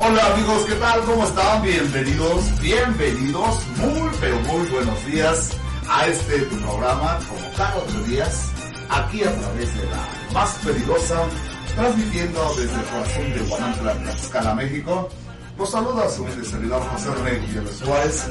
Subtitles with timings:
[0.00, 1.00] Hola amigos, ¿qué tal?
[1.02, 1.62] ¿Cómo están?
[1.62, 5.50] Bienvenidos, bienvenidos, muy pero muy buenos días
[5.90, 8.50] a este programa, como cada otro días,
[8.88, 11.22] aquí a través de la más peligrosa,
[11.76, 15.08] transmitiendo desde el corazón de Guanajuato, Tlaxcala, México.
[15.58, 18.24] Los saluda a su servidor José René Gutiérrez Suárez,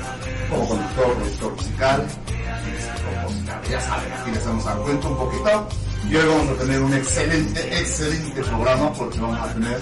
[0.49, 2.07] como conductor, productor musical,
[2.65, 2.71] y
[3.03, 3.69] compositor.
[3.69, 5.86] Ya saben, aquí les a dar cuenta un poquito.
[6.09, 9.78] Y hoy vamos a tener un excelente, excelente programa porque vamos a tener,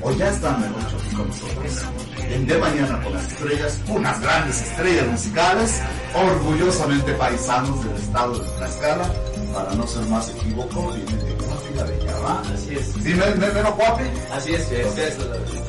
[0.00, 1.82] o ya están mejor dicho, aquí con nosotros,
[2.30, 5.80] en De Mañana con las Estrellas, unas grandes estrellas musicales,
[6.14, 9.12] orgullosamente paisanos del estado de Tlaxcala,
[9.52, 12.42] para no ser más equívoco, viene de Guapila de Yabá.
[12.54, 12.86] Así es.
[13.02, 14.04] ¿Sí, me, me, me lo guapi?
[14.32, 15.16] Así es, es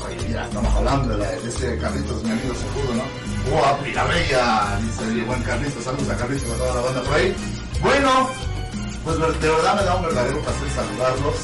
[0.06, 3.52] Oye, mira, estamos hablando de, la- de este Carlitos, mi amigo seguro, ¿no?
[3.52, 7.14] Guapi la bella, dice el buen Carlitos, saludos a Carlitos, a toda la banda por
[7.16, 7.36] ahí.
[7.82, 8.30] Bueno,
[9.18, 11.36] pues de verdad me da un verdadero placer saludarlos,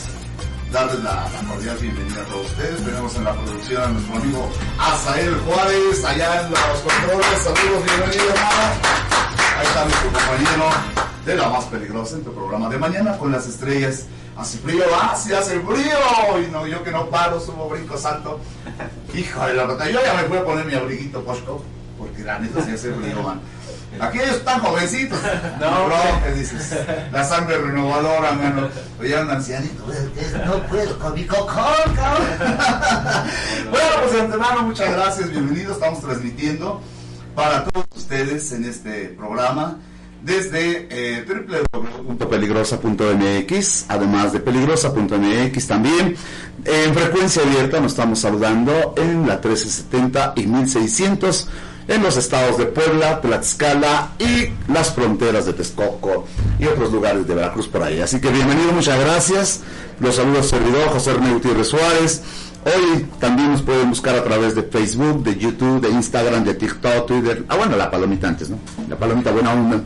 [0.71, 2.85] darles la, cordial bienvenida a todos ustedes.
[2.85, 7.39] Tenemos en la producción a nuestro amigo Azael Juárez, allá en los controles.
[7.43, 8.63] Saludos, bienvenido, hermano.
[9.57, 10.69] Ahí está nuestro compañero
[11.25, 14.05] de la más peligrosa en tu programa de mañana con las estrellas.
[14.37, 16.41] Hace frío, ah, hace frío.
[16.45, 18.39] Y no, yo que no paro, subo brinco salto.
[19.15, 21.63] Hijo de la rata, yo ya me voy a poner mi abriguito Costco,
[21.97, 23.39] porque la neta sí hace frío, man.
[23.99, 25.19] Aquí ellos están jovencitos.
[25.59, 25.87] No,
[26.23, 26.75] ¿qué dices?
[27.11, 28.67] La sangre renovadora, mano.
[28.99, 32.27] Oye, un ancianito, "Es- no puedo con mi cocón, cabrón.
[33.71, 35.73] bueno, pues antemano, muchas gracias, bienvenidos.
[35.73, 36.81] Estamos transmitiendo
[37.35, 39.77] para todos ustedes en este programa
[40.23, 46.15] desde eh, www.peligrosa.mx, además de peligrosa.mx también.
[46.65, 51.47] En frecuencia abierta nos estamos saludando en la 1370 y 1600
[51.87, 56.27] en los estados de Puebla, Tlaxcala y las fronteras de Texcoco
[56.59, 58.01] y otros lugares de Veracruz por ahí.
[58.01, 59.61] Así que bienvenido, muchas gracias.
[59.99, 62.23] Los saludos servidor José René Gutiérrez Suárez.
[62.65, 67.05] Hoy también nos pueden buscar a través de Facebook, de YouTube, de Instagram, de TikTok,
[67.05, 67.45] Twitter.
[67.47, 68.57] Ah, bueno, la palomita antes, ¿no?
[68.89, 69.81] La palomita buena onda.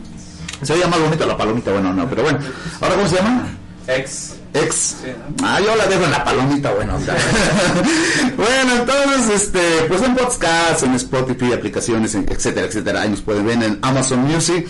[0.62, 2.38] Se veía más bonita la palomita buena onda, pero bueno.
[2.80, 3.48] ¿Ahora cómo se llama?
[3.86, 4.39] ex.
[4.52, 4.96] Ex.
[5.42, 6.96] Ah, yo la dejo en la palomita, bueno.
[6.96, 7.14] o sea.
[8.36, 13.02] bueno, entonces, este, pues en podcasts, en Spotify, aplicaciones, etcétera, etcétera.
[13.02, 14.66] Ahí nos pueden ver en Amazon Music.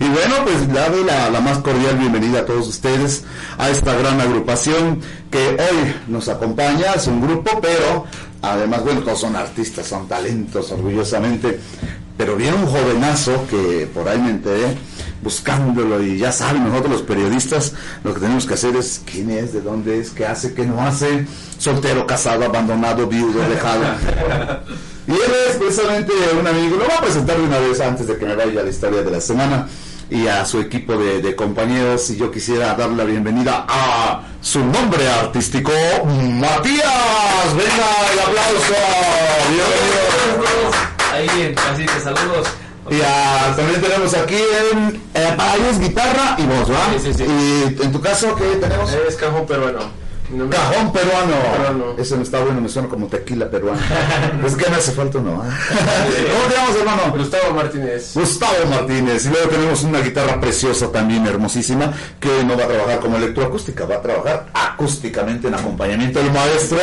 [0.00, 3.24] Y bueno, pues le doy la, la más cordial bienvenida a todos ustedes
[3.58, 5.00] a esta gran agrupación
[5.30, 6.94] que hoy nos acompaña.
[6.94, 8.04] Es un grupo, pero
[8.40, 11.58] además, bueno, todos son artistas, son talentos, orgullosamente.
[12.16, 14.76] Pero viene un jovenazo que por ahí me enteré
[15.22, 17.74] buscándolo y ya saben, nosotros los periodistas
[18.04, 20.80] lo que tenemos que hacer es quién es, de dónde es, qué hace, qué no
[20.80, 21.26] hace,
[21.58, 23.84] soltero, casado, abandonado, viudo, dejado.
[25.06, 28.16] y él es precisamente un amigo, lo voy a presentar de una vez antes de
[28.16, 29.68] que me vaya a la historia de la semana
[30.10, 34.60] y a su equipo de, de compañeros y yo quisiera darle la bienvenida a su
[34.60, 35.72] nombre artístico,
[36.04, 37.54] Matías.
[37.54, 38.74] Venga, el aplauso.
[39.50, 40.08] Bienvenido.
[41.12, 42.48] Ahí, así que saludos.
[42.90, 44.36] Y también tenemos aquí
[44.72, 46.92] en eh, para ellos guitarra y voz, ¿va?
[46.98, 47.24] Sí, sí, sí.
[47.24, 48.92] Y en tu caso, ¿qué tenemos?
[48.92, 50.08] Es cajón peruano.
[50.50, 51.34] Cajón peruano.
[51.52, 51.94] Peruano.
[51.96, 53.80] Eso me está bueno, me suena como tequila peruano.
[54.46, 55.42] es que me hace falta uno.
[55.42, 55.56] ¿ah?
[55.70, 57.16] ¿Cómo te llamas, hermano?
[57.16, 58.14] Gustavo Martínez.
[58.14, 59.24] Gustavo Martínez.
[59.24, 63.86] Y luego tenemos una guitarra preciosa también, hermosísima, que no va a trabajar como electroacústica,
[63.86, 66.78] va a trabajar acústicamente en acompañamiento del maestro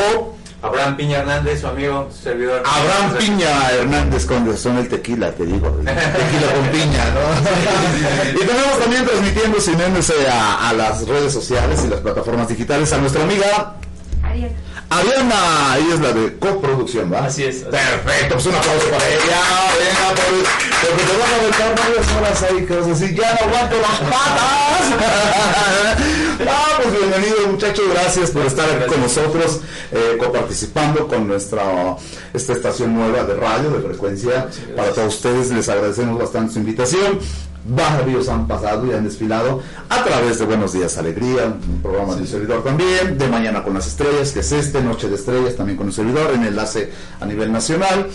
[0.66, 2.64] Abraham Piña Hernández, su amigo, su servidor.
[2.66, 5.68] Abraham Piña Hernández con son el tequila, te digo.
[5.80, 8.42] el Tequila con piña, ¿no?
[8.42, 12.98] y tenemos también transmitiendo siguiéndose a, a las redes sociales y las plataformas digitales a
[12.98, 13.76] nuestra amiga
[14.24, 14.52] Ariel.
[14.90, 15.78] Ariana.
[15.78, 17.26] Ella es la de coproducción, ¿va?
[17.26, 17.64] Así es.
[17.64, 19.42] Perfecto, pues un aplauso para ella.
[19.78, 23.34] Venga, por, porque te van a aventar varias horas ahí que vas a decir, ya
[23.34, 24.86] no aguanto las patas.
[26.50, 31.96] ah, pues bienvenido muchachos, gracias por estar aquí con nosotros, eh, coparticipando con nuestra
[32.34, 34.50] esta estación nueva de radio, de frecuencia.
[34.76, 37.20] Para todos ustedes les agradecemos bastante su invitación.
[37.68, 39.60] Varios han pasado y han desfilado
[39.90, 43.74] a través de Buenos Días Alegría, un programa de un servidor también, de Mañana con
[43.74, 47.26] las Estrellas, que es este, Noche de Estrellas, también con un servidor, en enlace a
[47.26, 48.08] nivel nacional,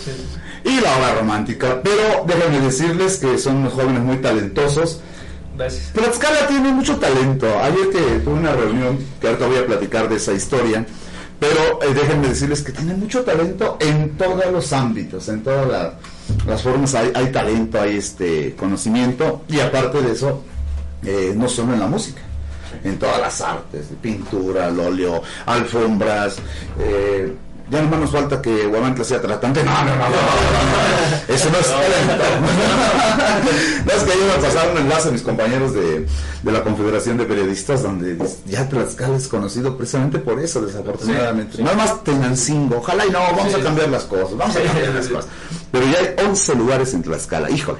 [0.63, 1.81] y La Hora Romántica.
[1.83, 5.01] Pero déjenme decirles que son unos jóvenes muy talentosos.
[5.57, 5.91] Gracias.
[5.91, 7.45] Tlaxcala tiene mucho talento.
[7.61, 10.85] Ayer que tuve una reunión, que ahorita voy a platicar de esa historia,
[11.41, 15.93] pero eh, déjenme decirles que tiene mucho talento en todos los ámbitos, en todas la-
[16.45, 20.43] las formas hay, hay talento, hay este conocimiento y aparte de eso,
[21.05, 22.21] eh, no solo en la música,
[22.83, 26.37] en todas las artes, pintura, al óleo, alfombras,
[26.79, 27.33] eh,
[27.71, 29.63] Ya nomás nos falta que Guamantla sea tratante.
[29.63, 30.05] No, no, no.
[31.33, 33.00] Eso no es talento.
[33.85, 36.05] no, es que ayer me pasaron un enlace a mis compañeros de,
[36.43, 38.17] de la Confederación de Periodistas, donde
[38.47, 41.51] ya Tlaxcala es conocido precisamente por eso, desafortunadamente.
[41.53, 41.63] Sí, sí.
[41.63, 42.77] Nada más Tenancingo.
[42.77, 43.59] Ojalá y no, vamos Sí.
[43.59, 45.27] a cambiar las cosas, vamos a cambiar las cosas.
[45.71, 47.79] Pero ya hay 11 lugares en Tlaxcala, híjole.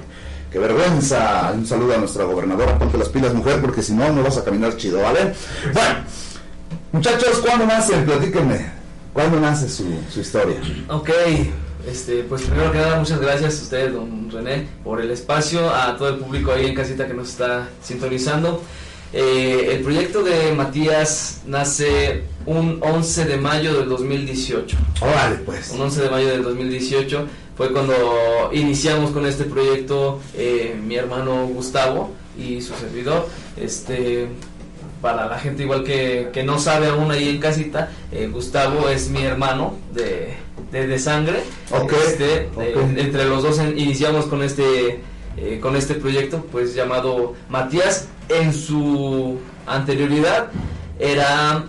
[0.52, 1.52] Qué vergüenza.
[1.56, 2.78] Un saludo a nuestra gobernadora.
[2.78, 5.34] Ponte las pilas, mujer, porque si no, no vas a caminar chido, ¿vale?
[5.74, 5.96] Bueno,
[6.92, 7.96] muchachos, ¿cuándo nace?
[7.98, 8.72] Platíquenme.
[9.14, 10.58] ¿Cuándo nace su, su historia?
[10.90, 11.10] Ok,
[11.88, 15.98] este, pues primero que nada, muchas gracias a usted, don René, por el espacio, a
[15.98, 18.62] todo el público ahí en casita que nos está sintonizando.
[19.14, 24.78] Eh, el proyecto de Matías nace un 11 de mayo del 2018.
[25.02, 25.72] Órale, pues.
[25.72, 31.46] Un 11 de mayo del 2018 fue cuando iniciamos con este proyecto eh, mi hermano
[31.48, 33.28] Gustavo y su servidor.
[33.58, 34.30] Este,
[35.02, 39.10] para la gente igual que, que no sabe aún ahí en casita, eh, Gustavo es
[39.10, 40.38] mi hermano de,
[40.72, 41.44] de, de sangre.
[42.08, 42.50] Este,
[42.98, 45.02] entre los dos en- iniciamos con este
[45.38, 48.08] eh, con este proyecto pues llamado Matías.
[48.30, 49.38] En su
[49.68, 50.50] anterioridad
[51.00, 51.66] era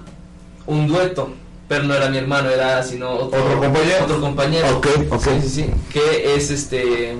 [0.67, 1.33] un dueto,
[1.69, 4.05] pero no era mi hermano, era sino otro, ¿Otro compañero?
[4.05, 4.77] Otro compañero.
[4.79, 5.21] Ok, ok.
[5.23, 5.67] Sí, sí, sí.
[5.93, 7.17] Que es este.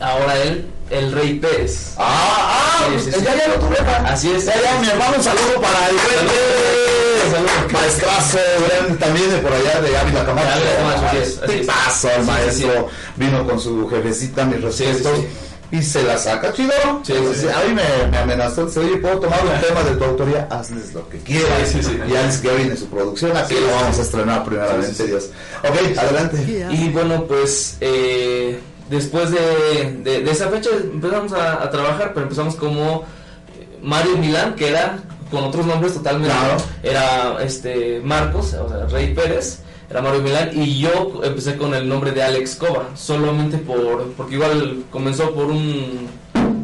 [0.00, 1.94] Ahora él, el Rey Pérez.
[1.96, 3.24] Ah, ah, Sí, sí, sí.
[3.24, 3.76] ya, ya lo tuve.
[3.76, 3.96] pa.
[4.12, 4.44] Así es.
[4.46, 5.96] Ya, ya, mi hermano, un saludo para el.
[5.96, 7.32] Rey.
[7.32, 7.72] Saludos.
[7.72, 8.38] Maestrazo,
[8.98, 10.48] también de por allá de Ávila Camacho.
[11.12, 12.88] El Sí, sí, maestro.
[13.16, 15.18] Vino con su jefecita, mis respetos.
[15.18, 15.26] sí,
[15.70, 16.72] Y se la saca, chido.
[17.02, 17.46] Sí, sí, sí.
[17.48, 18.64] A mí me, me amenazó.
[18.66, 20.48] Dice, oye, ¿puedo tomar un tema de tu autoría?
[20.50, 21.68] Hazles lo que quieras.
[21.70, 22.00] Sí, sí, sí.
[22.08, 23.36] Y ya que viene su producción.
[23.36, 24.00] Aquí Sí, lo vamos sí.
[24.00, 25.08] a estrenar primeramente, Sí, sí, sí.
[25.10, 25.24] Dios.
[25.64, 26.66] Ok, adelante.
[26.70, 28.58] Y bueno, pues eh,
[28.90, 33.04] después de, de- de esa fecha empezamos a, a trabajar, pero empezamos como
[33.82, 34.98] Mario Milán, que era
[35.30, 36.34] con otros nombres totalmente.
[36.34, 36.56] Claro.
[36.82, 41.88] Era este Marcos, o sea, Rey Pérez, era Mario Milán, y yo empecé con el
[41.88, 46.08] nombre de Alex Cova, solamente por, porque igual comenzó por un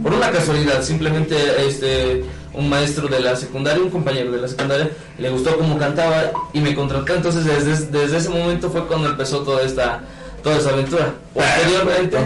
[0.03, 1.35] por una casualidad, simplemente
[1.67, 6.31] este un maestro de la secundaria, un compañero de la secundaria, le gustó cómo cantaba
[6.53, 10.03] y me contrató, entonces desde, desde ese momento fue cuando empezó toda esta
[10.44, 11.14] toda esa aventura.
[11.35, 12.19] Posteriormente,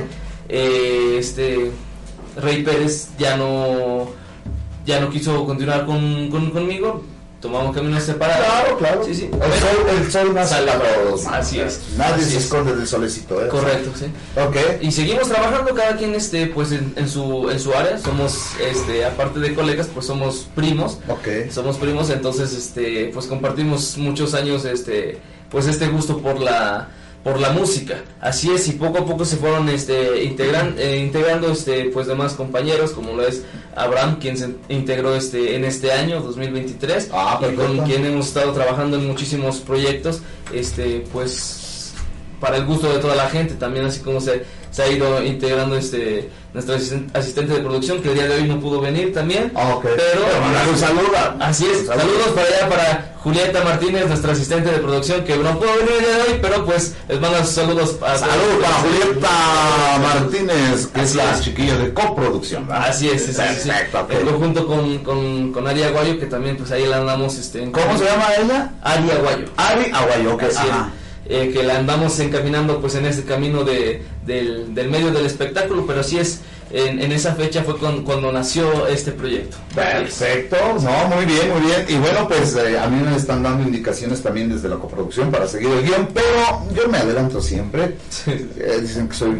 [0.50, 1.70] eh, este
[2.36, 4.10] Rey Pérez ya no
[4.84, 7.04] ya no quiso continuar con, con- conmigo,
[7.42, 8.46] tomamos caminos separados.
[8.46, 9.04] Claro, claro.
[9.04, 9.24] Sí, sí.
[9.30, 11.38] El sol, el sol nace Sale para.
[11.38, 11.80] Así es.
[11.98, 12.44] Nadie Así se es.
[12.44, 13.48] esconde del solecito, ¿eh?
[13.48, 14.06] Correcto, sí.
[14.40, 14.56] Ok.
[14.82, 19.04] Y seguimos trabajando cada quien este pues en, en su en su área, somos este
[19.04, 20.98] aparte de colegas, pues somos primos.
[21.08, 21.50] Ok.
[21.50, 25.18] Somos primos, entonces este pues compartimos muchos años este
[25.50, 26.88] pues este gusto por la
[27.24, 28.02] por la música.
[28.20, 32.34] Así es y poco a poco se fueron este integran, eh, integrando este pues demás
[32.34, 33.44] compañeros como lo es
[33.74, 38.52] Abraham quien se integró este en este año 2023 Ah, y con quien hemos estado
[38.52, 40.20] trabajando en muchísimos proyectos
[40.52, 41.92] este pues
[42.40, 45.76] para el gusto de toda la gente también así como se, se ha ido integrando
[45.76, 49.52] este nuestro asisten- asistente de producción que el día de hoy no pudo venir también
[49.54, 49.82] Ah, ok.
[49.84, 51.12] Pero- mandar un saludo.
[51.40, 51.96] Así es, Saludos.
[52.02, 56.04] saludos para allá para Julieta Martínez, nuestra asistente de producción, que no pudo venir el
[56.04, 59.28] día de hoy, pero pues les mando sus saludos a Saludos para Julieta
[60.02, 61.40] Martínez, que es Así la es.
[61.42, 62.66] chiquilla de coproducción.
[62.66, 62.88] ¿verdad?
[62.88, 63.68] Así es, sí, sí, sí.
[63.68, 64.10] Perfecto, ok.
[64.12, 67.72] En conjunto con, con, con Ari Aguayo, que también pues ahí la andamos este, en-
[67.72, 68.70] ¿Cómo se llama ella?
[68.82, 69.46] Ari Aguayo.
[69.56, 70.42] Ari Aguayo, ok.
[70.44, 71.07] Así es.
[71.30, 75.84] Eh, que la andamos encaminando pues en ese camino de, del, del medio del espectáculo,
[75.86, 79.56] pero así es, en, en esa fecha fue con- cuando nació este proyecto.
[79.74, 81.84] Perfecto, no, muy bien, muy bien.
[81.88, 85.46] Y bueno, pues eh, a mí me están dando indicaciones también desde la coproducción para
[85.48, 86.26] seguir el guion, pero
[86.74, 87.96] yo me adelanto siempre.
[88.26, 89.36] Eh, dicen que soy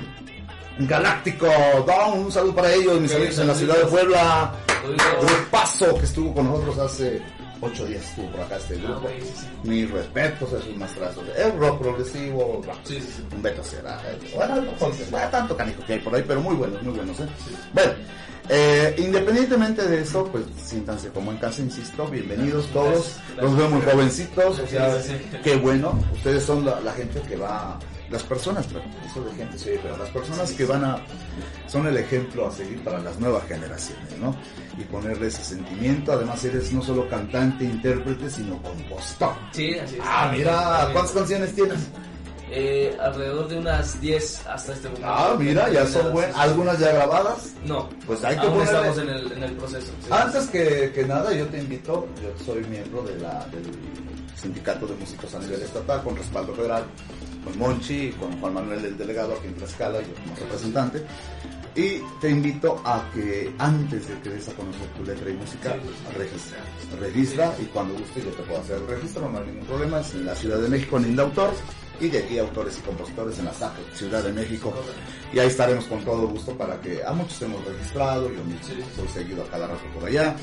[0.79, 1.47] Galáctico
[1.87, 2.21] Down.
[2.27, 3.87] Un saludo para ellos, mis amigos en la ciudad de.
[3.87, 4.55] Puebla.
[5.21, 7.21] Grupazo que estuvo con nosotros hace
[7.61, 9.03] ocho días estuvo por acá este grupo.
[9.05, 9.47] Ah, ok, sí, sí.
[9.65, 11.25] Mis respetos a sus maestrazos.
[11.37, 12.77] Es rock progresivo, rock.
[12.85, 12.99] Sí,
[13.35, 14.01] un Beto será.
[14.35, 17.21] Bueno, no, tanto canijo que hay por ahí, pero muy buenos, muy buenos.
[17.21, 17.29] ¿eh?
[17.73, 17.93] Bueno,
[18.53, 23.17] eh, independientemente de eso, pues siéntanse como en casa, insisto, bienvenidos todos.
[23.41, 25.01] Los veo muy jovencitos, o sea,
[25.45, 25.97] qué bueno.
[26.13, 27.79] Ustedes son la, la gente que va,
[28.11, 28.67] las personas,
[29.09, 30.99] eso de gente sí, pero las personas que van a,
[31.69, 34.35] son el ejemplo a seguir para las nuevas generaciones, ¿no?
[34.77, 36.13] Y ponerle ese sentimiento.
[36.13, 39.35] Además, eres no solo cantante, intérprete, sino compositor.
[39.53, 40.03] Sí, así es.
[40.05, 40.89] Ah, mira.
[40.93, 41.79] ¿cuántas canciones tienes?
[42.53, 45.07] Eh, alrededor de unas 10 hasta este momento.
[45.09, 46.37] Ah, mira, ya son buenas.
[46.37, 47.53] ¿Algunas ya grabadas?
[47.65, 49.93] No, Pues hay que aún ponerle- estamos en el, en el proceso.
[50.03, 50.09] sí.
[50.11, 53.63] Antes que, que nada, yo te invito, yo soy miembro de la, del
[54.41, 56.83] Sindicato de Músicos a nivel estatal, con respaldo federal,
[57.45, 61.05] con Monchi, con Juan Manuel el delegado aquí en Tlaxcala, yo como representante.
[61.77, 65.73] Y te invito a que antes de que des a conocer tu letra y música,
[65.75, 66.19] Sí.
[66.19, 66.59] registra.
[66.99, 70.01] Registra y cuando guste yo te puedo hacer el registro, no hay ningún problema.
[70.01, 71.51] Es en la Ciudad de México, en Indautor.
[72.01, 74.73] Y de aquí autores y compositores en la SAC, Ciudad de México.
[75.33, 79.09] Y ahí estaremos con todo gusto para que a muchos hemos registrado, yo mismo soy
[79.09, 80.35] seguido a cada rato por allá.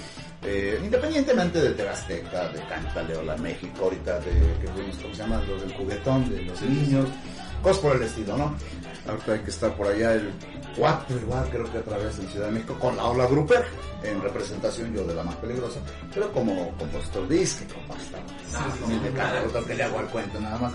[0.43, 5.21] Eh, independientemente de TV Azteca, de Cántale Hola México, ahorita de que fuimos, ¿cómo se
[5.21, 5.43] llama?
[5.47, 7.07] Lo del juguetón, de los niños,
[7.63, 8.55] cosas por el estilo, ¿no?
[9.07, 10.31] Ahorita hay que estar por allá el
[10.77, 13.65] 4 igual, creo que otra vez en Ciudad de México, con la Ola Gruper,
[14.03, 15.79] en representación yo de la más peligrosa,
[16.13, 18.19] pero como compositor disque, compositor.
[19.47, 20.73] Otro que le hago al cuento nada más.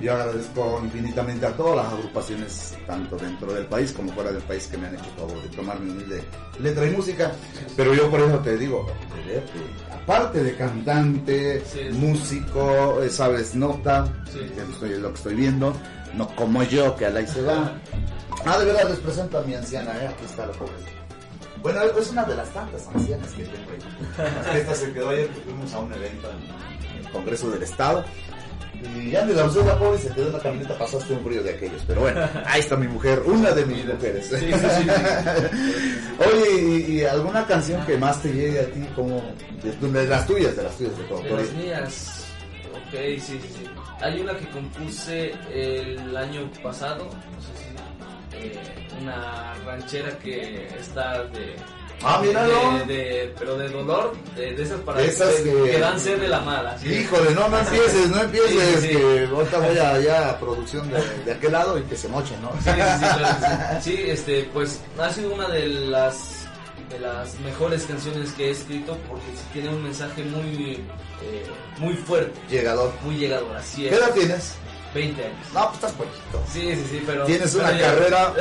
[0.00, 4.66] Yo agradezco infinitamente a todas las agrupaciones, tanto dentro del país como fuera del país,
[4.66, 6.22] que me han hecho favor de tomar mi humilde
[6.60, 7.32] letra y música.
[7.76, 8.86] Pero yo por eso te digo,
[9.92, 15.72] aparte de cantante, músico, eh, sabes nota, que estoy, es lo que estoy viendo,
[16.14, 17.72] no como yo, que a la se va.
[18.44, 20.08] Ah, de verdad les presento a mi anciana, ¿eh?
[20.08, 20.72] aquí está la pobre.
[21.62, 24.58] Bueno, es una de las tantas ancianas que tengo ahí.
[24.60, 28.04] Esta se quedó ayer que fuimos a un evento en el Congreso del Estado.
[28.96, 31.22] Y ya ni la usé la pobre y se quedó en la camioneta, pasaste un
[31.24, 31.82] frío de aquellos.
[31.86, 34.26] Pero bueno, ahí está mi mujer, una de mis mujeres.
[34.28, 34.88] Sí, sí, sí,
[36.18, 39.22] Oye, ¿y, y alguna canción que más te llegue a ti como
[39.62, 41.40] de, de las tuyas, de las tuyas de tu De autoría?
[41.44, 42.24] las mías.
[42.72, 43.64] Ok, sí, sí, sí.
[44.02, 48.36] Hay una que compuse el año pasado, no sé si.
[48.48, 51.54] eh, una ranchera que está de.
[52.04, 52.78] Ah, míralo.
[52.78, 56.26] De, de- pero de dolor, de, de esas para esas que, que- dan sed de
[56.26, 56.76] la mala.
[56.78, 56.88] ¿sí?
[56.92, 61.00] Híjole, no, no empieces, no empieces, Sí, sí, que ahorita voy allá a producción de,
[61.24, 62.50] de aquel lado y que se moche, ¿no?
[62.60, 63.80] Sí, sí, sí, claro.
[63.80, 66.41] Sí, este, pues ha sido una de las
[66.92, 70.74] de las mejores canciones que he escrito porque tiene un mensaje muy
[71.22, 71.46] eh,
[71.78, 72.92] muy fuerte, Llegador.
[73.02, 73.98] muy llegador, así ¿Qué es.
[73.98, 74.54] edad tienes?
[74.94, 75.36] 20 años.
[75.54, 76.42] No, pues estás poquito.
[76.52, 78.34] Sí, sí, sí, pero Tienes pero una ya- carrera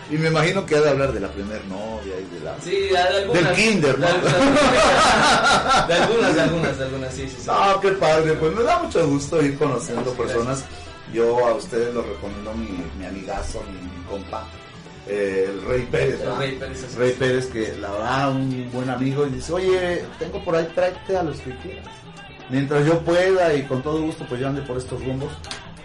[0.10, 2.56] y me imagino que ha de hablar de la primer novia y de la...
[2.62, 3.42] Sí, de algunas.
[3.44, 4.06] Del kinder, ¿no?
[4.06, 7.46] De, algunas, de algunas, de algunas, de algunas, sí, sí, sí.
[7.46, 10.64] No, qué padre, pues me da mucho gusto ir conociendo personas.
[11.12, 14.46] Yo a ustedes los recomiendo mi, mi amigazo, mi, mi compa,
[15.08, 16.20] eh, el Rey Pérez.
[16.20, 16.36] El.
[16.36, 17.16] Rey Pérez, así Rey es.
[17.16, 21.22] Pérez, que la verdad, un buen amigo, y dice, oye, tengo por ahí, tráete a
[21.22, 21.86] los que quieras.
[22.50, 25.32] Mientras yo pueda y con todo gusto, pues yo ande por estos rumbos.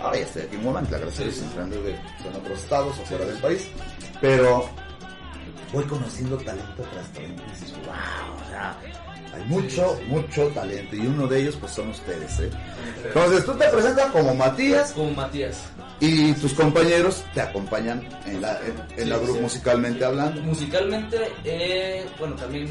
[0.02, 2.28] Ahora ya estoy aquí en Molanca, gracias a Dios, Sí, sí.
[2.30, 3.68] en otros estados o fuera del país.
[4.22, 4.70] Pero
[5.74, 8.78] voy conociendo talento tras talento y dices, wow, o sea,
[9.34, 10.06] hay mucho, sí.
[10.08, 10.96] mucho talento.
[10.96, 12.50] Y uno de ellos, pues son ustedes, ¿eh?
[13.06, 15.62] Entonces tú te presentas como Matías Como Matías.
[16.00, 19.40] Y tus compañeros te acompañan en la, en, en Sí, la grupo sí.
[19.42, 20.42] musicalmente hablando.
[20.42, 22.68] Musicalmente, eh, bueno, también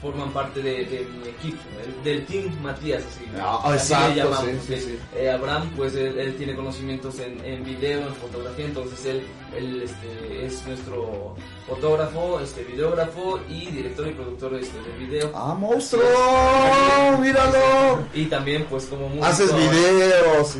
[0.00, 4.14] forman parte de, de mi equipo, el- del Team Matías, así, Ah, así exacto, le
[4.16, 4.44] llamamos.
[4.44, 4.82] sí, sí, ¿sí?
[4.90, 4.98] sí.
[5.16, 9.22] Eh, Abraham, pues él, él tiene conocimientos en, en video, en fotografía, entonces él,
[9.56, 11.34] él este, es nuestro
[11.66, 15.32] fotógrafo, este, videógrafo y director y productor este, de video.
[15.34, 16.02] ¡Ah, monstruo!
[17.20, 18.04] ¡Míralo!
[18.14, 19.24] Y también, pues, como músico.
[19.26, 20.56] Haces videos.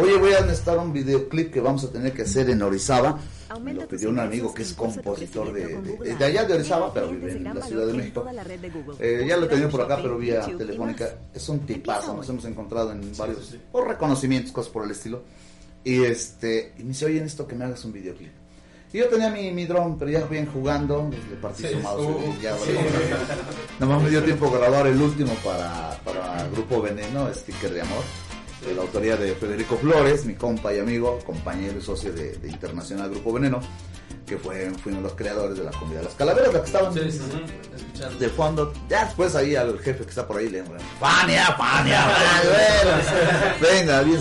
[0.00, 3.18] Oye, voy a necesitar un videoclip que vamos a tener que hacer en Orizaba.
[3.62, 7.08] Me lo pidió un amigo que es compositor de, de, de allá de Orizaba, pero
[7.08, 8.26] vive en la Ciudad de México.
[8.98, 11.14] Eh, ya lo he tenido por acá, pero vía telefónica.
[11.32, 13.60] Es un tipazo, nos hemos encontrado en varios sí.
[13.70, 15.22] por reconocimientos, cosas por el estilo.
[15.84, 18.32] Y este, y me dice, oye, necesito que me hagas un videoclip.
[18.92, 21.80] Y yo tenía mi, mi dron, pero ya bien jugando, pues, le partí Sí, su
[21.80, 22.72] mouse uh, y ya sí.
[22.74, 22.90] valió.
[23.78, 28.02] Nomás me dio tiempo a grabar el último para, para Grupo Veneno, Sticker de Amor,
[28.64, 32.48] de la autoría de Federico Flores, mi compa y amigo, compañero y socio de, de
[32.48, 33.60] Internacional Grupo Veneno.
[34.26, 37.00] Que fue, fuimos los creadores de la comida de las calaveras, la que estaban Sí,
[37.10, 37.44] sí, sí,
[37.76, 38.18] escuchando.
[38.18, 38.72] de fondo.
[38.88, 42.04] Ya después ahí al jefe que está por ahí le digo, Fania, Fania,
[43.60, 44.20] venga, bien.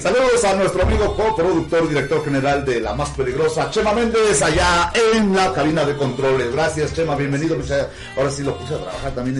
[0.00, 5.34] Saludos a nuestro amigo coproductor, director general de la más peligrosa, Chema Méndez, allá en
[5.36, 6.52] la cabina de controles.
[6.52, 7.56] Gracias, Chema, bienvenido.
[7.56, 7.70] Pues,
[8.16, 9.36] ahora sí lo puse a trabajar también.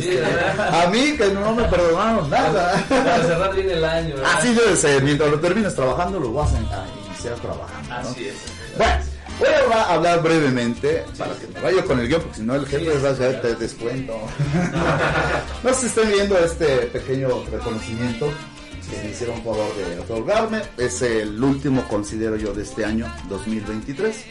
[0.58, 2.84] A mí, que no me perdonaron nada.
[2.88, 4.14] Para cerrar bien el año.
[4.16, 4.32] ¿verdad?
[4.36, 7.88] Así debe ser, mientras lo termines trabajando, lo vas a a iniciar trabajando.
[7.88, 8.10] ¿no?
[8.10, 8.34] Así es.
[8.78, 9.04] Bueno,
[9.38, 12.66] voy a hablar- brevemente para que me vaya con el guion, porque si no el
[12.66, 14.16] jefe va a te descuento.
[15.62, 18.32] no si estén viendo este pequeño reconocimiento
[18.90, 20.62] que me hicieron favor de otorgarme.
[20.78, 24.24] Es el último, considero yo, de este año 2023.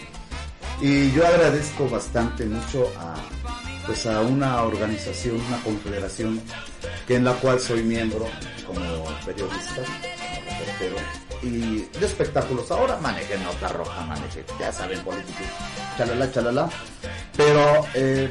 [0.82, 3.16] Y yo agradezco bastante mucho a,
[3.86, 6.42] pues a una organización, una confederación,
[7.08, 8.28] que en la cual soy miembro
[8.66, 8.80] como
[9.26, 10.96] periodista, como reportero,
[11.42, 12.70] y de espectáculos.
[12.72, 15.46] Ahora maneje nota roja, maneje, ya saben, políticos,
[15.98, 16.70] chalala, chalala.
[17.38, 18.30] Pero eh,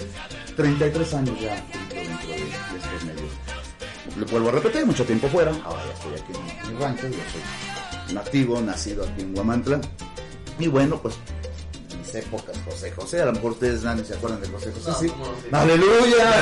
[0.56, 1.54] 33 años ya
[1.90, 3.30] dentro de, de estos medios.
[4.18, 6.32] Le vuelvo a repetir, mucho tiempo fuera, ahora ya estoy aquí
[6.68, 7.14] en mi rancho, yo
[8.06, 9.80] soy nativo, nacido aquí en Guamantla.
[10.58, 11.16] Y bueno, pues
[11.98, 14.94] mis épocas, José José, a lo mejor ustedes nadie se acuerdan de José José, No,
[14.98, 15.06] sí.
[15.18, 15.48] no, sí.
[15.50, 16.32] ¡Aleluya!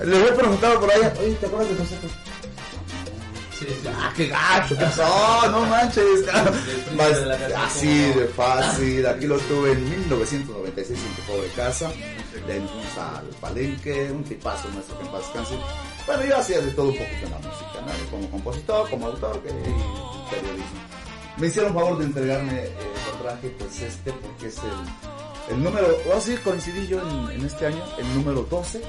[0.04, 2.14] Les he preguntado por allá, oye, ¿te acuerdas de José José?
[3.66, 3.88] Sí, sí.
[3.96, 4.76] ¡Ah, qué gacho!
[4.76, 5.50] ¿Qué pasó?
[5.50, 6.04] No manches.
[6.96, 9.06] Más- así de fácil.
[9.06, 11.90] Aquí lo tuve en 1996 en tu pobre casa.
[12.46, 15.54] Le fuimos al palenque, un tipazo nuestro que en paz descanse.
[16.06, 18.10] Bueno, yo hacía de todo un poquito en la música, ¿no?
[18.10, 20.80] Como compositor, como autor que- y periodismo.
[21.38, 22.72] Me hicieron favor de entregarme eh,
[23.12, 27.44] el traje, pues este, porque es el, el número, o así coincidí yo en, en
[27.46, 28.80] este año, el número 12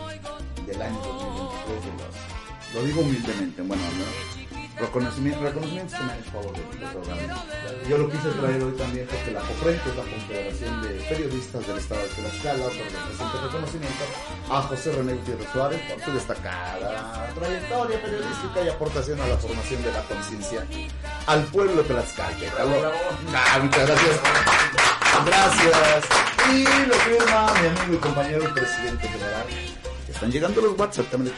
[0.68, 4.45] del año 2023 de los, lo digo humildemente, bueno, ¿no?
[4.78, 7.90] Reconocimiento, reconocimientos que me han hecho favor de.
[7.90, 11.68] Yo lo quise traer hoy también porque la COPREN, que es la Confederación de Periodistas
[11.68, 14.04] del Estado de Tlaxcala, presente reconocimiento
[14.50, 19.84] a José René Gutiérrez Suárez por su destacada trayectoria periodística y aportación a la formación
[19.84, 20.66] de la conciencia
[21.28, 22.36] al pueblo de Tlaxcala.
[23.34, 24.20] Ah, muchas gracias.
[25.26, 26.06] Gracias.
[26.52, 29.46] Y lo firma mi amigo y compañero el presidente general.
[30.08, 31.36] Están llegando los WhatsApp también.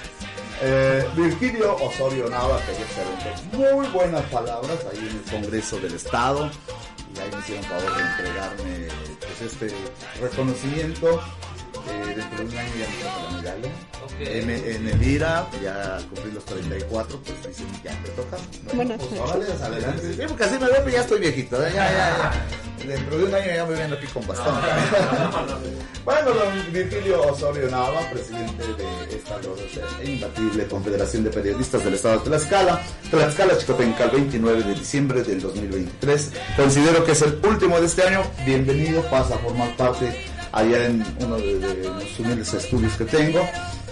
[0.62, 6.50] Eh, Virgilio Osorio Nava, que muy buenas palabras ahí en el Congreso del Estado.
[7.16, 8.88] Y ahí me hicieron favor de entregarme
[9.20, 9.76] pues, este
[10.20, 11.22] reconocimiento.
[11.90, 13.70] Eh, dentro de un año ya me toca la medalla.
[14.04, 14.14] Ok.
[14.20, 18.38] En, en el IRA, ya cumplí los 34, pues dicen, ya te toca.
[18.74, 19.30] Buenas pues, noches.
[19.30, 20.14] órale, adelante.
[20.14, 21.66] Sí, porque así me veo, pues ya estoy viejito.
[21.66, 21.72] ¿eh?
[21.74, 22.86] Ya, ya, ya.
[22.86, 24.56] Dentro de un año ya me viendo aquí con bastón.
[26.06, 31.96] bueno, don Virgilio Osorio Nava, presidente de esta gloriosa e imbatible Confederación de Periodistas del
[31.96, 36.32] Estado de Tlaxcala, Tlaxcala Chicotenca, el 29 de diciembre del 2023.
[36.56, 38.22] Considero que es el último de este año.
[38.46, 43.42] Bienvenido, pasa a formar parte allá en uno de, de los humildes estudios que tengo.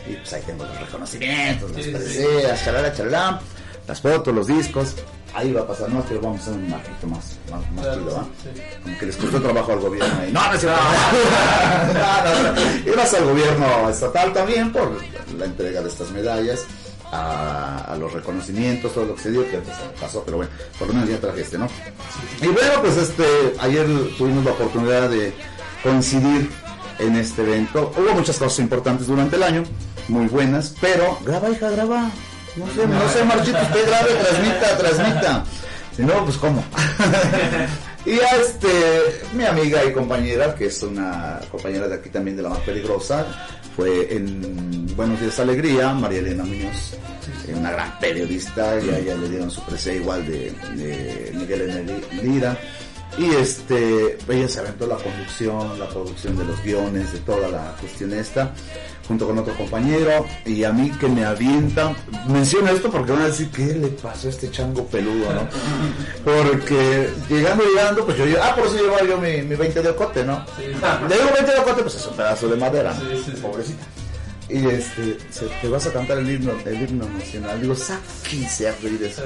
[0.08, 3.42] Y pues ahí tengo los reconocimientos, las preseas, chalala, chalala,
[3.88, 4.96] las fotos, los discos.
[5.34, 8.02] Ahí va a pasar, no, pero vamos a hacer un marquito más, más, más Claro,
[8.04, 8.26] chido, ¿va?
[8.42, 8.62] sí.
[8.84, 10.32] Como que les costó trabajo al gobierno ahí.
[10.32, 10.80] No, no cierto.
[11.94, 12.62] No, no, no.
[12.78, 14.92] Y gracias al gobierno estatal también por
[15.38, 16.66] la entrega de estas medallas.
[17.12, 20.88] A, a los reconocimientos, todo lo que se dio, que antes pasó, pero bueno, por
[20.88, 21.68] lo menos ya traje este, ¿no?
[22.42, 23.24] Y bueno, pues este,
[23.60, 23.86] ayer
[24.18, 25.32] tuvimos la oportunidad de
[25.86, 26.50] coincidir
[26.98, 27.94] en este evento.
[27.96, 29.64] Hubo muchas cosas importantes durante el año,
[30.08, 32.10] muy buenas, pero graba, hija, graba.
[32.56, 35.44] No sé, no sé, Marchito, usted grabe, transmita, transmita.
[35.96, 36.64] Si no, pues cómo.
[38.06, 38.70] y a este,
[39.34, 43.26] mi amiga y compañera, que es una compañera de aquí también de la más peligrosa,
[43.76, 46.96] fue en Buenos Días Alegría, María Elena Muñoz,
[47.54, 52.04] una gran periodista, y a ella le dieron su presea igual de, de Miguel.
[52.24, 52.58] Lira.
[53.18, 57.74] Y este, ella se aventó la conducción, la producción de los guiones, de toda la
[57.80, 58.52] cuestión esta,
[59.08, 61.96] junto con otro compañero, y a mí que me avientan,
[62.28, 65.48] menciono esto porque van a decir, ¿qué le pasó a este chango peludo, no?
[66.26, 69.90] Porque llegando, llegando, pues yo, yo- ah, por eso llevaba yo mi, mi 20 de
[69.90, 70.44] ocote, ¿no?
[70.58, 70.64] Sí.
[70.66, 72.94] Le digo 20 de ocote, pues es un pedazo de madera.
[72.96, 73.84] Sí, sí, pobrecita.
[74.50, 77.62] Y este, se, te vas a cantar el himno, el himno nacional.
[77.62, 79.24] Digo, sáquense a reír esto.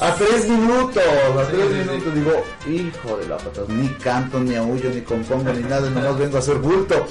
[0.00, 1.90] A tres minutos, a Sí, tres sí, sí.
[1.90, 2.14] minutos.
[2.14, 6.36] Digo, hijo de la patada, ni canto, ni aullo, ni compongo, ni nada, nomás vengo
[6.36, 7.06] a hacer bulto.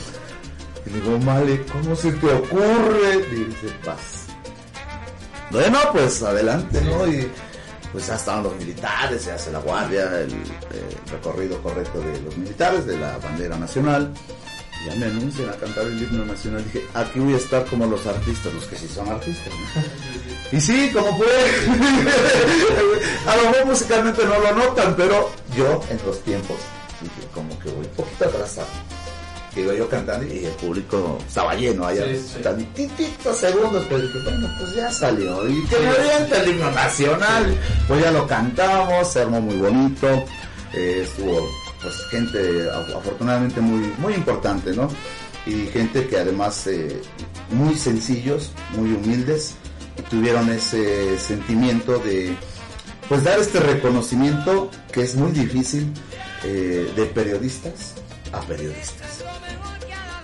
[0.86, 3.26] Y digo, Male, ¿cómo se te ocurre?
[3.32, 4.26] Y dice, vas.
[5.52, 7.08] Bueno, pues adelante, ¿no?
[7.08, 7.30] Y
[7.92, 12.36] pues ya estaban los militares, se hace la guardia, el, eh, recorrido correcto de los
[12.38, 14.14] militares, de la bandera nacional.
[14.86, 16.64] Ya me anuncian a cantar el himno nacional.
[16.66, 19.52] Dije, aquí voy a estar como los artistas, los que sí son artistas.
[19.54, 20.58] ¿no?
[20.58, 21.28] Y sí, como fue.
[23.28, 26.58] a lo mejor musicalmente no lo notan, pero yo en los tiempos
[27.96, 28.68] poquito atrasado.
[29.56, 32.42] Iba yo cantando y el público estaba lleno allá, Sí, sí.
[32.44, 35.48] tantititos segundos, pero dije, bueno, pues ya salió.
[35.48, 40.26] Y que me avienta el himno nacional, pues ya lo cantamos, se armó muy bonito,
[40.74, 41.50] eh, estuvo
[41.86, 44.90] pues gente afortunadamente muy, muy importante, ¿no?
[45.46, 47.00] Y gente que además eh,
[47.52, 49.54] muy sencillos, muy humildes,
[50.10, 52.36] tuvieron ese sentimiento de
[53.08, 55.94] pues dar este reconocimiento que es muy difícil
[56.44, 57.94] eh, de periodistas
[58.34, 59.24] a periodistas.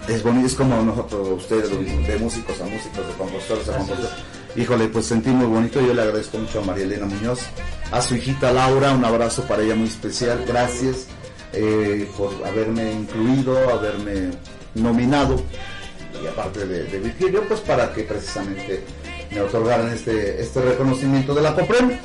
[0.08, 4.18] Es bonito, es como nosotros, ustedes, de músicos a músicos, de compositores a compositores.
[4.56, 5.80] Híjole, pues sentí muy bonito.
[5.80, 7.42] Yo le agradezco mucho a María Elena Muñoz,
[7.92, 10.44] a su hijita Laura, un abrazo para ella muy especial.
[10.48, 11.06] Gracias
[11.54, 14.32] eh, por haberme incluido, haberme
[14.76, 15.42] nominado
[16.22, 18.84] y aparte de, de Virgilio, pues para que precisamente
[19.32, 21.98] me otorgaran este, este reconocimiento de la COPREM.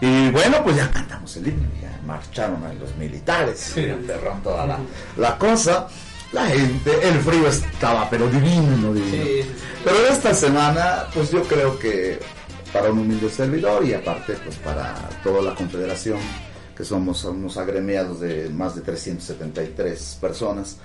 [0.00, 4.78] Y bueno, pues ya cantamos el himno, ya marcharon a los militares, cerraron toda la,
[5.16, 5.88] la cosa.
[6.32, 9.24] La gente, el frío estaba, pero divino, divino.
[9.24, 9.54] Sí, sí, sí.
[9.84, 12.18] Pero esta semana, pues yo creo que
[12.72, 16.18] para un humilde servidor y aparte, pues para toda la confederación,
[16.76, 20.76] que somos unos agremiados de más de 373 personas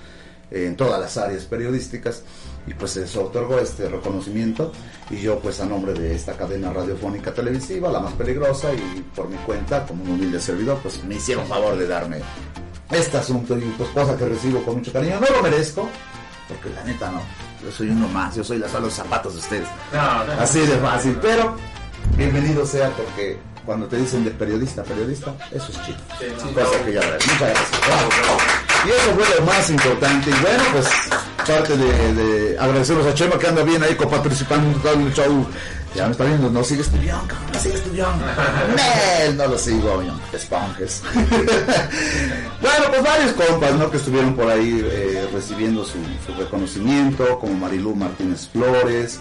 [0.52, 2.24] eh, en todas las áreas periodísticas,
[2.66, 4.72] y pues se otorgó este reconocimiento,
[5.10, 9.30] y yo pues a nombre de esta cadena radiofónica televisiva, la más peligrosa, y por
[9.30, 12.22] mi cuenta, como un humilde servidor, pues me hicieron favor de darme
[12.92, 15.90] este asunto, y pues cosa que recibo con mucho cariño, no lo merezco,
[16.48, 17.22] porque la neta no,
[17.64, 19.68] yo soy uno más, yo soy la sala de los zapatos de ustedes.
[19.92, 20.34] No, no.
[20.34, 21.56] Así de fácil, pero
[22.16, 25.98] bienvenido sea porque cuando te dicen de periodista a periodista, eso es chido.
[26.18, 26.54] Sí, no.
[26.54, 27.28] cosa que ya ves.
[27.28, 27.82] Muchas gracias.
[27.86, 28.38] Bravo, bravo.
[28.86, 30.30] Y eso fue lo más importante.
[30.30, 30.88] Y bueno, pues
[31.46, 35.46] parte de, de a Chema que anda bien ahí coparticipando en el show.
[35.94, 38.26] Ya me está viendo, no sigues estudiando, cabrón, no sigues estudiando.
[38.76, 40.02] Nel, no lo sigo,
[40.32, 41.02] esponjes.
[41.14, 43.92] bueno, pues varios compas, ¿no?
[43.92, 49.20] Que estuvieron por ahí eh, recibiendo su, su reconocimiento, como Marilú Martínez Flores.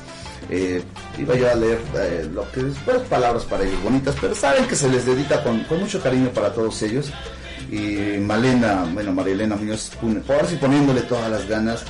[0.50, 0.82] Eh,
[1.18, 4.76] iba yo a leer eh, lo que pues, palabras para ellos bonitas, pero saben que
[4.76, 7.10] se les dedica con, con mucho cariño para todos ellos.
[7.70, 11.82] Y Malena, bueno, Marilena Muñoz, pone- por así poniéndole todas las ganas.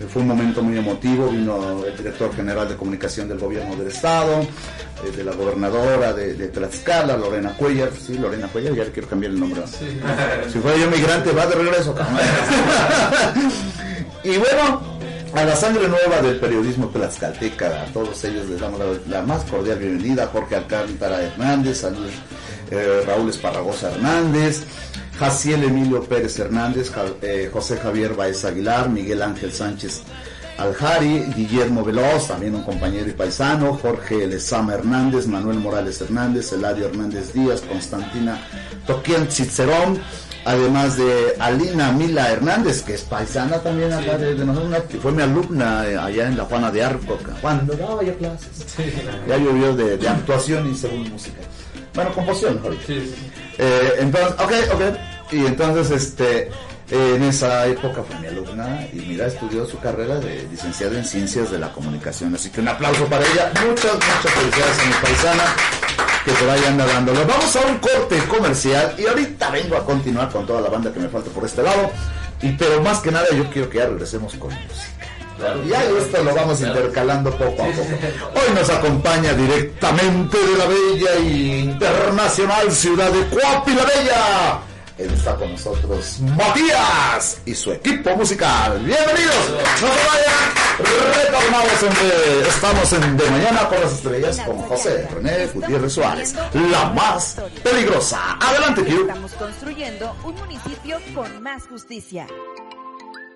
[0.00, 3.88] Eh, Fue un momento muy emotivo, vino el director general de comunicación del gobierno del
[3.88, 4.46] estado,
[5.16, 9.32] de la gobernadora de, de Tlaxcala, Lorena Cuellar, sí, Lorena Cuellar, ya le quiero cambiar
[9.32, 9.62] el nombre.
[10.50, 11.94] Si fuera yo migrante, va de regreso,
[14.24, 14.97] y bueno,
[15.34, 19.78] a la sangre nueva del periodismo tlaxcalteca, a todos ellos les damos la, más cordial
[19.78, 22.14] bienvenida, Jorge Alcántara Hernández, a Luis,
[22.70, 24.64] eh, Raúl Esparragosa Hernández,
[25.18, 30.02] Jaciel Emilio Pérez Hernández, eh, José Javier Baez Aguilar, Miguel Ángel Sánchez
[30.58, 36.86] Aljari, Guillermo Veloz, también un compañero y paisano, Jorge Lezama Hernández, Manuel Morales Hernández, Eladio
[36.86, 38.40] Hernández Díaz, Constantina
[38.86, 40.00] Toquian Cicerón,
[40.48, 44.96] además de Alina Mila Hernández, que es paisana también acá de, de nosotros, una que
[44.98, 48.48] fue mi alumna eh, allá en la Juana de Arco, cuando daba yo clases.
[49.28, 51.36] Ya llovió de, de actuación y según música.
[51.94, 53.14] Bueno, composición, mejor sí.
[53.58, 55.32] Eh, entonces, ok, ok.
[55.32, 56.50] Y entonces, este,
[56.90, 61.04] eh, en esa época fue mi alumna y mira, estudió su carrera de licenciada en
[61.04, 62.34] Ciencias de la Comunicación.
[62.34, 63.52] Así que un aplauso para ella.
[63.66, 65.44] Muchas, muchas felicidades a mi paisana
[66.24, 67.26] que por ahí anda dándolo.
[67.26, 71.00] Vamos a un corte comercial y ahorita vengo a continuar con toda la banda que
[71.00, 71.90] me falta por este lado.
[72.40, 75.06] Y pero más que nada yo quiero que ya regresemos con música.
[75.36, 75.62] Claro.
[75.64, 77.86] Y ya esto lo vamos intercalando poco a poco.
[78.34, 84.67] Hoy nos acompaña directamente de la bella y internacional ciudad de Cuapi la Bella.
[84.98, 88.80] Él está con nosotros, Matías, y su equipo musical.
[88.80, 91.14] Bienvenidos, no se vayan.
[91.14, 96.34] Retornamos en de- estamos en De Mañana con las Estrellas con José René Gutiérrez Suárez,
[96.54, 98.38] la más peligrosa.
[98.40, 99.02] Adelante, Q.
[99.02, 102.26] Estamos construyendo un municipio con más justicia.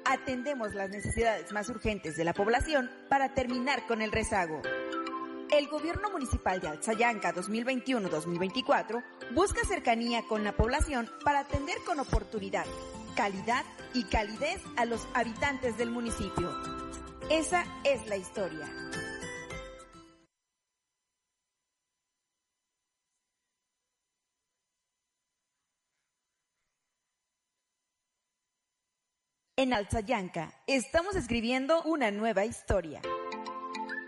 [0.04, 4.60] Atendemos las necesidades más urgentes de la población para terminar con el rezago.
[5.52, 12.64] El gobierno municipal de Alzayanca 2021-2024 busca cercanía con la población para atender con oportunidad,
[13.14, 13.62] calidad
[13.92, 16.50] y calidez a los habitantes del municipio.
[17.28, 18.66] Esa es la historia.
[29.58, 33.02] En Alzayanca estamos escribiendo una nueva historia.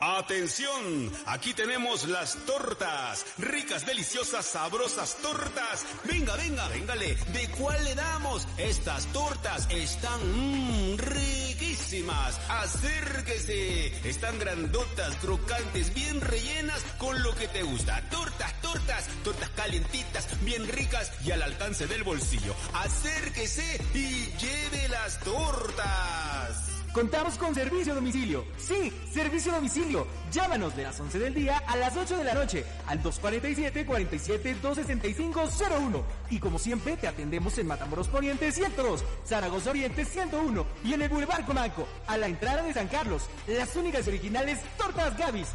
[0.00, 5.84] Atención, aquí tenemos las tortas, ricas, deliciosas, sabrosas tortas.
[6.04, 8.46] Venga, venga, véngale, ¿de cuál le damos?
[8.56, 12.38] Estas tortas están mmm, riquísimas.
[12.48, 18.02] Acérquese, están grandotas, crocantes, bien rellenas con lo que te gusta.
[18.10, 22.54] Tortas, tortas, tortas calientitas, bien ricas y al alcance del bolsillo.
[22.74, 26.77] Acérquese y lleve las tortas.
[26.92, 28.44] Contamos con servicio domicilio.
[28.56, 30.06] Sí, servicio domicilio.
[30.32, 36.02] Llámanos de las 11 del día a las 8 de la noche al 247-47-265-01.
[36.30, 41.08] Y como siempre, te atendemos en Matamoros Poniente 102, Zaragoza Oriente 101 y en el
[41.08, 43.22] Boulevard Comanco, a la entrada de San Carlos.
[43.46, 45.48] Las únicas originales Tortas Gavis.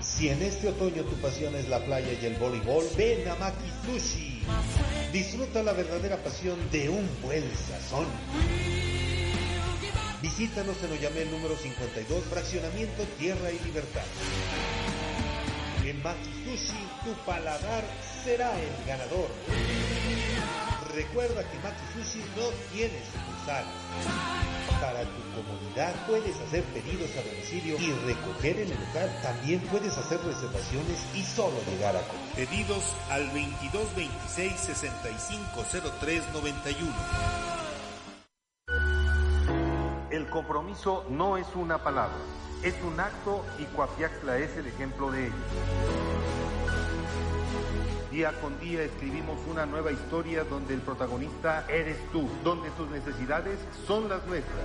[0.00, 3.70] Si en este otoño tu pasión es la playa y el voleibol, ven a Maki
[3.84, 4.42] Sushi.
[5.16, 8.04] Disfruta la verdadera pasión de un buen sazón.
[10.20, 14.04] Visítanos en Oyamel número 52, fraccionamiento Tierra y Libertad.
[15.86, 17.82] En Maki Sushi, tu paladar
[18.24, 19.30] será el ganador.
[20.96, 23.66] Recuerda que Maki Sushi no tiene sucursal.
[24.80, 29.14] Para tu comodidad puedes hacer pedidos a domicilio y recoger en el local.
[29.22, 32.48] También puedes hacer reservaciones y solo llegar a comer.
[32.48, 36.94] Pedidos al 2226 650391.
[40.10, 42.16] El compromiso no es una palabra,
[42.62, 46.15] es un acto y Coapiaxla es el ejemplo de ello.
[48.16, 53.58] Día con día escribimos una nueva historia donde el protagonista eres tú, donde tus necesidades
[53.86, 54.64] son las nuestras.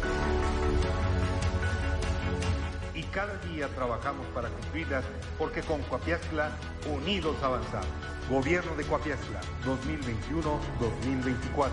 [3.11, 5.03] Y cada día trabajamos para cumplirlas
[5.37, 6.49] porque con Coapiaxla
[6.89, 7.85] unidos avanzamos.
[8.29, 11.69] Gobierno de Coapiaxla 2021-2024.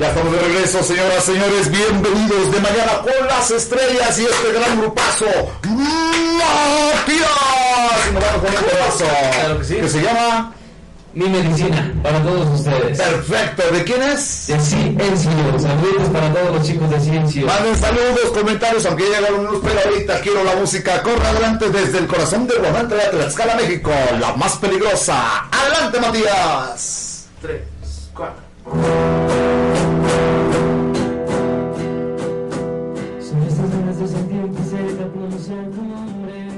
[0.00, 1.70] Ya estamos de regreso, señoras, señores.
[1.70, 5.26] Bienvenidos de mañana con las estrellas y este gran grupazo.
[6.38, 7.28] ¡Matías!
[8.10, 9.04] Y nos vamos con un pedazo.
[9.32, 9.76] Claro que sí.
[9.76, 10.52] Que se llama.
[11.14, 12.98] Mi medicina para todos ustedes.
[12.98, 13.62] Perfecto.
[13.72, 14.48] ¿De quién es?
[14.48, 15.30] De Ciencio.
[15.60, 17.46] Saludos para todos los chicos de Ciencio.
[17.46, 21.02] Manden saludos, comentarios, aunque ya llegaron unos, pero ahorita quiero la música.
[21.04, 23.92] Corre adelante desde el corazón de Guadalajara, de Tlaxcala, México.
[24.18, 25.46] La más peligrosa.
[25.52, 27.26] Adelante, Matías.
[27.40, 27.60] Tres,
[28.12, 28.42] cuatro.
[33.20, 36.48] Son estas ganas de sentir que cerca pronunciar tu nombre.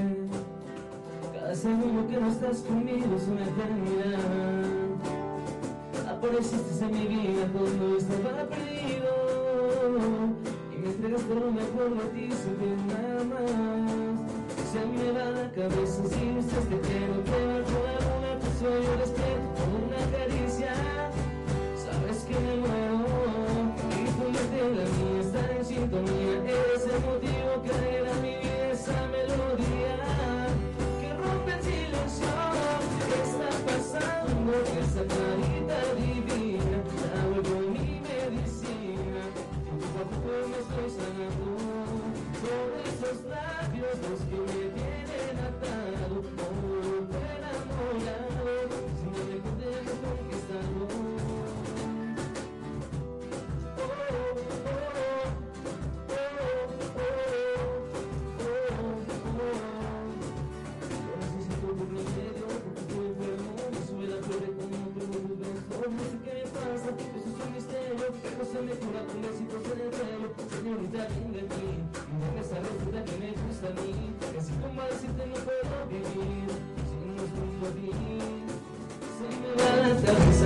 [1.34, 4.35] Cada segundo que no estás conmigo es una eternidad.
[6.26, 9.10] Apareciste en mi vida cuando estaba perdido.
[10.72, 14.18] Y me entregaste lo mejor de ti sin nada más.
[14.72, 18.92] Se me va la cabeza si estás te quiero que bajo la luna te sueño
[18.98, 20.74] despierto con una caricia.
[21.76, 23.06] Sabes que me muero
[23.94, 26.34] y tu mente la mía están en sintonía.
[26.42, 29.94] Eres el motivo que alegra mi vida, esa melodía
[31.00, 32.26] que rompe el silencio.
[33.06, 34.52] ¿Qué está pasando?
[34.74, 35.76] Que esa carita
[40.96, 41.50] sanando
[42.40, 44.65] por esos labios los que me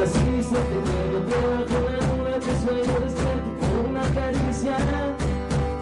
[0.03, 0.79] Así se te
[1.29, 4.77] pero con la luna te sueño despierto con una caricia.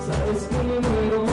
[0.07, 1.28] Sabes que me muero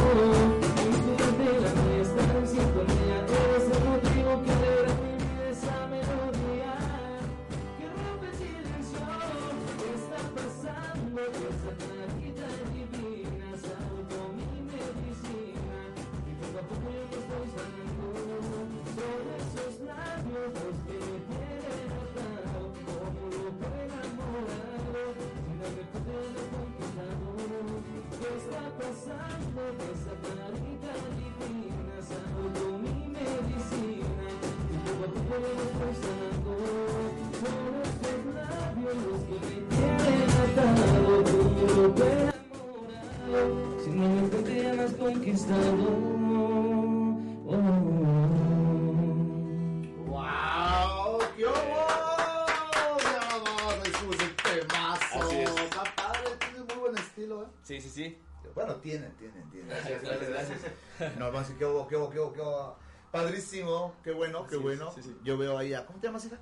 [62.34, 62.76] qué hubo.
[63.12, 64.92] Padrísimo, qué bueno, qué es, bueno.
[64.94, 65.16] sí, sí.
[65.24, 66.38] Yo veo ahí a, ¿cómo te llamas, hija?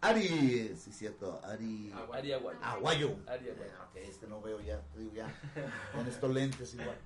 [0.00, 1.90] Ari, sí, cierto, Ari.
[2.12, 2.58] Ari Aguayo.
[2.62, 3.16] Aguayo.
[3.26, 3.72] Ari Aguayo.
[3.80, 5.32] Ah, Ok, es que no veo ya, te digo ya,
[5.94, 6.98] con estos lentes igual.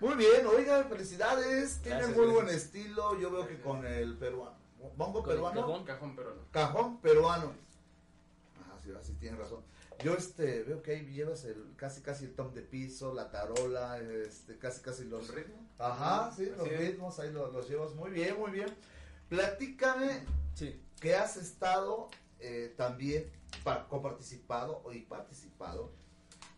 [0.00, 2.64] Muy bien, oiga, felicidades, tiene Gracias, muy buen gracias.
[2.64, 4.56] estilo, yo veo que con el peruano,
[4.96, 5.84] bongo Con peruano, cajón.
[5.84, 6.40] Cajón peruano.
[6.50, 7.52] cajón peruano.
[8.60, 9.62] Ajá, sí, así tienes razón.
[10.04, 13.98] Yo este veo que ahí llevas el casi casi el tom de piso, la tarola,
[14.00, 15.68] este casi casi los ¿El ritmo?
[15.78, 18.68] Ajá, sí, los ritmos ahí los, los llevas muy bien, muy bien.
[19.28, 20.20] Platícame
[20.54, 20.78] Sí.
[21.00, 22.10] que has estado
[22.40, 23.30] eh, también
[23.64, 25.90] pa- coparticipado y participado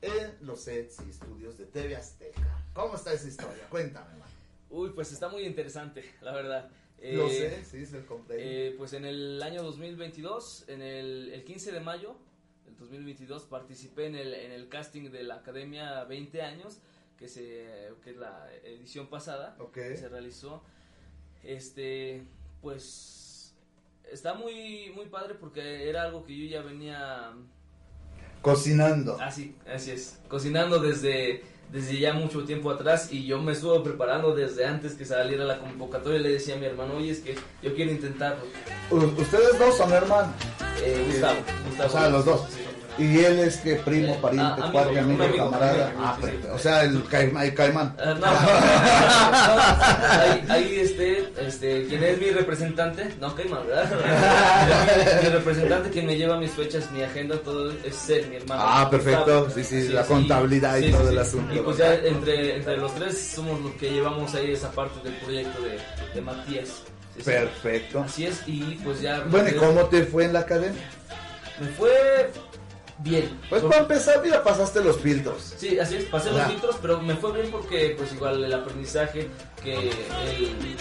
[0.02, 2.42] en los sets y estudios de TV Azteca.
[2.72, 3.66] ¿Cómo está esa historia?
[3.70, 4.28] Cuéntame, man.
[4.70, 6.68] Uy, pues está muy interesante, la verdad.
[6.98, 8.42] Lo Eh, sé, sí, es el completo.
[8.44, 12.16] Eh, pues en el año 2022, en el, el 15 de mayo
[12.74, 16.80] del 2022, participé en el, en el casting de la Academia 20 años,
[17.16, 20.62] que, se, que es la edición pasada, que se realizó.
[21.42, 22.26] Este,
[22.60, 23.54] pues
[24.10, 27.34] está muy, muy padre porque era algo que yo ya venía
[28.44, 29.16] Cocinando.
[29.22, 30.18] Así, así es.
[30.28, 35.06] Cocinando desde, desde ya mucho tiempo atrás y yo me estuve preparando desde antes que
[35.06, 36.20] saliera la convocatoria.
[36.20, 38.42] Le decía a mi hermano, oye, es que yo quiero intentarlo.
[38.90, 40.34] Ustedes dos son hermanos.
[40.82, 41.88] Eh, Gustavo, Gustavo.
[41.88, 42.46] O sea, los dos.
[42.50, 42.63] Sí.
[42.96, 45.86] Y él es que primo, Eh, pariente, ah, amigo, cuate, un amigo, amigo, camarada.
[45.88, 46.46] amigo, ah, sí, perfecto.
[46.48, 46.54] sí.
[46.54, 47.96] O sea, el, caima- el caimán.
[47.98, 48.26] Ah, no.
[50.20, 55.20] ahí, ahí este, este, quien es mi representante, no Caimán, ¿verdad?
[55.22, 58.62] mi representante quien me lleva mis fechas, mi agenda, todo es él, mi hermano.
[58.64, 59.50] Ah, perfecto.
[59.50, 61.54] Sí, sí, la contabilidad y todo el asunto.
[61.54, 65.14] Y pues ya entre, entre los tres somos los que llevamos ahí esa parte del
[65.18, 65.78] proyecto de,
[66.14, 66.68] de Matías.
[66.68, 67.22] Sí, sí.
[67.24, 68.00] Perfecto.
[68.02, 69.20] Así es, y pues ya.
[69.28, 70.82] Bueno, ¿y cómo te fue en la academia?
[71.60, 72.30] Me fue
[72.98, 73.38] bien.
[73.50, 75.54] Pues para empezar, mira, pasaste los filtros.
[75.56, 79.28] Sí, así es, pasé los filtros, pero me fue bien porque pues igual el aprendizaje
[79.62, 80.76] que, el-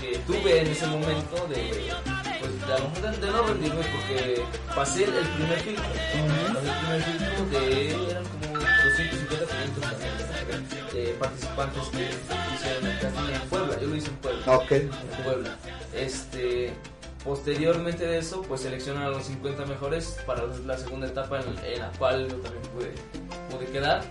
[0.00, 1.92] que tuve en ese momento de
[2.40, 4.42] pues de, a lo mejor de, no rendirme porque
[4.74, 5.84] pasé el, primer filtro.
[5.84, 12.10] Pasé el primer filtro de eran como 250 500 también de participantes que
[12.54, 14.56] hicieron el casting en Puebla, yo lo hice en Puebla.
[14.56, 14.70] Ok.
[14.72, 14.90] en
[15.24, 15.56] Puebla.
[15.94, 16.72] Este,
[17.28, 21.80] posteriormente de eso, pues seleccionan a los 50 mejores para la segunda etapa en, en
[21.80, 22.94] la cual yo también pude,
[23.50, 24.02] pude quedar.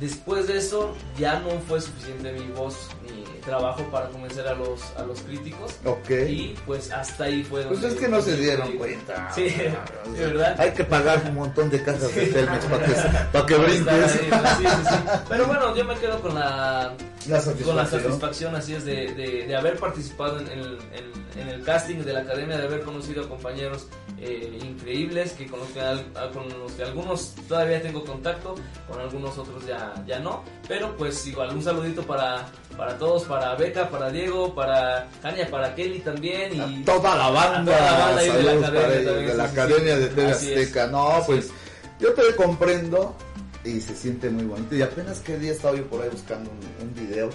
[0.00, 4.80] Después de eso, ya no fue suficiente mi voz, mi trabajo para convencer a los,
[4.96, 5.72] a los críticos.
[5.84, 6.10] Ok.
[6.28, 9.30] Y pues hasta ahí fue Pues donde- es que no se dieron cuenta.
[9.34, 10.60] Sí, O sea, sí, ¿verdad?
[10.60, 12.92] Hay que pagar un montón de casas de Telmex para que,
[13.32, 13.88] para que brinques.
[13.88, 14.18] ahí, sí,
[14.66, 14.94] sí, sí.
[15.28, 16.94] Pero bueno, yo me quedo con la,
[17.26, 18.54] La con la satisfacción.
[18.54, 22.20] así es, de, de, de haber participado en, el- en- en el casting de la
[22.20, 23.86] academia, de haber conocido a compañeros
[24.20, 28.56] eh, increíbles, que con los que, al- con los que algunos todavía tengo contacto,
[28.88, 30.42] con algunos otros ya, ya no.
[30.66, 32.46] Pero pues igual, un saludito para,
[32.78, 36.54] para todos, para Beca, para Diego, para Tania, para Kelly también.
[36.54, 39.50] Y Toda la banda, a toda la banda de la academia ellos, de la sí,
[39.54, 40.00] sí, academia sí.
[40.00, 40.86] de TV es, Azteca.
[40.86, 41.50] No, pues es.
[41.98, 43.16] yo te comprendo
[43.64, 44.76] y se siente muy bonito.
[44.76, 47.28] Y apenas que día estaba yo por ahí buscando un, un video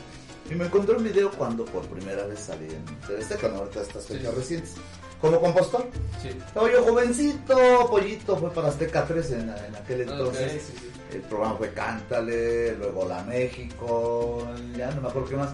[0.49, 3.81] y me encontré un video cuando por primera vez salí en TV Azteca, no ahorita
[3.81, 4.35] estas fechas Sí.
[4.39, 4.73] recientes.
[5.19, 5.87] Como compostor.
[6.21, 6.29] Sí.
[6.29, 7.55] Estaba yo jovencito,
[7.89, 10.53] pollito, fue para Azteca 3 en, en aquel entonces.
[10.53, 10.89] Ok, sí, sí.
[11.13, 15.49] El programa fue Cántale, luego La México, ya no me acuerdo qué más.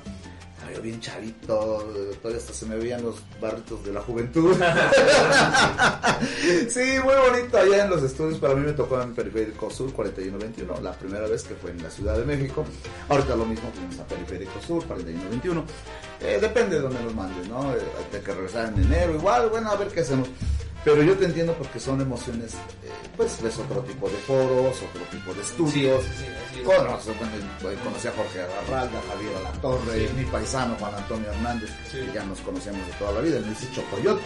[0.54, 1.86] Estaba yo bien chavito,
[2.22, 4.56] todavía hasta se me veían los barritos de la juventud.
[6.70, 8.40] sí, muy bonito allá en los estudios.
[8.40, 11.90] Para mí me tocó en Periférico Sur 4121, la primera vez que fue en la
[11.90, 12.64] Ciudad de México.
[13.10, 15.66] Ahorita lo mismo fuimos a Periférico Sur 4121.
[16.22, 17.74] Eh, depende de donde nos mandes, ¿no?
[17.74, 17.80] Eh,
[18.12, 20.30] de que regresar en enero, igual, bueno, a ver qué hacemos.
[20.86, 25.02] Pero yo te entiendo porque son emociones, eh, pues ves otro tipo de foros, otro
[25.12, 26.04] tipo de estudios.
[26.04, 26.66] Sí, sí, sí, así es.
[27.84, 32.86] Conocí, a Jorge Arralda, Javier Alatorre, mi paisano Juan Antonio Hernández, que ya nos conocíamos
[32.88, 34.22] de toda la vida, me dice Chocoyote.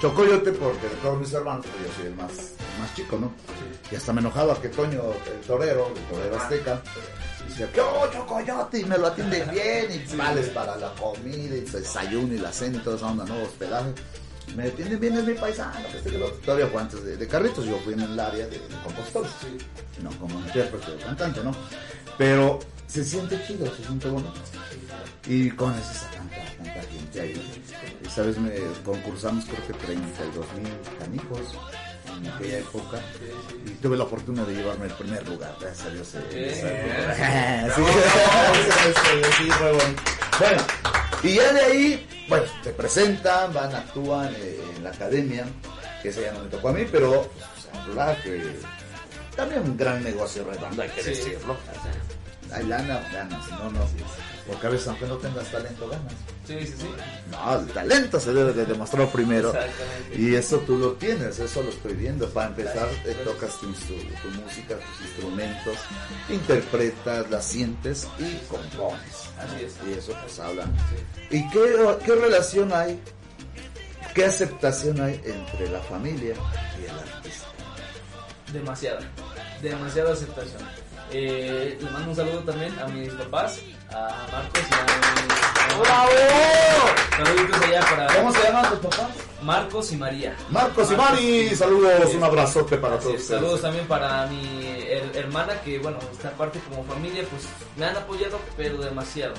[0.00, 2.32] Chocoyote porque de todos mis hermanos, pues yo soy el más,
[2.80, 3.32] más chico, ¿no?
[3.90, 6.82] Y hasta me enojaba que Toño, el torero, el torero azteca,
[7.48, 8.80] decía, ¿qué oh, Chocoyote?
[8.80, 12.52] Y me lo atiende bien, y vales para la comida, y el desayuno, y la
[12.52, 13.40] cena, y toda esa onda, ¿no?
[13.44, 13.94] Hospedaje.
[14.56, 16.30] Me atienden bien, es mi paisano, que este que lo.
[16.30, 18.68] Todavía fue antes de, de Carlitos, yo fui en el área de, de.
[20.02, 21.52] No como intérprete o cantante, ¿no?
[22.18, 24.32] Pero se siente chido, se siente bonito.
[25.26, 27.62] Y con eso a tanta, tanta gente ahí.
[28.04, 28.52] Y sabes, me
[28.84, 31.40] concursamos creo que 32 mil canijos
[32.18, 33.00] en aquella época.
[33.66, 36.14] Y tuve la fortuna de llevarme el primer lugar, gracias a Dios.
[36.30, 36.68] eh, esa.
[40.38, 40.62] Bueno,
[41.24, 45.44] y ya de ahí, bueno, te presentan, van, actúan eh, en la academia,
[46.02, 47.30] que ese ya no me tocó a mí, pero
[47.94, 48.42] pues, que
[49.36, 51.10] también un gran negocio redondo, hay que Sí.
[51.10, 51.56] decirlo.
[52.52, 53.86] hay lana, ganas, si no, no.
[54.46, 56.12] Porque a veces aunque no tengas talento, ganas.
[56.46, 56.86] Sí, sí, sí.
[57.30, 59.48] No, el talento se debe de demostrar primero.
[59.48, 60.20] Exactamente.
[60.20, 62.28] Y eso tú lo tienes, eso lo estoy viendo.
[62.28, 65.78] Para empezar, eh, tocas tu, música, tus instrumentos,
[66.28, 69.30] interpretas, la sientes y compones.
[69.38, 69.74] Así es.
[69.88, 70.66] Y eso pues habla.
[71.30, 73.00] ¿Y qué, qué relación hay,
[74.14, 76.34] qué aceptación hay entre la familia
[76.78, 77.46] y el artista?
[78.52, 79.00] Demasiada,
[79.62, 80.83] demasiada aceptación.
[81.12, 85.80] Eh, le mando un saludo también a mis papás, a Marcos y a mi...
[85.80, 86.10] ¡Bravo!
[87.16, 88.06] Saluditos allá para...
[88.16, 89.08] ¿Cómo se llaman tus papás?
[89.42, 90.36] Marcos y María.
[90.50, 93.40] Marcos y Mari, saludos, un abrazote para Así todos es, ustedes.
[93.40, 94.42] Saludos también para mi
[94.88, 97.42] her- hermana que, bueno, esta parte como familia, pues
[97.76, 99.34] me han apoyado, pero demasiado.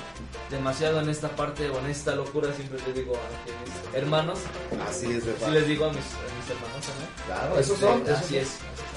[0.50, 4.38] Demasiado en esta parte o en esta locura, siempre les digo a mis hermanos.
[4.88, 5.48] Así es, Sí ¿verdad?
[5.48, 7.10] les digo a mis, a mis hermanos también.
[7.26, 8.42] Claro, esos son, esos así son.
[8.42, 8.48] es.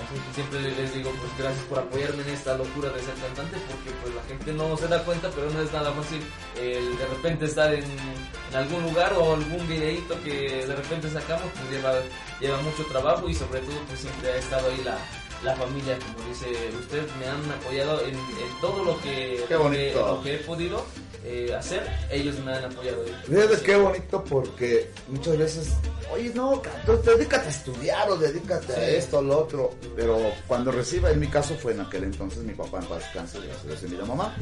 [0.03, 3.57] Así que Siempre les digo, pues gracias por apoyarme en esta locura de ser cantante,
[3.67, 6.21] porque pues la gente no se da cuenta, pero no es nada fácil
[6.57, 11.45] el de repente estar en, en algún lugar o algún videíto que de repente sacamos,
[11.53, 11.93] pues lleva,
[12.39, 14.97] lleva mucho trabajo y sobre todo pues siempre ha estado ahí la,
[15.43, 16.47] la familia, como dice
[16.79, 20.07] usted, me han apoyado en, en todo lo que, Qué lo que- bonito.
[20.07, 20.85] lo que he podido
[21.23, 23.03] eh, hacer, ellos me han apoyado.
[23.27, 25.69] Fíjate qué bonito porque muchas veces,
[26.11, 29.71] oye, no, canto, dedícate a estudiar o dedícate a esto o lo otro.
[29.95, 30.17] Pero
[30.47, 33.83] cuando reciba, en mi caso fue en aquel entonces, mi papá en paz descanse, gracias
[33.83, 34.35] a mi mamá.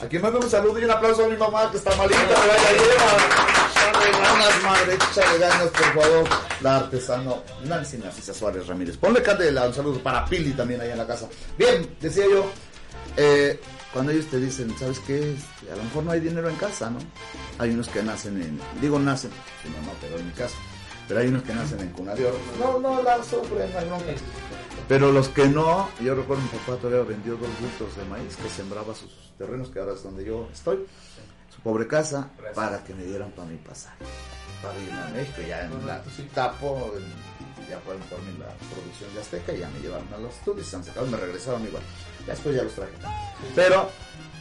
[0.00, 2.72] Aquí mando un saludo y un aplauso a mi mamá que está malita, pero ella
[2.72, 3.56] lleva.
[3.76, 6.28] Échale ganas, madre, échale ganas, por favor.
[6.60, 8.96] La artesano Nancy Narcisa Suárez Ramírez.
[8.96, 11.28] Ponle candela, un saludo para Pili también ahí en la casa.
[11.56, 12.50] Bien, decía yo,
[13.16, 13.58] eh,
[13.92, 15.32] cuando ellos te dicen, ¿sabes qué?
[15.32, 16.98] Este, A lo mejor no hay dinero en casa, ¿no?
[17.58, 19.30] Hay unos que nacen en, digo nacen,
[19.62, 20.56] si no, no, pero en mi casa.
[21.08, 22.38] Pero hay unos que nacen en cuna de oro.
[22.58, 24.12] No, no, la sufren, no hay bronca.
[24.88, 28.48] Pero los que no, yo recuerdo mi papá todavía vendió dos bultos de maíz que
[28.48, 30.86] sembraba sus terrenos, que ahora es donde yo estoy,
[31.54, 34.04] su pobre casa, para que me dieran para mi pasaje.
[34.62, 36.02] Para irme a México, ya en la
[36.34, 36.92] tapo,
[37.68, 40.66] ya fueron por mí la producción de Azteca y ya me llevaron a los estudios,
[40.66, 41.82] se han sacado, me regresaron igual.
[42.26, 42.92] Después ya los traje.
[43.54, 43.88] Pero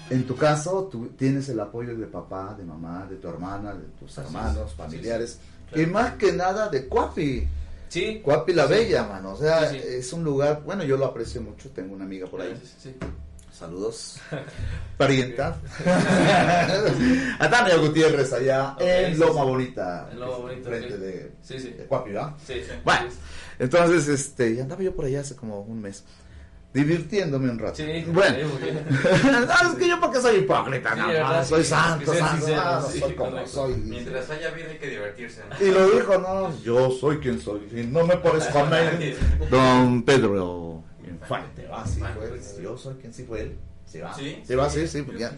[0.09, 3.86] en tu caso, tú tienes el apoyo de papá, de mamá, de tu hermana, de
[3.99, 5.39] tus hermanos, familiares,
[5.75, 7.47] y más que nada de Cuapi.
[7.89, 8.21] Sí.
[8.23, 8.73] Cuapi la Sí.
[8.73, 9.33] Bella, mano.
[9.33, 9.88] O sea, Sí, sí.
[9.88, 12.57] es un lugar, bueno, yo lo aprecio mucho, tengo una amiga por ahí.
[12.61, 12.95] Sí, sí, sí.
[13.51, 14.17] Saludos,
[14.97, 15.57] parienta.
[17.39, 19.43] a Tania Gutiérrez allá en Loma.
[19.43, 21.31] Bonita, En Loma Bonita, frente de
[21.88, 22.33] Cuapi, ¿verdad?
[22.45, 22.71] Sí, sí.
[22.83, 23.07] Bueno,
[23.59, 26.03] entonces, este, andaba yo por allá hace como un mes,
[26.76, 27.78] divirtiéndome un rato.
[27.78, 28.38] Sí, bueno,
[29.23, 31.45] no, es que yo porque soy hipócrita, Sí, no, ¿verdad?
[31.45, 33.73] soy Sí, santo, santo, sincero, ah, no soy como soy.
[33.76, 35.41] Mientras haya vida hay que divertirse.
[35.49, 35.65] ¿no?
[35.65, 39.15] Y lo dijo, no, yo soy quien soy, y no me parezco a nadie.
[39.49, 43.57] Don Pedro Infante, va, sí fue, yo soy quien sí fue él.
[43.86, 44.43] Sí va, ¿Sí?
[44.45, 45.32] sí va, sí, sí, porque ya,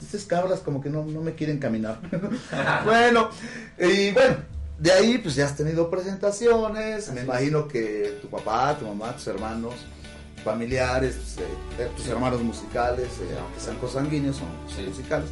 [0.00, 1.98] estas cabras como que no, no me quieren caminar.
[2.86, 3.28] bueno,
[3.78, 4.36] y bueno,
[4.78, 9.26] de ahí pues ya has tenido presentaciones, me imagino que tu papá, tu mamá, tus
[9.26, 9.74] hermanos,
[10.48, 11.42] familiares, eh,
[11.78, 15.28] eh, tus hermanos musicales, eh, aunque sean consanguíneos, son, son musicales,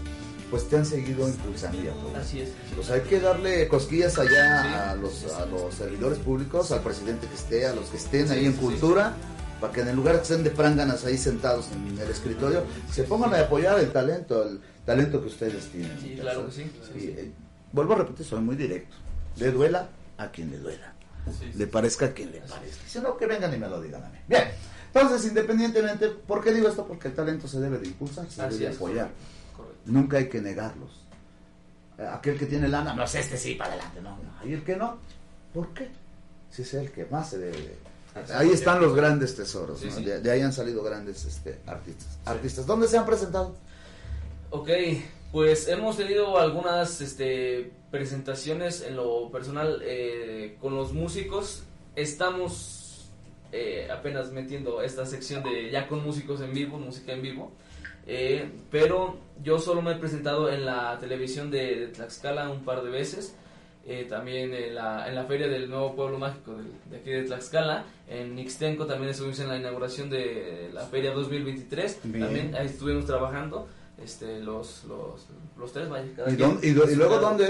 [0.51, 2.19] pues te han seguido impulsando apoyando.
[2.19, 2.51] Así es.
[2.75, 7.35] Pues hay que darle cosquillas allá a, los, a los servidores públicos, al presidente que
[7.35, 9.15] esté, a los que estén ahí en cultura,
[9.61, 12.63] para que en el lugar que estén de pránganas ahí sentados en el escritorio,
[12.93, 15.99] se pongan a apoyar el talento, el talento que ustedes tienen.
[16.01, 16.71] Sí, claro que sí.
[16.95, 17.33] Y, eh,
[17.73, 18.97] vuelvo a repetir, soy muy directo.
[19.37, 19.89] Le duela
[20.19, 20.93] a quien le duela.
[21.55, 22.85] Le parezca a quien le parezca.
[22.87, 24.19] Si no, que vengan y me lo digan a mí.
[24.29, 24.45] Bien.
[24.95, 26.87] Entonces, independientemente, ¿por qué digo esto?
[26.87, 29.11] Porque el talento se debe de impulsar, se Así debe de es, apoyar.
[29.57, 29.81] correcto.
[29.87, 31.03] Nunca hay que negarlos.
[31.99, 34.49] Eh, Aquel que tiene lana, no sé, este sí, para adelante, no, no.
[34.49, 34.99] Y el que no,
[35.53, 35.89] ¿por qué?
[36.51, 37.79] Si es el que más se debe de...
[38.35, 39.97] Ahí están los grandes tesoros, Sí, ¿no?
[39.97, 40.05] sí.
[40.05, 42.19] De, de ahí han salido grandes este, artistas.
[42.25, 43.55] Artistas, ¿dónde se han presentado?
[44.51, 44.71] Ok,
[45.33, 51.65] pues hemos tenido algunas este, presentaciones en lo personal eh, con los músicos.
[51.95, 52.86] Estamos
[53.57, 57.53] eh, apenas metiendo esta sección de ya con músicos en vivo, música en vivo.
[58.07, 62.83] Eh, pero yo solo me he presentado en la televisión de, de Tlaxcala un par
[62.85, 63.35] de veces.
[63.89, 67.23] eh, también en la, en la feria del nuevo pueblo mágico de, de aquí de
[67.23, 67.85] Tlaxcala.
[68.09, 72.01] En Ixtenco también estuvimos en la inauguración de la feria 2023.
[72.05, 72.25] Bien.
[72.25, 73.69] También ahí estuvimos trabajando
[74.03, 75.27] este los los,
[75.57, 77.47] los tres vaya cada ¿Y, dónde- y do- y luego dónde?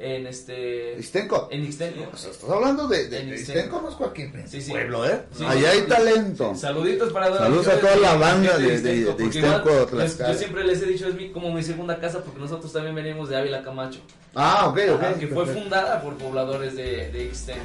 [0.00, 1.48] En este Ixtenco.
[1.50, 3.58] en Ixtenco O sea, estás hablando de, de, de Ixtenco.
[3.58, 4.70] Ixtenco, no es cualquier Sí, sí.
[4.70, 5.22] pueblo, ¿eh?
[5.36, 6.54] Sí, Allá hay talento.
[6.54, 10.82] Saluditos para Saludos a toda la banda de- de- porque Ixtenco, igual, yo, siempre les
[10.82, 14.00] he dicho es mi, como mi segunda casa porque nosotros también venimos de Ávila Camacho
[14.34, 15.02] Ah, ok, ok.
[15.02, 15.62] Ajá, que fue perfecto.
[15.62, 17.60] fundada por pobladores de, de Ixtenco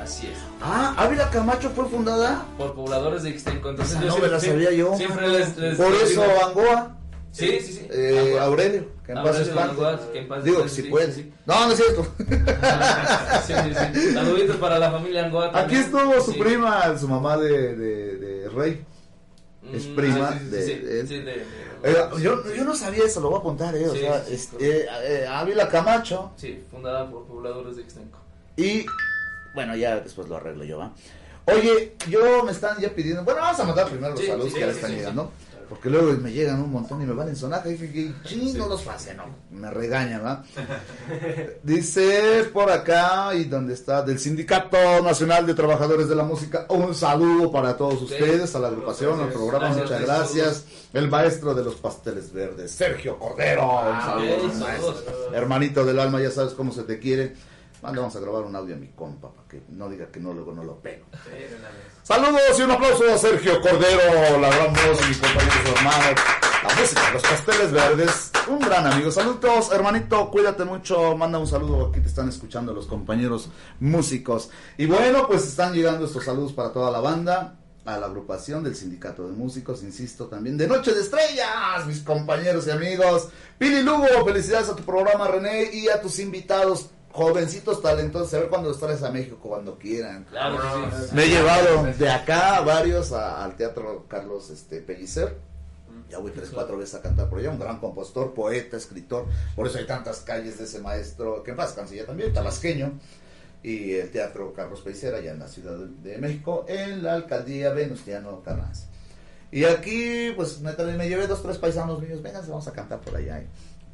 [0.00, 2.44] así es Ah, Ávila Camacho fue fundada.
[2.58, 4.94] por pobladores de Ixtenco entonces yo no me la siempre- sabía yo.
[4.96, 6.98] siempre les, les- Por les eso digo- Angoa.
[7.32, 7.86] Sí, sí, sí.
[7.90, 9.76] Eh, Aurelio, que en paz descanse.
[10.12, 11.12] Que en paz Digo, si sí, puede.
[11.12, 11.32] sí, sí.
[11.46, 12.06] No, no es cierto.
[13.46, 14.12] Sí, sí, sí.
[14.12, 15.50] Saluditos para la familia Angoa.
[15.58, 18.84] Aquí estuvo su prima, su mamá de, de, de Rey.
[19.72, 21.44] Es Mm, prima sí, sí, sí, de,
[21.84, 23.88] Eh, yo, yo no sabía eso, lo voy a apuntar, eh.
[23.88, 26.32] O sea, sí, este, eh, Ávila Camacho.
[26.36, 28.18] Sí, fundada por pobladores de Extenco.
[28.56, 28.84] Y
[29.54, 30.92] bueno, ya después lo arreglo yo, ¿va?
[31.46, 33.24] Oye, yo me están ya pidiendo.
[33.24, 35.32] Bueno, vamos a mandar primero los saludos que le están llegando.
[35.72, 38.68] Porque luego me llegan un montón y me van en sonaja y dije, ching, no
[38.68, 39.24] los pase, no.
[39.50, 40.44] Me regañan, ¿va?
[41.62, 46.94] Dice por acá, y donde está, del Sindicato Nacional de Trabajadores de la Música, un
[46.94, 50.64] saludo para todos ustedes, a la agrupación, al programa, Gracias, muchas gracias.
[50.92, 53.62] El maestro de los pasteles verdes, Sergio Cordero.
[53.64, 54.94] un saludo, ok, maestro.
[54.94, 55.04] saludos.
[55.32, 57.34] Hermanito del alma, ya sabes cómo se te quiere.
[57.82, 60.32] Manda, vamos a grabar un audio a mi compa para que no diga que no,
[60.32, 61.04] luego no lo pego.
[62.04, 66.16] Saludos y un aplauso a Sergio Cordero, la gran voz y mi compañero su hermano.
[66.62, 69.10] La música, los pasteles verdes, un gran amigo.
[69.10, 71.16] Saludos, hermanito, cuídate mucho.
[71.16, 74.50] Manda un saludo, aquí te están escuchando los compañeros músicos.
[74.78, 78.76] Y bueno, pues están llegando estos saludos para toda la banda, a la agrupación del
[78.76, 83.30] Sindicato de Músicos, insisto también, de Noche de Estrellas, mis compañeros y amigos.
[83.58, 86.90] Pili Lugo, felicidades a tu programa, René, y a tus invitados.
[87.12, 90.24] Jovencitos talentosos, a ver cuando los traes a México, cuando quieran.
[90.24, 90.56] Claro
[90.90, 91.14] que sí.
[91.14, 95.36] Me he llevado de acá a varios a- al teatro Carlos este, Pellicer.
[96.08, 97.50] Ya voy tres, cuatro veces a cantar por allá.
[97.50, 99.26] Un gran compositor, poeta, escritor.
[99.56, 102.98] Por eso hay tantas calles de ese maestro, que en paz canciller también, tabasqueño.
[103.62, 108.42] Y el teatro Carlos Pellicer allá en la Ciudad de, México, en la alcaldía Venustiano
[108.42, 108.86] Carranza.
[109.50, 112.22] Y aquí, pues me, también me llevé dos, tres paisanos míos.
[112.22, 113.42] Vengan, vamos a cantar por allá.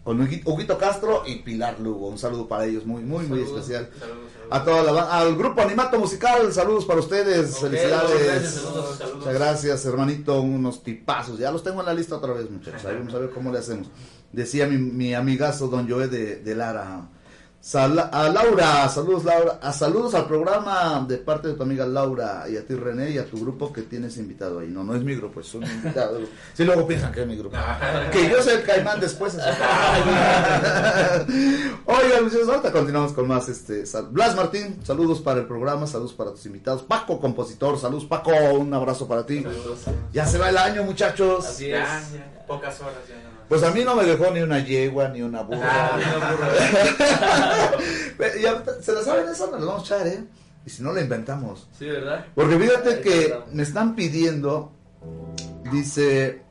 [0.09, 2.09] Con Huguito Castro y Pilar Lugo.
[2.09, 3.91] Un saludo para ellos, muy, muy, muy especial.
[4.01, 4.49] saludos, saludos.
[4.49, 8.25] A toda la al grupo Animato Musical, saludos para ustedes, Ok, felicidades.
[8.25, 9.17] gracias, saludos, saludos.
[9.19, 11.39] Muchas gracias, hermanito, unos tipazos.
[11.39, 12.83] Ya los tengo en la lista otra vez, muchachos.
[12.87, 13.89] Ahí vamos a ver cómo le hacemos.
[14.33, 17.11] Decía mi, mi amigazo Don Joé de, de Lara.
[17.61, 22.45] Sal- a Laura, saludos Laura, a saludos al programa de parte de tu amiga Laura
[22.49, 24.69] y a ti René y a tu grupo que tienes invitado ahí.
[24.69, 26.21] No, no es mi grupo, es un invitado.
[26.55, 27.57] Si luego piensan que es mi grupo.
[28.13, 29.35] que yo soy el caimán después.
[31.87, 33.49] Oigan, muchachos, ahorita continuamos con más.
[33.49, 36.83] Este, sal- Blas Martín, saludos para el programa, saludos para tus invitados.
[36.85, 39.43] Paco, compositor, saludos Paco, un abrazo para ti.
[39.43, 39.81] Saludos.
[40.13, 41.45] Ya se va el año, muchachos.
[41.45, 41.79] Así es.
[41.81, 43.38] Ya, ya, pocas horas ya más.
[43.49, 45.61] Pues a mí no me dejó ni una yegua, ni una burra.
[45.63, 47.71] Ah.
[48.41, 49.51] Y ahorita, ¿Se la saben eso?
[49.51, 50.25] Nos vamos a echar, ¿eh?
[50.67, 51.67] Y si no, la inventamos.
[51.79, 52.27] Sí, ¿verdad?
[52.35, 53.45] Porque fíjate Ahí que está.
[53.53, 54.73] me están pidiendo,
[55.73, 56.43] dice,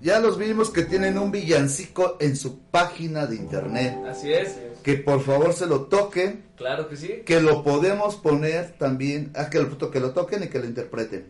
[0.00, 3.98] ya los vimos que tienen un villancico en su página de internet.
[4.08, 4.54] Así es.
[4.84, 7.22] Que por favor se lo toquen, Claro que sí.
[7.26, 11.26] que lo podemos poner también, ah, que lo, que lo toquen y que lo interpreten.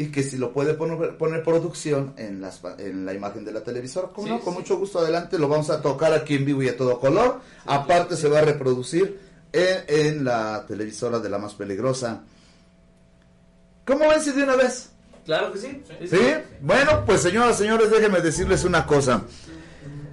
[0.00, 3.64] Y que si lo puede poner, poner producción en, las, en la imagen de la
[3.64, 4.40] televisora, ¿cómo Sí, no?
[4.40, 4.60] con sí.
[4.60, 7.40] mucho gusto adelante, lo vamos a tocar aquí en vivo y a todo color.
[7.66, 9.18] Aparte se va a reproducir
[9.52, 12.22] en, en la televisora de la más peligrosa.
[13.84, 14.90] ¿Cómo ven si de una vez?
[15.24, 15.82] Claro que sí.
[16.08, 16.16] ¿Sí?
[16.60, 19.22] Bueno, pues señoras, señores, déjenme decirles una cosa.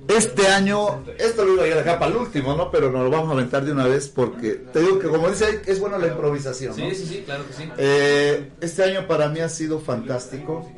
[0.07, 2.69] Este año, esto lo iba a dejar para el último, ¿no?
[2.71, 5.61] Pero nos lo vamos a aventar de una vez porque te digo que como dice
[5.65, 6.89] es bueno la improvisación, ¿no?
[6.89, 7.63] Sí, sí, sí, claro que sí.
[7.77, 10.69] Eh, este año para mí ha sido fantástico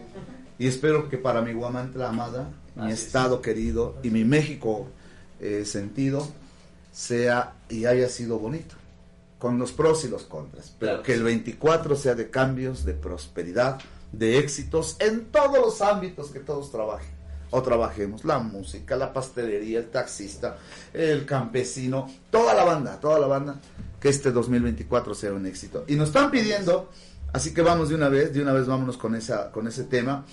[0.58, 3.06] y espero que para mi Guamantla amada, mi Así es.
[3.08, 4.88] estado querido y mi México
[5.42, 6.28] eh, sentido
[6.92, 8.76] sea y haya sido bonito,
[9.40, 11.04] con los pros y los contras, pero Claro.
[11.04, 13.80] que el 24 sea de cambios, de prosperidad,
[14.12, 17.16] de éxitos en todos los ámbitos que todos trabajen
[17.50, 20.58] o trabajemos, la música, la pastelería, el taxista,
[20.93, 23.60] el campesino, toda la banda, toda la banda,
[24.00, 25.86] que este 2024 sea un éxito.
[25.88, 26.89] Y nos están pidiendo,
[27.34, 30.26] así que vamos de una vez, de una vez vámonos con esa con ese tema,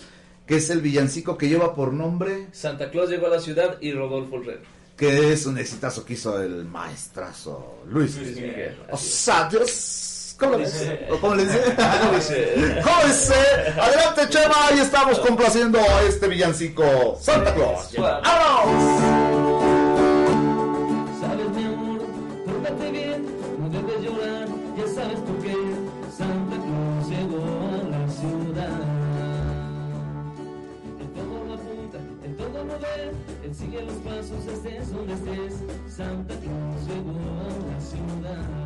[0.47, 3.93] que es el villancico que lleva por nombre, Santa Claus llegó a la ciudad y
[3.93, 4.59] Rodolfo el Rey.
[4.97, 8.17] que es un exitazo que hizo el maestrazo Luis.
[8.17, 8.77] Luis Miguel.
[8.91, 8.97] O
[10.39, 10.79] ¿cómo le dice?
[10.79, 11.61] Dice- ¿O ¿Cómo le dice?
[12.03, 12.81] ¿Cómo dice?
[12.85, 13.35] ¿Cómo dice?
[13.81, 17.91] Adelante, Chema, ahí estamos complaciendo a este villancico Santa Claus.
[17.99, 19.01] ¡Vámonos!
[21.21, 22.01] Sabes mi amor,
[22.47, 23.27] pórtate bien,
[23.59, 25.55] no debes llorar, ya sabes por qué
[26.17, 28.81] Santa Claus llegó a la ciudad.
[31.01, 33.13] En todo lo apunta, en todo lo ve,
[33.45, 35.55] él sigue los pasos, estés donde estés,
[35.97, 38.64] Santa Claus llegó a la ciudad.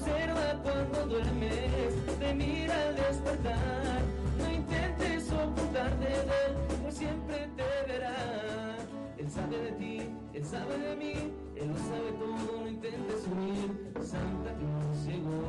[0.00, 4.00] Observa cuando duermes, te mira al despertar,
[4.38, 8.14] no intentes ocultarte de él, pues siempre te verá.
[9.18, 10.02] Él sabe de ti,
[10.34, 11.14] él sabe de mí,
[11.56, 13.92] él lo sabe todo, no intentes huir.
[14.06, 15.42] Santa Claus llegó,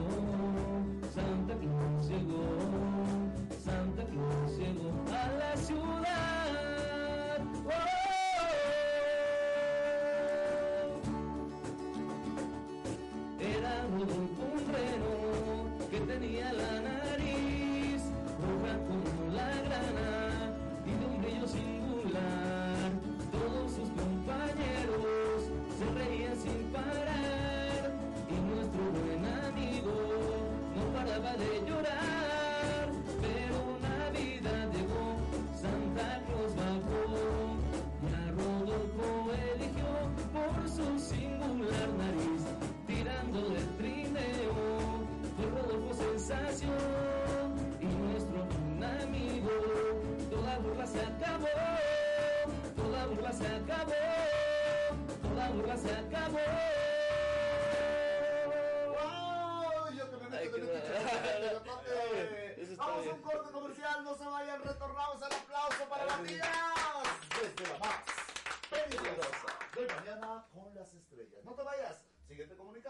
[1.14, 1.79] Santa Claus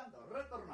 [0.06, 0.69] síguete comunicando,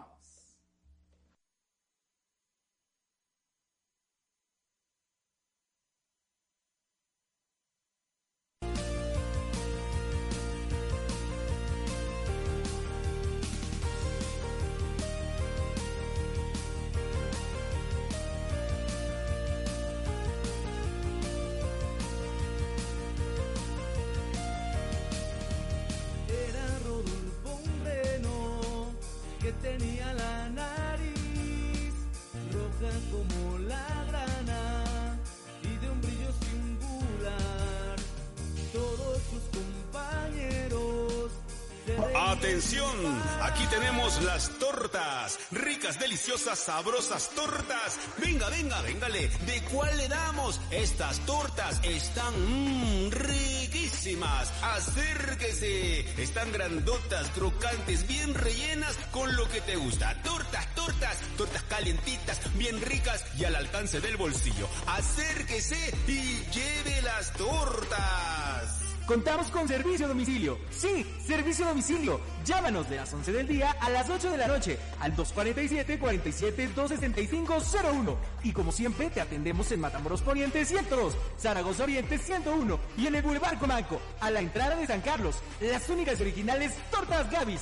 [42.55, 47.99] Aquí tenemos las tortas, ricas, deliciosas, sabrosas tortas.
[48.17, 50.61] Venga, venga, véngale, ¿de cuál le damos?
[50.71, 54.53] Estas tortas están mmm, riquísimas.
[54.63, 60.21] Acérquese, están grandotas, crocantes, bien rellenas con lo que te gusta.
[60.23, 64.69] Tortas, tortas, tortas calientitas, bien ricas y al alcance del bolsillo.
[64.87, 68.84] Acérquese y lleve las tortas.
[69.05, 70.57] Contamos con servicio domicilio.
[70.71, 72.19] Sí, servicio domicilio.
[72.43, 78.15] Llámanos de las 11 del día a las 8 de la noche al 247-47-265-01.
[78.43, 83.21] Y como siempre, te atendemos en Matamoros Poniente 102, Zaragoza Oriente 101 y en el
[83.21, 85.35] Boulevard Comanco, a la entrada de San Carlos.
[85.61, 87.61] Las únicas originales Tortas Gavis.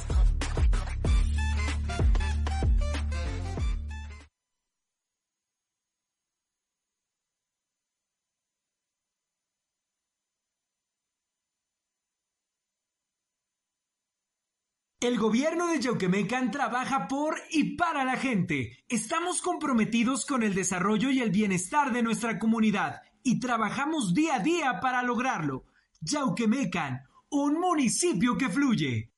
[15.03, 18.85] El gobierno de Yauquemecan trabaja por y para la gente.
[18.87, 24.39] Estamos comprometidos con el desarrollo y el bienestar de nuestra comunidad y trabajamos día a
[24.39, 25.65] día para lograrlo.
[25.99, 29.12] Yauquemecan, un municipio que fluye.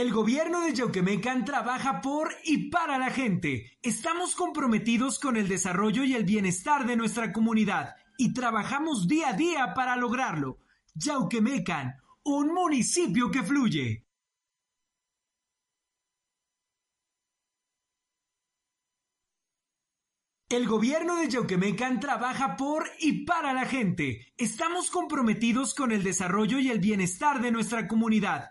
[0.00, 3.78] El gobierno de Yauquemecan trabaja por y para la gente.
[3.82, 9.32] Estamos comprometidos con el desarrollo y el bienestar de nuestra comunidad y trabajamos día a
[9.34, 10.60] día para lograrlo.
[10.94, 14.06] Yauquemecan, un municipio que fluye.
[20.48, 24.32] El gobierno de Yauquemecan trabaja por y para la gente.
[24.38, 28.50] Estamos comprometidos con el desarrollo y el bienestar de nuestra comunidad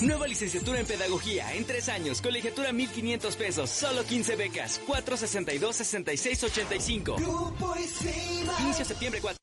[0.00, 7.16] Nueva licenciatura en Pedagogía en tres años, colegiatura 1500 pesos, solo 15 becas, 462-6685.
[8.60, 9.36] Inicio septiembre 4.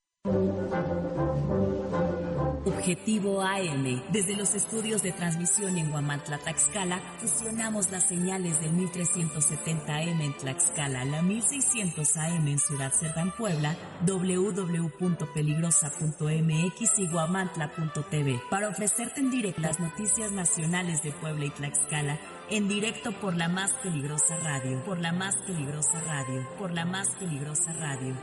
[2.84, 4.03] Objetivo AM.
[4.11, 11.05] Desde los estudios de transmisión en Huamantla, Tlaxcala, fusionamos las señales del 1370M en Tlaxcala,
[11.05, 19.79] la 1600 AM en Ciudad Cerdán, Puebla, www.peligrosa.mx y guamantla.tv para ofrecerte en directo las
[19.79, 22.19] noticias nacionales de Puebla y Tlaxcala
[22.49, 27.11] en directo por la más peligrosa radio, por la más peligrosa radio, por la más
[27.11, 28.13] peligrosa radio.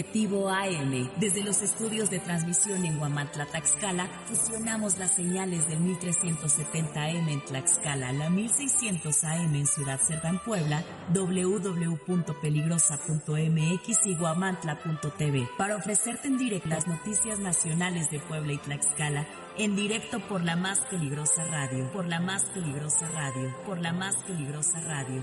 [0.00, 1.10] Objetivo AM.
[1.16, 8.10] Desde los estudios de transmisión en Huamantla, Tlaxcala, fusionamos las señales del 1370M en Tlaxcala,
[8.14, 10.82] la 1600 AM en Ciudad Cerdán, Puebla,
[11.12, 19.26] www.peligrosa.mx y guamantla.tv para ofrecerte en directo las noticias nacionales de Puebla y Tlaxcala
[19.58, 24.16] en directo por la más peligrosa radio, por la más peligrosa radio, por la más
[24.22, 25.20] peligrosa radio.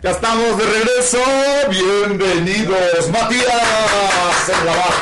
[0.00, 1.18] Ya estamos de regreso.
[1.70, 4.94] Bienvenidos, Matías, en la más.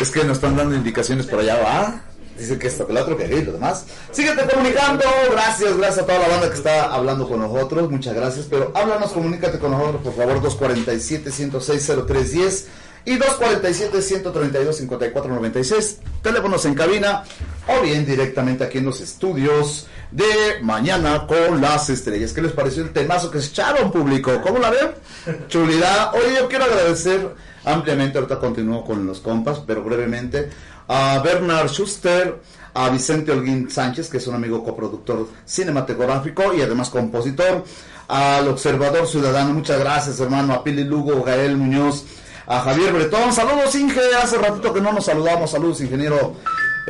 [0.00, 2.00] Es que nos están dando indicaciones por allá, ¿va?
[2.38, 3.86] Dice que esto, que otro, que y lo demás.
[4.12, 5.04] Síguete comunicando.
[5.32, 7.90] Gracias, gracias a toda la banda que está hablando con nosotros.
[7.90, 8.46] Muchas gracias.
[8.48, 10.40] Pero háblanos, comunícate con nosotros, por favor.
[10.40, 12.66] 247-106-0310
[13.04, 15.96] y 247-132-5496.
[16.22, 17.24] Teléfonos en cabina
[17.66, 22.32] o bien directamente aquí en los estudios de Mañana con las Estrellas.
[22.32, 24.40] ¿Qué les pareció el temazo que se echaron público?
[24.42, 25.48] ¿Cómo la ven?
[25.48, 26.14] Chulidad.
[26.14, 27.34] Oye, yo quiero agradecer
[27.64, 30.50] ampliamente, ahorita continúo con los compas, pero brevemente,
[30.88, 32.40] a Bernard Schuster,
[32.74, 37.64] a Vicente Holguín Sánchez, que es un amigo coproductor cinematográfico y además compositor,
[38.08, 42.04] al Observador Ciudadano, muchas gracias hermano, a Pili Lugo, Gael Muñoz,
[42.46, 46.36] a Javier Bretón, saludos Inge, hace ratito que no nos saludamos, saludos ingeniero,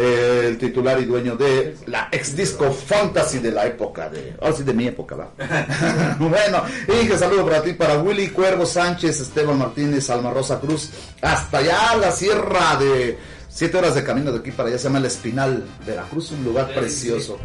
[0.01, 4.55] eh, el titular y dueño de la ex disco Fantasy de la época, de, ahora
[4.55, 5.31] sí de mi época, ¿va?
[6.21, 10.91] bueno, Inge, saludo para ti, para Willy Cuervo Sánchez, Esteban Martínez, Alma Rosa Cruz,
[11.21, 13.19] hasta allá la sierra de
[13.49, 16.73] siete horas de camino de aquí para allá, se llama El Espinal, Veracruz, un lugar
[16.73, 17.37] precioso.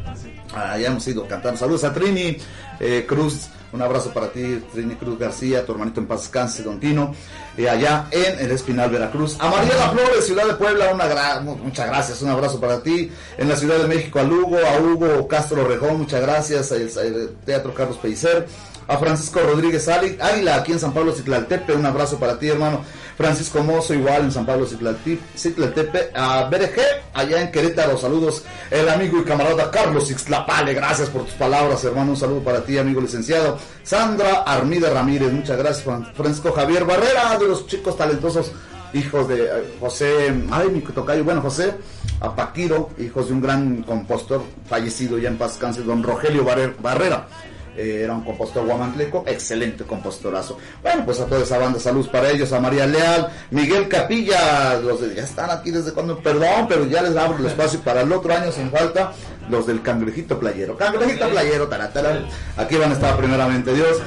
[0.53, 1.57] Allá hemos ido cantando.
[1.57, 2.37] Saludos a Trini
[2.79, 6.79] eh, Cruz, un abrazo para ti, Trini Cruz García, tu hermanito en paz descanse, Don
[6.79, 7.15] Tino,
[7.57, 9.37] eh, allá en el Espinal, Veracruz.
[9.39, 13.11] A Mariela Flores, Ciudad de Puebla, una gra- mu- muchas gracias, un abrazo para ti.
[13.37, 16.71] En la Ciudad de México, a Lugo, a Hugo Castro Rejón, muchas gracias.
[16.71, 18.47] El, el Teatro Carlos Pellicer.
[18.87, 22.81] A Francisco Rodríguez Águila, aquí en San Pablo Ciclaltepe, un abrazo para ti, hermano.
[23.17, 26.11] Francisco Mozo, igual en San Pablo Ciclaltepe.
[26.15, 26.79] A BRG,
[27.13, 28.43] allá en Querétaro, saludos.
[28.71, 32.11] El amigo y camarada Carlos Ixtlapale, gracias por tus palabras, hermano.
[32.11, 33.57] Un saludo para ti, amigo licenciado.
[33.83, 35.85] Sandra Armida Ramírez, muchas gracias.
[35.85, 38.51] Fran- Francisco Javier Barrera, de los chicos talentosos,
[38.93, 41.73] hijos de eh, José, ay, mi tocayo, bueno, José
[42.19, 47.27] Apaquiro, hijos de un gran compositor fallecido ya en paz cáncer, don Rogelio Barrer- Barrera.
[47.75, 50.57] Eh, era un compositor guamantleco, excelente compositorazo.
[50.81, 55.01] Bueno, pues a toda esa banda, saludos para ellos, a María Leal, Miguel Capilla, los
[55.01, 58.11] de, ya están aquí desde cuando, perdón, pero ya les abro el espacio para el
[58.11, 59.13] otro año sin falta,
[59.49, 62.25] los del cangrejito playero, cangrejito playero, taratara,
[62.57, 63.97] aquí van a estar primeramente Dios,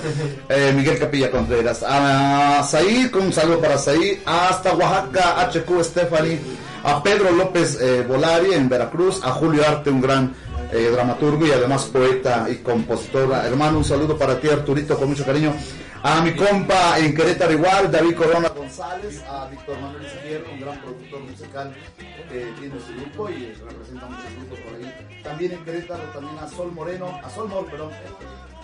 [0.48, 6.38] Eh, Miguel Capilla Contreras, a Said, un saludo para Said, hasta Oaxaca, HQ Stephanie,
[6.84, 10.34] a Pedro López eh, Volari en Veracruz, a Julio Arte, un gran
[10.72, 13.32] eh, dramaturgo y además poeta y compositor.
[13.44, 15.54] Hermano, un saludo para ti, Arturito, con mucho cariño.
[16.02, 20.80] A mi compa en Querétaro igual, David Corona González, a Víctor Manuel Izquierdo, un gran
[20.80, 21.74] productor musical
[22.28, 25.20] que tiene su grupo y representa muchos grupos por ahí.
[25.24, 27.90] También en Querétaro, también a Sol Moreno, a Sol Mor, perdón.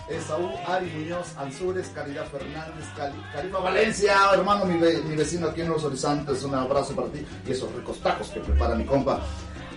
[0.08, 5.84] Esaú, Ari Muñoz, Ansures, Caridad Fernández, Cali- Valencia, hermano, mi, mi vecino aquí en Los
[5.84, 9.20] Horizontes, un abrazo para ti y esos ricos tacos que prepara mi compa.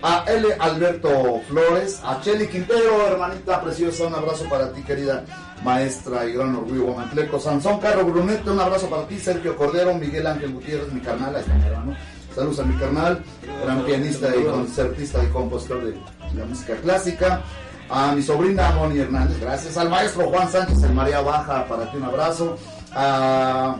[0.02, 0.48] A L.
[0.58, 5.24] Alberto Flores, a Cheli Quintero, hermanita preciosa, un abrazo para ti, querida
[5.64, 7.40] maestra y gran orgullo guamantleco.
[7.40, 11.96] Sansón Carro Brunete, un abrazo para ti, Sergio Cordero, Miguel Ángel Gutiérrez, mi carnal, hermano.
[12.34, 13.24] Saludos a mi carnal,
[13.64, 15.94] gran pianista y concertista y compositor de
[16.38, 17.40] la música clásica.
[17.88, 19.76] A mi sobrina Moni Hernández, gracias.
[19.76, 22.58] Al maestro Juan Sánchez, el María Baja, para ti un abrazo.
[22.92, 23.76] A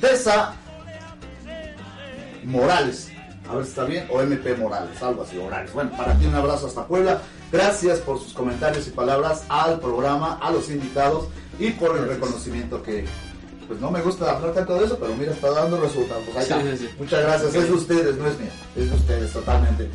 [0.00, 0.54] Tessa
[2.44, 3.10] Morales,
[3.48, 5.72] a ver si está bien, o MP Morales, algo así, Morales.
[5.72, 7.20] Bueno, para ti un abrazo hasta Puebla.
[7.52, 11.28] Gracias por sus comentarios y palabras al programa, a los invitados
[11.58, 13.04] y por el reconocimiento que,
[13.68, 16.22] pues no me gusta hablar tanto de eso, pero mira, está dando resultados.
[16.24, 16.76] Pues ahí Sí, está.
[16.76, 16.94] sí, sí.
[16.98, 19.88] Muchas gracias, es de ustedes, no es mío, es de ustedes totalmente.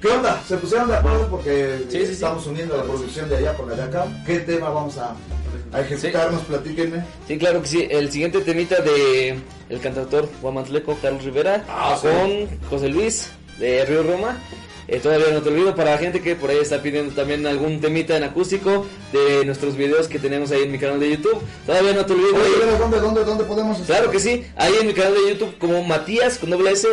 [0.00, 0.40] ¿Qué onda?
[0.46, 1.26] ¿Se pusieron de acuerdo?
[1.28, 4.06] Porque estamos uniendo la producción de allá con la de acá.
[4.24, 5.14] ¿Qué tema vamos a,
[5.72, 6.42] a ejecutarnos?
[6.42, 7.04] Platíquenme.
[7.26, 7.88] Sí, claro que sí.
[7.90, 12.06] El siguiente temita de el cantautor guamantleco Carlos Rivera Ah, sí.
[12.06, 14.38] con José Luis de Río Roma
[14.90, 17.78] Eh, todavía no te olvido para la gente que por ahí está pidiendo también algún
[17.78, 21.42] temita en acústico de nuestros videos que tenemos ahí en mi canal de YouTube.
[21.66, 22.30] Todavía no te olvido.
[22.36, 25.28] Oye, ahí- ¿dónde, dónde, dónde, dónde podemos Claro que sí, ahí en mi canal de
[25.34, 26.88] YouTube como Matías con doble S,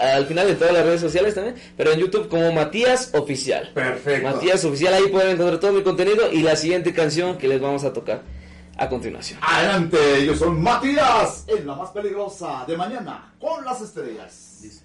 [0.00, 3.70] al final de todas las redes sociales también, pero en YouTube como Matías Oficial.
[3.74, 4.28] Perfecto.
[4.28, 7.84] Matías Oficial, ahí pueden encontrar todo mi contenido y la siguiente canción que les vamos
[7.84, 8.22] a tocar
[8.76, 9.38] a continuación.
[9.42, 14.80] Adelante, ellos son Matías en la más peligrosa de mañana con las estrellas.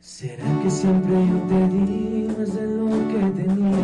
[0.00, 3.76] ¿Será que siempre yo te di más de lo que tenía?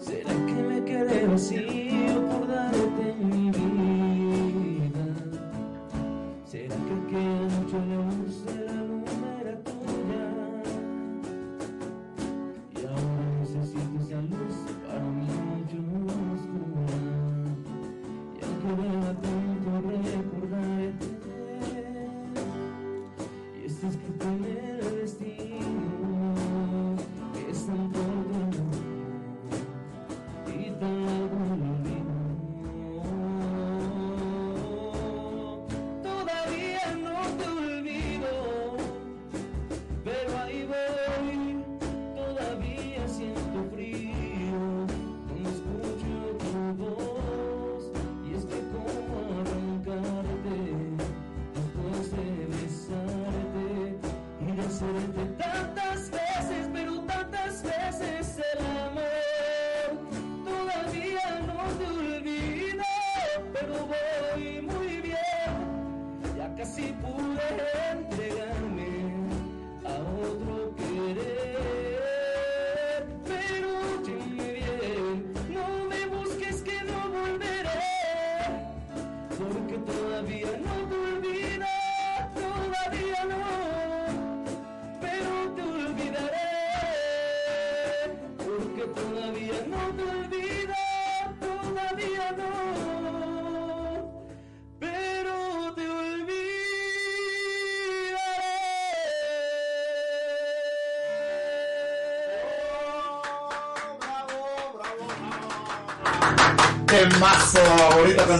[0.00, 1.75] ¿Será que me quedé vacío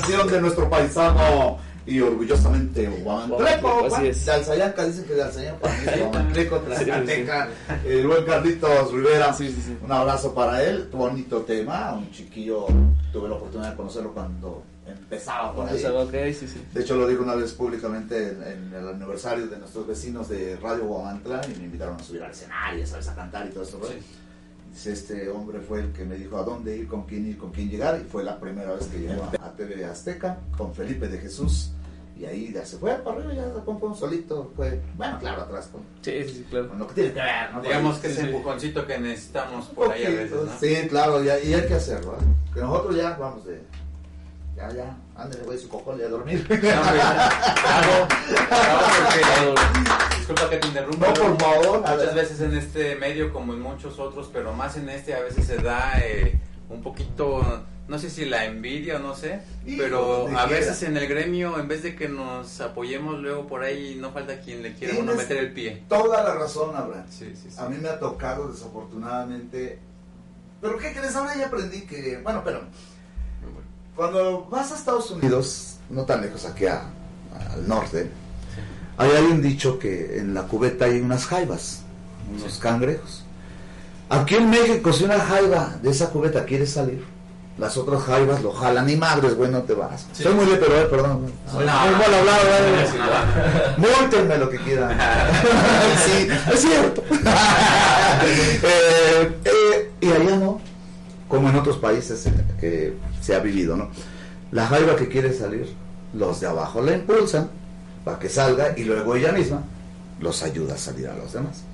[0.07, 2.89] canción de nuestro paisano y orgullosamente
[3.87, 4.27] así es.
[4.27, 5.87] De Alzayanca, dicen que de Alzayanca Sí,
[6.35, 7.49] sí, tlaxcalteca.
[7.85, 9.37] El buen Carlitos Rivera.
[9.85, 10.89] Un abrazo para él.
[10.93, 11.95] Bonito tema.
[11.95, 12.67] Un chiquillo,
[13.13, 16.35] tuve la oportunidad de conocerlo cuando empezaba por ahí.
[16.35, 16.63] Sí, sí.
[16.73, 20.57] De hecho, lo dijo una vez públicamente en, en el aniversario de nuestros vecinos de
[20.57, 23.09] Radio Guamantla y me invitaron a subir al escenario, ¿sabes?
[23.09, 23.81] A cantar y todo eso.
[24.77, 27.51] Dice, este hombre fue el que me dijo a dónde ir, con quién ir, con
[27.51, 31.16] quién llegar y fue la primera vez que llegó a, TV Azteca con Felipe de
[31.16, 31.70] Jesús
[32.14, 35.70] y ahí ya se fue para arriba, ya se fue solito, fue, bueno, claro, atrás
[35.72, 36.68] con, Sí, sí, sí, claro.
[36.68, 37.62] con lo que tiene que ver, ¿no?
[37.62, 38.12] Digamos que ahí.
[38.12, 40.59] ese empujoncito que necesitamos por ahí a veces, ¿no?
[40.61, 42.24] Sí, claro, ya- y hay que hacerlo, ¿eh?
[42.53, 43.62] Que nosotros ya vamos de,
[44.57, 46.47] ya, ya, ándale, güey, su cojón y a dormir.
[46.51, 48.09] No, claro,
[48.51, 51.07] claro, porque- disculpa que te interrumpa.
[51.09, 51.81] No, por favor.
[51.81, 55.47] Muchas veces en este medio, como en muchos otros, pero más en este, a veces
[55.47, 60.22] se da eh, un poquito, no sé si la envidia o no sé, Hijo, pero
[60.24, 60.47] a quiera.
[60.47, 64.41] veces en el gremio, en vez de que nos apoyemos luego por ahí, no falta
[64.41, 65.85] quien le quiera uno meter el pie.
[65.89, 67.07] Toda la razón, Abraham.
[67.09, 67.57] Sí, sí, sí.
[67.59, 69.79] A mí me ha tocado desafortunadamente.
[70.61, 71.14] Pero ¿qué crees?
[71.14, 72.18] Ahora ya aprendí que.
[72.22, 72.62] Bueno, pero.
[73.95, 76.83] Cuando vas a Estados Unidos, no tan lejos aquí a-
[77.53, 78.11] al norte,
[78.99, 81.82] ahí hay un dicho que en la cubeta hay unas jaivas,
[82.34, 83.24] unos cangrejos.
[84.09, 87.05] Aquí en México, si una jaiba de esa cubeta quiere salir,
[87.59, 90.07] las otras jaivas lo jalan y madres, güey, no te vas.
[90.12, 91.32] Soy muy bien, pero, eh, perdón.
[91.51, 92.42] Soy muy mal hablado,
[93.78, 93.90] güey.
[93.90, 94.90] Múltenme lo que quieran.
[96.05, 97.03] sí, es cierto.
[98.22, 100.59] Eh, eh, y allá no,
[101.28, 103.90] como en otros países eh, que se ha vivido, ¿no?
[104.53, 105.68] La jaiba que quiere salir,
[106.14, 107.51] los de abajo la impulsan
[108.07, 109.65] para que salga y luego ella misma
[110.21, 111.65] los ayuda a salir a los demás.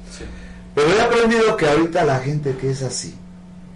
[0.74, 3.14] Pero he aprendido que ahorita la gente que es así,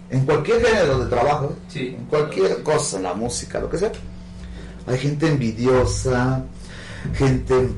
[0.09, 3.91] en cualquier género de trabajo, en cualquier cosa, la música, lo que sea,
[4.87, 6.45] hay gente envidiosa,
[7.13, 7.69] gente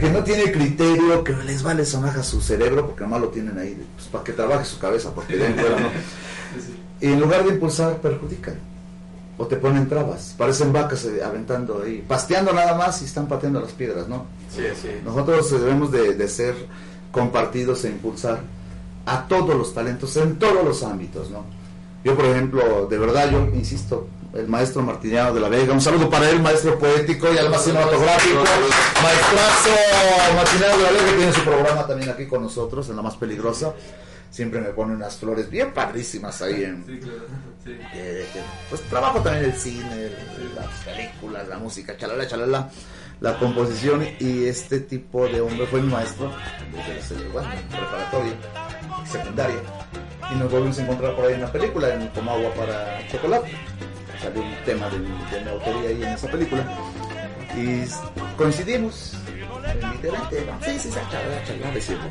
[0.00, 3.80] que no tiene criterio, que les vale sonaja su cerebro porque nomás lo tienen ahí
[3.94, 5.90] pues, para que trabaje su cabeza, porque de fuera no.
[7.00, 8.56] Y en lugar de impulsar, perjudican.
[9.38, 10.34] O te ponen trabas.
[10.38, 14.26] Parecen vacas eh, aventando ahí, pasteando nada más y están pateando las piedras, ¿no?
[14.54, 14.88] Sí, sí.
[15.04, 16.54] Nosotros debemos de, de ser
[17.12, 18.40] compartidos e impulsar
[19.04, 21.44] a todos los talentos en todos los ámbitos, ¿no?
[22.04, 24.06] Yo, por ejemplo, de verdad, yo insisto,
[24.38, 25.72] el maestro Martiniano de la Vega.
[25.72, 28.44] Un saludo para él, maestro poético y además cinematográfico.
[29.02, 33.02] Maestrazo Martiniano de la Vega que tiene su programa también aquí con nosotros en La
[33.02, 33.72] Más Peligrosa.
[34.30, 36.84] Siempre me pone unas flores bien padrísimas ahí en...
[36.84, 37.20] Sí, claro.
[37.64, 37.76] Sí.
[37.94, 38.26] eh,
[38.68, 40.10] pues trabajo también el cine,
[40.54, 42.70] las películas, la música, chalala, chalala,
[43.20, 46.30] la composición y este tipo de hombre fue mi maestro
[46.86, 48.34] desde la bueno, preparatoria,
[49.10, 49.56] secundaria
[50.32, 53.50] y nos volvimos a encontrar por ahí en la película, en Como Agua para Chocolate.
[54.20, 56.66] Salió un tema de, de mi autoría ahí en esa película
[57.56, 57.84] y
[58.36, 59.14] coincidimos
[59.66, 60.64] en mi delante, ¿no?
[60.64, 62.04] sí, sí, sí, chalala, chalala, decirlo.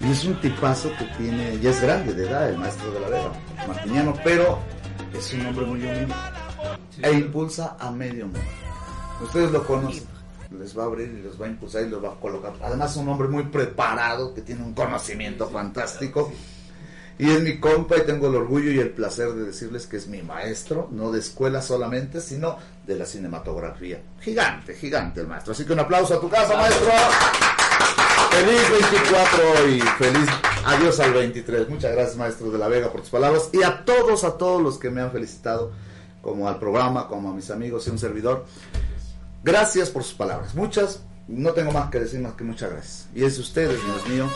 [0.00, 3.08] Y es un tipazo que tiene, ya es grande de edad, el maestro de la
[3.08, 3.32] Vega,
[3.66, 4.58] Martiniano, pero
[5.16, 6.14] es un hombre muy humilde
[7.02, 8.40] e impulsa a medio mundo.
[9.22, 10.04] Ustedes lo conocen,
[10.58, 12.52] les va a abrir y los va a impulsar y los va a colocar.
[12.62, 16.30] Además, es un hombre muy preparado que tiene un conocimiento fantástico.
[17.18, 20.06] Y es mi compa y tengo el orgullo y el placer de decirles que es
[20.06, 24.02] mi maestro, no de escuela solamente, sino de la cinematografía.
[24.20, 25.52] Gigante, gigante el maestro.
[25.52, 26.90] Así que un aplauso a tu casa, maestro.
[28.30, 30.28] Feliz 24 y feliz
[30.66, 31.70] adiós al 23.
[31.70, 33.48] Muchas gracias, maestro de la Vega, por tus palabras.
[33.52, 35.72] Y a todos, a todos los que me han felicitado,
[36.20, 38.44] como al programa, como a mis amigos y un servidor.
[39.42, 40.54] Gracias por sus palabras.
[40.54, 43.08] Muchas, no tengo más que decir más que muchas gracias.
[43.14, 44.30] Y es de ustedes, no es mío.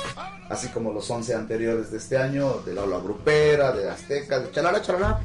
[0.49, 4.51] Así como los 11 anteriores de este año, de la Ola Grupera, de Azteca, de
[4.51, 5.20] Chalala, Chalala,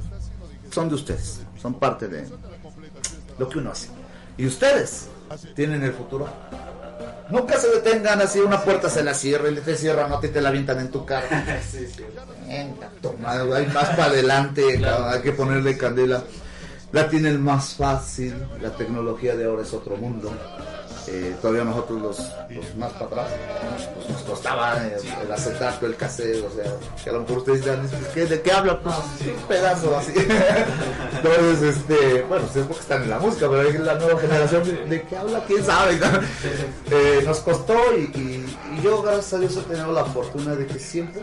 [0.70, 1.42] son de ustedes.
[1.60, 2.28] Son parte de
[3.40, 3.88] lo que uno hace.
[4.38, 5.08] Y ustedes
[5.56, 6.28] tienen el futuro.
[7.30, 10.42] Nunca se detengan así, una puerta se la cierra y te cierran, no te, te
[10.42, 11.28] la avientan en tu cara.
[12.48, 16.24] Venga, toma, hay más para adelante, hay que ponerle candela.
[16.92, 20.32] La tienen más fácil, la tecnología de ahora es otro mundo.
[21.08, 22.18] Eh, todavía nosotros los,
[22.50, 23.28] los más para atrás
[23.96, 26.72] pues nos costaba eh, el acetato, el cassette, o sea,
[27.04, 28.80] que a lo mejor ustedes dirán, ¿qué, ¿de qué habla?
[28.82, 30.14] Pues un pedazo así.
[31.18, 35.02] Entonces, este, bueno, ustedes porque están en la música, pero hay la nueva generación, ¿de,
[35.04, 35.44] qué habla?
[35.46, 36.00] ¿Quién sabe?
[36.92, 40.66] Eh, nos costó y, y- y yo, gracias a Dios, he tenido la fortuna de
[40.68, 41.22] que siempre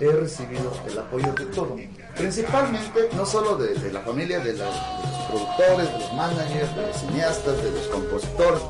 [0.00, 1.99] he recibido el apoyo de todo el mundo.
[2.20, 6.76] Principalmente, no solo de, de la familia, de, la- de los productores, de los managers,
[6.76, 8.62] de los cineastas, de los compositores,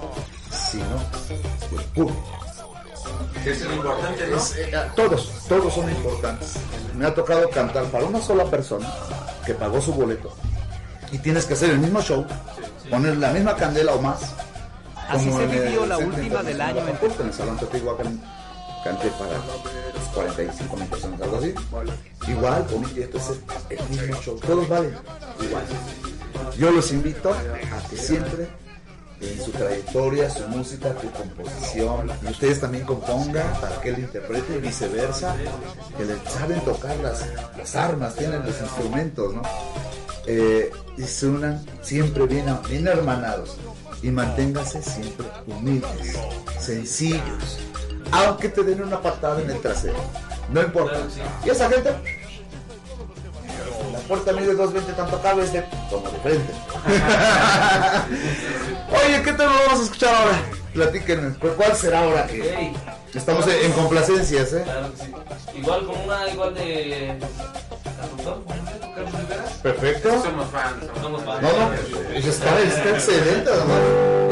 [0.51, 0.97] sino
[1.77, 2.37] del público.
[3.45, 4.37] Es lo importante, ¿no?
[4.37, 6.55] Es, eh, todos, todos son importantes.
[6.97, 8.87] Me ha tocado cantar para una sola persona
[9.47, 10.31] que pagó su boleto
[11.11, 12.27] y tienes que hacer el mismo show,
[12.91, 14.21] poner la misma candela o más.
[15.09, 18.21] Así se vivió la última del año en el Salón Teotihuacán
[18.85, 19.39] canté para
[19.93, 21.55] pues, 45 mil personas, algo así.
[22.29, 23.31] Igual, con un esto es
[23.71, 24.95] el, mismo show, todos valen
[25.41, 25.65] igual.
[26.59, 28.49] Yo los invito a que siempre
[29.21, 34.57] en su trayectoria, su música, su composición, y ustedes también compongan para que él interprete
[34.57, 35.37] y viceversa,
[35.97, 37.27] que le saben tocar las,
[37.57, 39.43] las armas, tienen los instrumentos, ¿no?
[40.27, 43.57] Eh, y se unan siempre bien, bien hermanados
[44.03, 46.19] y manténganse siempre humildes,
[46.59, 47.59] sencillos,
[48.13, 49.99] aunque te den una patada en el trasero,
[50.51, 50.99] no importa.
[51.45, 51.91] Y esa gente,
[53.93, 56.53] la puerta mide 220, tanto cabe es de como de frente.
[59.07, 60.41] Oye, ¿qué tema vamos a escuchar ahora?
[60.75, 62.73] Platíquenme, ¿cu- ¿cuál será ahora que
[63.15, 64.63] estamos en, en complacencias, eh?
[64.65, 65.13] Claro que sí.
[65.59, 67.19] Igual con una igual de.
[69.63, 70.23] Perfecto.
[70.23, 70.85] Somos fans.
[71.03, 71.43] Somos fans.
[71.43, 71.71] No, no,
[72.13, 73.81] pues está, está excelente, además.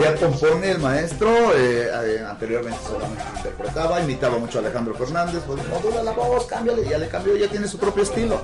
[0.01, 5.61] Ya compone el maestro, eh, eh, anteriormente solamente interpretaba, imitaba mucho a Alejandro Fernández, pues
[5.68, 8.41] modula la voz, cámbiale, ya le cambió, ya tiene su propio estilo.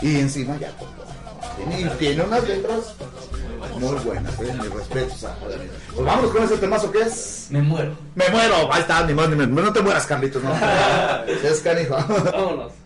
[0.00, 0.70] Y encima ya.
[1.56, 2.94] Tiene, y tiene unas letras
[3.78, 7.48] muy buenas, eh, mis respetos a Pues vámonos con ese temazo que es.
[7.50, 7.94] Me muero.
[8.14, 9.64] Me muero, ahí está, ni más ni menos.
[9.64, 10.52] No te mueras, Carlitos, no.
[11.26, 11.96] es canijo.
[11.96, 12.81] Vámonos.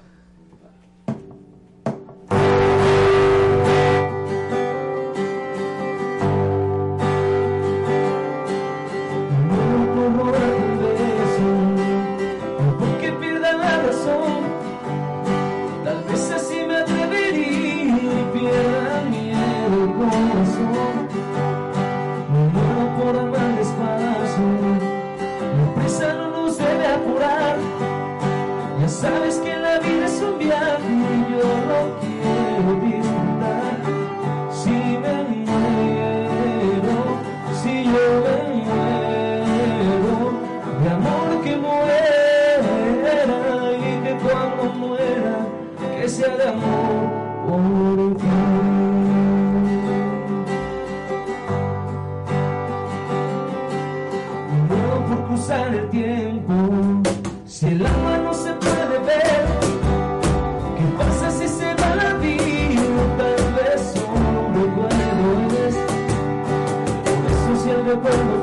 [67.97, 68.36] Recuerdo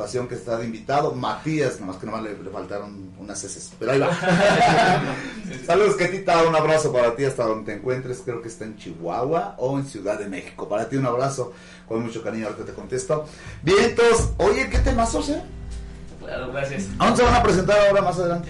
[0.00, 1.14] agrupación que está de invitado.
[1.14, 4.10] Matías, nomás que nomás le, le faltaron unas heces, pero ahí va.
[5.66, 8.22] Saludos, Ketita, un abrazo para ti hasta donde te encuentres.
[8.24, 10.68] Creo que está en Chihuahua o en Ciudad de México.
[10.68, 11.52] Para ti un abrazo
[11.86, 13.26] con mucho cariño que te contesto.
[13.62, 15.42] Vientos, oye, ¿qué temazos, eh?
[16.18, 16.88] Claro, gracias.
[16.98, 18.48] ¿A dónde se van a presentar ahora más adelante?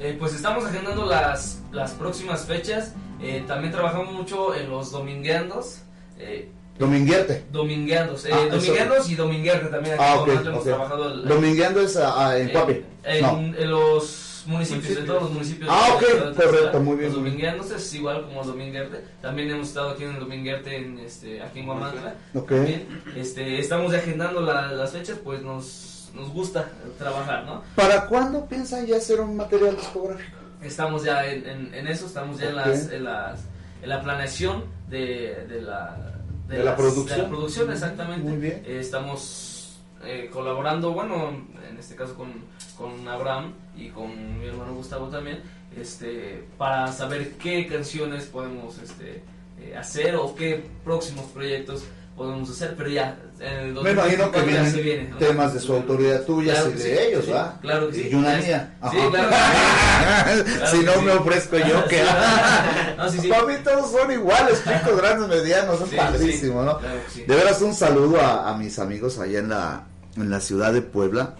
[0.00, 2.94] Eh, pues estamos agendando las, las próximas fechas.
[3.20, 5.82] Eh, también trabajamos mucho en los domingueandos.
[6.18, 6.50] Eh,
[6.86, 7.44] Dominguete.
[7.52, 8.24] domingueandos.
[8.26, 8.56] Eh, Ah, eso.
[8.56, 9.94] domingueandos y dominguerte también.
[9.94, 12.82] Aquí Ah, en ok, Guanajuato hemos trabajado el- Domingueando es ah, ah, en Cuapi.
[13.04, 13.38] En, No.
[13.58, 15.70] en los municipios, en todos los municipios.
[15.72, 16.02] Ah, ok,
[16.36, 19.04] de correcto, muy bien, Los domingueandos es igual como dominguerte.
[19.20, 22.14] También hemos estado aquí en el dominguerte en, este, aquí en Guamantla.
[22.34, 22.48] Ok.
[22.48, 26.68] También, este, estamos agendando la- las fechas, pues nos, nos gusta
[26.98, 27.62] trabajar, ¿no?
[27.76, 30.38] ¿Para cuándo piensan ya hacer un material discográfico?
[30.60, 33.40] Estamos ya en, en- en eso, estamos ya en, las, en, las,
[33.82, 36.11] en la planeación de, de la...
[36.52, 37.16] De la las- producción.
[37.18, 38.28] de la producción, exactamente.
[38.30, 38.62] Muy bien.
[38.66, 41.30] Eh, estamos eh, colaborando, bueno,
[41.68, 42.32] en este caso con,
[42.76, 45.40] con Abraham y con mi hermano Gustavo también,
[45.76, 49.22] este, para saber qué canciones podemos este,
[49.60, 51.84] eh, hacer o qué próximos proyectos
[52.16, 55.16] podemos hacer, pero ya en el Me imagino que 2024 ya se vienen viene, ¿no?
[55.18, 57.58] temas de su autoridad tuya Claro y que de sí, ellos, sí, ¿va?
[57.60, 58.08] Claro que sí.
[58.10, 58.74] Y una mía.
[58.90, 59.10] Sí, Ajá.
[59.10, 60.56] claro que sí.
[60.58, 62.02] Claro si que no me ofrezco yo, ¿qué?
[62.02, 63.28] No.
[63.28, 66.78] Para mí todos son iguales, chicos, grandes, medianos, son padrísimos, ¿no?
[66.78, 67.24] que.
[67.26, 69.84] De veras, un saludo a, a mis amigos allá en la,
[70.16, 71.34] en la ciudad de Puebla.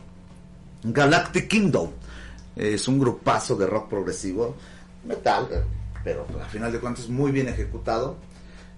[0.84, 1.90] Galactic Kingdom.
[2.56, 4.56] Es un grupazo de rock progresivo,
[5.06, 5.48] metal,
[6.04, 8.16] pero a final de cuentas muy bien ejecutado.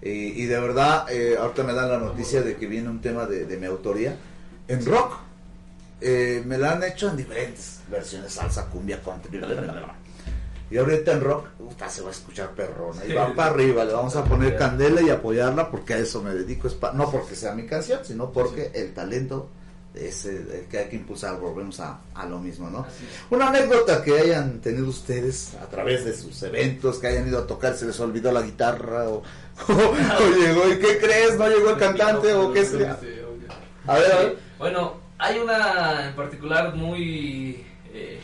[0.05, 3.25] Eh, y de verdad, eh, ahorita me dan la noticia de que viene un tema
[3.25, 4.15] de, de mi autoría
[4.69, 5.17] en rock.
[5.99, 9.41] Eh, me la han hecho en diferentes versiones, salsa, cumbia, country.
[10.71, 13.03] Y ahorita en rock, puta, se va a escuchar perrona.
[13.07, 16.35] Y va para arriba, le vamos a poner candela y apoyarla porque a eso me
[16.35, 16.69] dedico.
[16.93, 19.49] No porque sea mi canción, sino porque el talento
[19.95, 20.29] es
[20.71, 21.39] que hay que impulsar.
[21.39, 22.85] Volvemos a, a lo mismo, ¿no?
[23.31, 27.47] Una anécdota que hayan tenido ustedes a través de sus eventos, que hayan ido a
[27.47, 31.37] tocar, se les olvidó la guitarra o, o- o llegó, ¿y qué crees?
[31.39, 32.61] ¿No llegó el cantante o qué?
[33.87, 34.37] A ver, a ver.
[34.59, 38.21] Bueno, hay una en particular muy eh,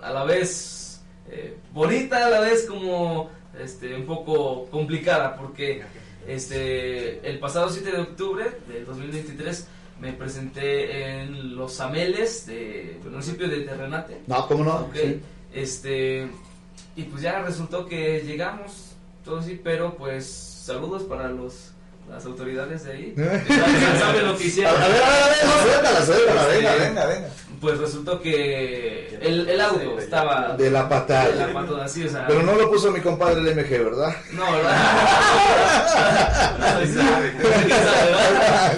[0.00, 5.82] a la vez eh, bonita, a la vez como este un poco complicada porque
[6.26, 9.66] este el pasado 7 de octubre del 2023
[10.00, 14.22] me presenté en Los Ameles de del municipio de Terrenate.
[14.26, 14.76] No, ¿cómo no?
[14.80, 15.20] Ok, Sí.
[15.52, 16.28] Este
[16.96, 18.92] y pues ya resultó que llegamos
[19.24, 21.69] todo así, pero pues saludos para los
[22.10, 23.14] las autoridades de ahí.
[23.16, 24.74] Ya saben lo que hicieron.
[24.82, 27.28] A ver, a ver, a ver, suéltala, suéltala, venga, Este, venga, venga.
[27.60, 31.28] Pues resultó que el, el audio estaba De la patada.
[31.28, 34.16] de la patada, sí, o sea, Pero no lo puso mi compadre el MG, ¿verdad?
[34.32, 34.76] no, ¿verdad?
[36.58, 37.32] No, sabe, sabe.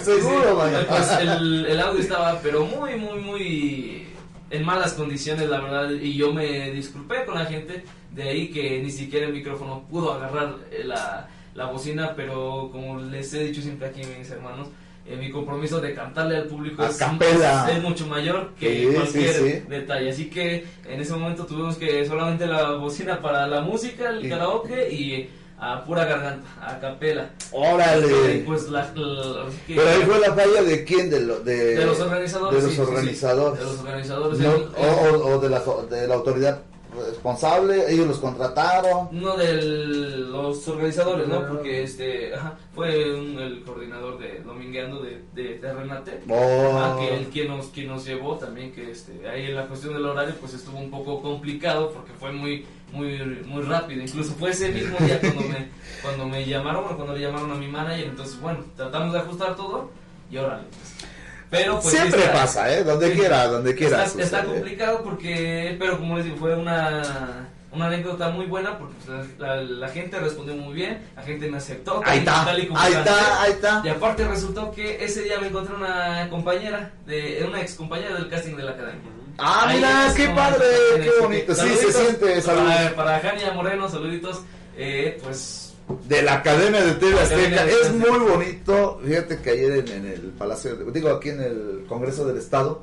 [0.05, 0.87] Seguro, vaya.
[0.89, 4.09] Pues el, el audio estaba, pero muy, muy, muy
[4.51, 5.91] en malas condiciones, la verdad.
[5.91, 10.13] Y yo me disculpé con la gente de ahí que ni siquiera el micrófono pudo
[10.13, 14.69] agarrar eh, la, la bocina, pero como les he dicho siempre aquí, mis hermanos.
[15.05, 19.51] eh, mi compromiso de cantarle al público es, es mucho mayor que Sí, cualquier sí,
[19.51, 19.63] sí.
[19.69, 20.11] detalle.
[20.11, 24.93] Así que en ese momento tuvimos que solamente la bocina para la música, el karaoke
[24.93, 25.29] y
[25.59, 27.31] a pura garganta, a capela.
[27.51, 28.43] Órale.
[28.47, 31.75] Pues la, la- así que- Pero ahí fue la falla de quién, de, lo- de,
[31.77, 32.63] de los organizadores.
[32.63, 33.59] de los organizadores.
[33.59, 34.39] De los organizadores.
[34.39, 36.63] No, El- o, o- o de, la, de la autoridad
[36.95, 37.91] responsable?
[37.93, 39.09] ¿Ellos los contrataron?
[39.13, 41.47] Uno de los organizadores, ¿no?
[41.49, 46.21] Porque este ajá, fue un- el coordinador de Domingueando de, de, de Renate.
[46.29, 46.79] Oh.
[46.79, 49.95] Ajá, que él quien nos, quien nos llevó también, que este, ahí en la cuestión
[49.95, 54.03] del horario pues estuvo un poco complicado porque fue muy muy muy rápido.
[54.03, 55.69] Incluso fue ese mismo día cuando me,
[56.03, 58.07] cuando me llamaron, bueno, cuando le llamaron a mi manager.
[58.09, 59.91] Entonces, bueno, tratamos de ajustar todo
[60.31, 60.65] y órale.
[60.69, 61.11] pues.
[61.53, 62.83] Pero pues Siempre está- pasa, ¿eh?
[62.83, 64.05] Donde quiera, donde quiera.
[64.07, 64.55] Está, está sucede.
[64.55, 69.57] complicado porque, pero como les digo, fue una, una anécdota muy buena porque pues, la,
[69.57, 72.01] la- la gente respondió muy bien, la gente me aceptó.
[72.07, 72.63] Ahí está, ahí
[72.95, 73.83] está, ahí está.
[73.85, 78.29] Y aparte resultó que ese día me encontré una compañera, de una ex compañera del
[78.31, 79.11] casting de la academia.
[79.39, 80.67] Ah, Ahí mira, qué padre,
[81.03, 81.55] qué bonito.
[81.55, 82.73] Sí, se siente, saludos.
[82.75, 84.41] Para, para Jania Moreno, saluditos.
[84.77, 85.72] Eh, pues
[86.09, 87.65] De la Academia de TV Azteca.
[87.67, 89.01] Es muy bonito.
[89.05, 92.83] Fíjate que ayer en, en el Palacio, digo aquí en el Congreso del Estado,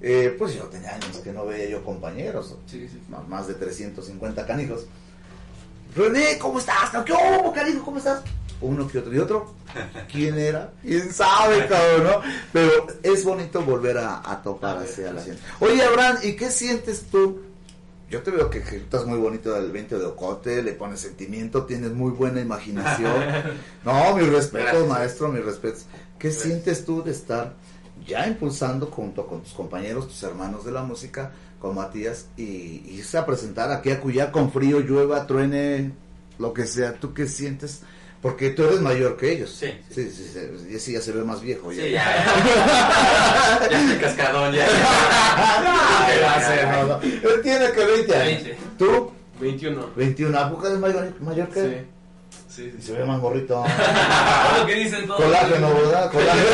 [0.00, 2.56] eh, pues yo tenía años que no veía yo compañeros.
[3.08, 4.86] Más, más de 350 canijos.
[5.96, 6.90] René, ¿cómo estás?
[7.04, 7.84] ¿Qué hubo, canijo?
[7.84, 8.22] ¿Cómo estás?
[8.60, 9.14] Uno que otro.
[9.14, 9.54] ¿Y otro?
[10.12, 10.72] ¿Quién era?
[10.82, 12.20] ¿Quién sabe, cabrón, no?
[12.52, 15.40] Pero es bonito volver a, a topar así a la gente.
[15.60, 17.42] Oye, Abraham, ¿y qué sientes tú?
[18.10, 21.92] Yo te veo que ejecutas muy bonito el 20 de Ocote, le pones sentimiento, tienes
[21.92, 23.14] muy buena imaginación.
[23.84, 25.84] No, mis respetos, maestro, mis respetos.
[26.18, 27.54] ¿Qué sientes tú de estar
[28.06, 32.96] ya impulsando junto con tus compañeros, tus hermanos de la música, con Matías, y y
[32.98, 35.92] irse a presentar aquí a Cuyá con frío, llueva, truene,
[36.38, 36.94] lo que sea?
[36.94, 37.82] ¿Tú qué sientes?
[38.20, 39.50] Porque tú eres mayor que ellos.
[39.50, 40.28] Sí, sí, sí,
[40.68, 41.70] sí, sí, ya se ve más viejo.
[41.72, 42.04] Sí, ya.
[43.70, 44.66] Ya estoy cascadón, ya.
[46.08, 46.68] ¿Qué va a hacer?
[46.68, 47.00] No, no.
[47.02, 48.44] Él tiene que 20 años.
[48.44, 48.58] 20.
[48.78, 49.12] ¿Tú?
[49.40, 49.90] 21.
[49.94, 50.38] 21.
[50.38, 51.86] ¿A poco eres mayor, mayor que él?
[52.48, 53.64] Sí, Y se ve más morrito.
[54.60, 55.22] Lo que dicen todos.
[55.22, 56.10] Colágeno, ¿verdad?
[56.10, 56.46] Colágeno.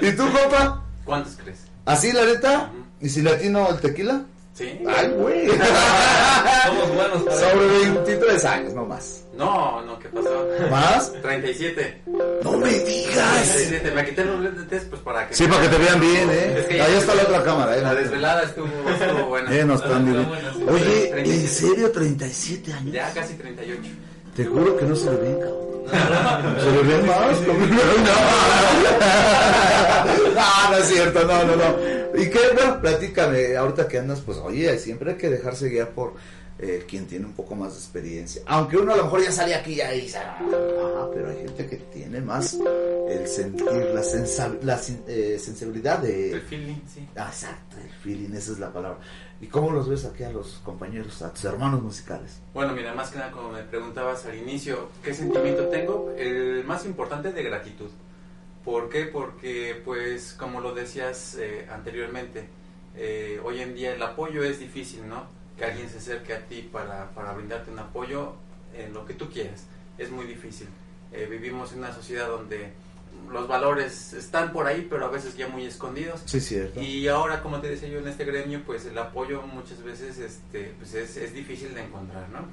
[0.00, 0.82] ¿Y tú, compa?
[1.04, 1.58] ¿Cuántos crees?
[1.84, 2.70] ¿Así, la neta?
[3.00, 4.22] ¿Y si latino el tequila?
[4.62, 4.78] Sí.
[4.86, 5.48] Ay, güey.
[6.66, 9.24] Somos buenos para Sobre 23 años, no más.
[9.34, 10.46] No, no, ¿qué pasó?
[10.70, 11.12] ¿Más?
[11.20, 12.02] 37.
[12.44, 13.54] No me digas.
[13.54, 13.90] 37.
[13.90, 15.34] Me quité los lentes pues para que...
[15.34, 16.54] Sí, para que te vean bien, ¿eh?
[16.58, 17.80] Es que Ahí está la otra cámara, ¿eh?
[17.80, 19.52] La desvelada estuvo, estuvo buena.
[19.52, 20.28] Eh, no están bien.
[20.68, 21.48] Oye, ¿en 37.
[21.48, 22.92] serio 37 años?
[22.92, 23.80] Ya casi 38.
[24.36, 25.62] Te juro que no se le ven, cabrón.
[26.60, 27.40] ¿Se le ven más?
[27.42, 27.52] No,
[30.34, 32.20] no, no es cierto, no, no, no.
[32.20, 32.38] ¿Y qué?
[32.54, 36.14] Bueno, platícame, ahorita que andas, pues oye, siempre hay que dejarse guiar por
[36.58, 38.42] eh, quien tiene un poco más de experiencia.
[38.46, 41.66] Aunque uno a lo mejor ya sale aquí ya y dice, ah, pero hay gente
[41.66, 42.56] que tiene más
[43.08, 44.78] el sentir, la, sensa- la
[45.08, 46.32] eh, sensibilidad de...
[46.32, 47.08] El feeling, sí.
[47.16, 48.98] Ah, exacto, el feeling, esa es la palabra.
[49.42, 52.40] ¿Y cómo los ves aquí a los compañeros, a tus hermanos musicales?
[52.54, 56.14] Bueno, mira, más que nada, como me preguntabas al inicio, ¿qué sentimiento tengo?
[56.16, 57.90] El más importante de gratitud.
[58.64, 59.06] ¿Por qué?
[59.06, 62.46] Porque, pues, como lo decías eh, anteriormente,
[62.96, 65.24] eh, hoy en día el apoyo es difícil, ¿no?
[65.58, 68.34] Que alguien se acerque a ti para, para brindarte un apoyo
[68.72, 69.66] en lo que tú quieras.
[69.98, 70.68] Es muy difícil.
[71.10, 72.72] Eh, vivimos en una sociedad donde
[73.30, 76.22] los valores están por ahí, pero a veces ya muy escondidos.
[76.24, 76.80] Sí, cierto.
[76.80, 80.74] Y ahora, como te decía yo, en este gremio, pues el apoyo muchas veces este,
[80.78, 82.46] pues es, es difícil de encontrar, ¿no?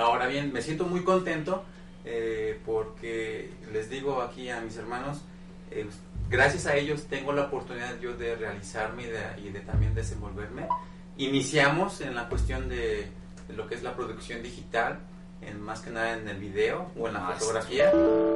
[0.00, 1.64] Ahora bien, me siento muy contento
[2.04, 5.22] eh, porque les digo aquí a mis hermanos,
[5.70, 5.86] eh,
[6.28, 10.68] gracias a ellos tengo la oportunidad yo de realizarme y de, y de también desenvolverme.
[11.16, 13.08] Iniciamos en la cuestión de,
[13.48, 15.00] de lo que es la producción digital,
[15.42, 17.92] en, más que nada en el video o en la fotografía.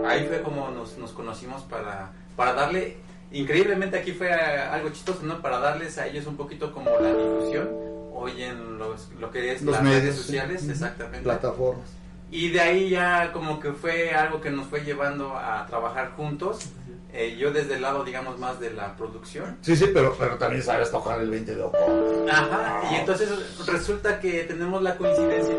[0.07, 2.97] Ahí fue como nos, nos conocimos para, para darle,
[3.33, 5.41] increíblemente aquí fue algo chistoso, ¿no?
[5.41, 7.69] Para darles a ellos un poquito como la difusión
[8.13, 11.23] hoy en los, lo que es Los las medios redes sociales, exactamente.
[11.23, 11.89] Plataformas.
[12.31, 16.71] Y de ahí ya como que fue algo que nos fue llevando a trabajar juntos.
[17.13, 19.59] Eh, yo desde el lado, digamos, más de la producción.
[19.63, 21.77] Sí, sí, pero, pero también sabes tocar el 20 de ojo.
[22.31, 23.29] Ajá, y entonces
[23.67, 25.55] resulta que tenemos la coincidencia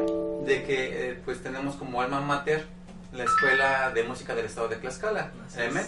[0.45, 2.65] de que eh, pues tenemos como alma mater
[3.14, 5.88] la Escuela de Música del Estado de Tlaxcala, EMET.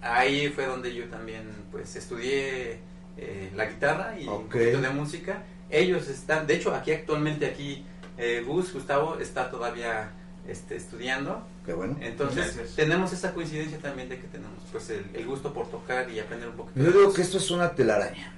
[0.00, 2.78] Ahí fue donde yo también pues estudié
[3.16, 4.52] eh, la guitarra y un Ok.
[4.52, 5.42] poquito de música.
[5.70, 7.84] Ellos están, de hecho aquí actualmente aquí
[8.16, 10.10] eh, Gus, Gustavo está todavía
[10.48, 11.42] este, estudiando.
[11.64, 11.96] Qué bueno.
[12.00, 12.76] Entonces Gracias.
[12.76, 16.48] tenemos esa coincidencia también de que tenemos pues el, el gusto por tocar y aprender
[16.50, 16.78] un poquito.
[16.84, 18.32] Yo digo que esto es una telaraña.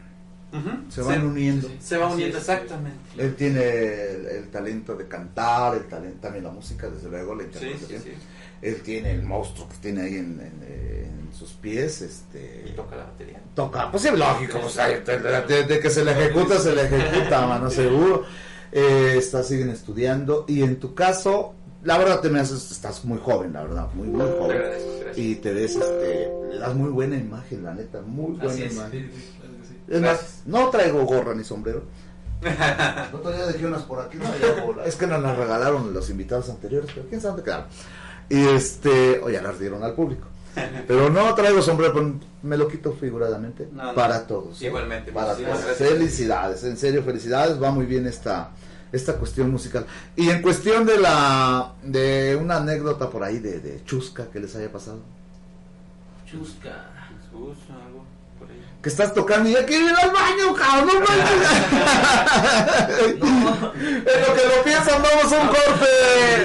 [0.88, 1.68] Se van uniendo.
[1.80, 2.44] Se va Así uniendo, es.
[2.48, 2.98] exactamente.
[3.18, 7.42] Él tiene el, el talento de cantar, el talento también la música, desde luego, la
[7.42, 8.00] interpretación.
[8.02, 8.16] sí, sí.
[8.62, 10.62] Él tiene el monstruo que tiene ahí en, en-
[11.28, 12.64] en sus pies, este...
[12.66, 13.38] Y toca la batería.
[13.54, 15.00] Toca, pues es lógico, o sea, de,
[15.46, 18.24] de- de que se le ejecuta, se le ejecuta, mano, seguro.
[18.72, 21.54] Eh, está, siguen estudiando, y en tu caso,
[21.86, 24.58] la verdad te me haces, estás muy joven, la verdad, muy, muy joven.
[24.58, 25.18] gracias.
[25.18, 28.72] Y te ves, este, le das muy buena imagen, la neta, muy buena Así es.
[28.74, 29.10] imagen.
[29.14, 29.74] sí, sí, claro que sí.
[29.88, 31.82] Es más, no traigo gorra ni sombrero,
[33.12, 34.84] otro día dejé unas por aquí, no había bola.
[34.84, 37.66] Es que nos las regalaron los invitados anteriores, pero quién sabe dónde quedaron.
[38.28, 40.26] Y este, o ya las dieron al público.
[40.88, 43.94] Pero no traigo sombrero, pero me lo quito figuradamente No, no.
[43.94, 44.60] para todos.
[44.62, 44.66] ¿eh?
[44.68, 45.76] Igualmente, Para muchísimas todos.
[45.76, 47.62] Felicidades, en serio, felicidades.
[47.62, 48.52] Va muy bien esta,
[48.92, 49.86] esta cuestión musical.
[50.14, 54.54] Y en cuestión de la de una anécdota por ahí de, de chusca que les
[54.56, 55.00] haya pasado.
[56.26, 56.92] Chusca.
[57.08, 58.04] Jesús, algo
[58.38, 58.62] por ahí.
[58.82, 61.48] Que estás tocando y ya quiero ir al baño, cabrón, no manches.
[63.76, 65.86] En lo que lo piensan, vamos a un corte.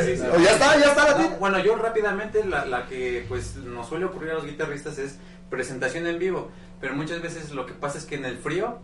[0.02, 0.28] Sí, sí, sí.
[0.28, 1.30] O ya está, ya está la No.
[1.38, 5.18] Bueno, yo rápidamente la, la que pues nos suele ocurrir a los guitarristas es
[5.50, 6.50] presentación en vivo,
[6.80, 8.80] pero muchas veces lo que pasa es que en el frío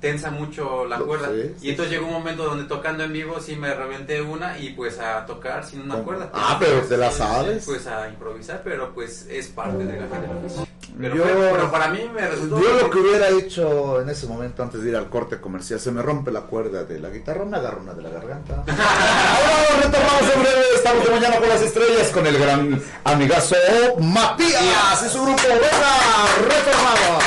[0.00, 3.40] tensa mucho la cuerda sí, sí, y entonces llegó un momento donde tocando en vivo
[3.40, 6.04] sí me reventé una y pues a tocar sin una ¿Cómo?
[6.06, 6.30] cuerda.
[6.32, 7.64] Ah, pero te la Sí, sí, sabes.
[7.66, 10.66] Pues a improvisar, pero pues es parte de la del oficio.
[11.00, 14.26] Pero, Yo- fue- pero para mí me resultó Yo lo que hubiera hecho en ese
[14.26, 17.44] momento antes de ir al corte comercial, se me rompe la cuerda de la guitarra,
[17.44, 18.54] me agarro una de la garganta.
[18.66, 23.54] Ahora retornamos en breve, estamos de mañana con las estrellas con el gran amigazo
[24.00, 25.42] Matías y su grupo.
[25.48, 27.24] Venga, retornamos.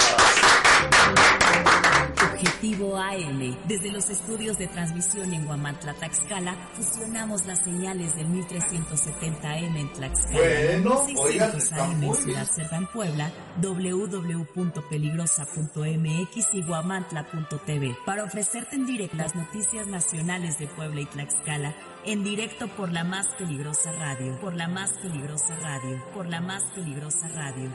[2.61, 3.57] Objetivo AM.
[3.67, 10.37] Desde los estudios de transmisión en Guamantla, Tlaxcala, fusionamos las señales del 1370M en Tlaxcala,
[10.37, 12.15] Bueno, 1600 oigan, está AM muy en
[12.45, 21.07] Ciudad Puebla, www.peligrosa.mx y guamantla.tv para ofrecerte en directo las noticias nacionales de Puebla y
[21.07, 21.73] Tlaxcala
[22.05, 26.63] en directo por la más peligrosa radio, por la más peligrosa radio, por la más
[26.75, 27.71] peligrosa radio.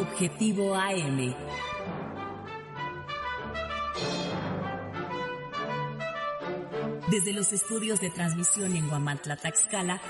[0.00, 1.34] Objetivo AM.
[7.10, 10.00] Desde los estudios de transmisión en Guamantla, Tlaxcala,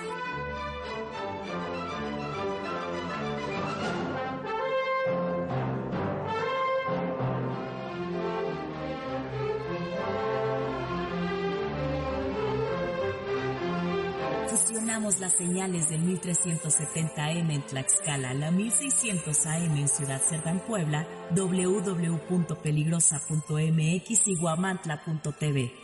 [14.73, 24.29] fusionamos las señales del 1370M en Tlaxcala, la 1600 AM en Ciudad Cerdán, Puebla, www.peligrosa.mx
[24.29, 25.82] y guamantla.tv.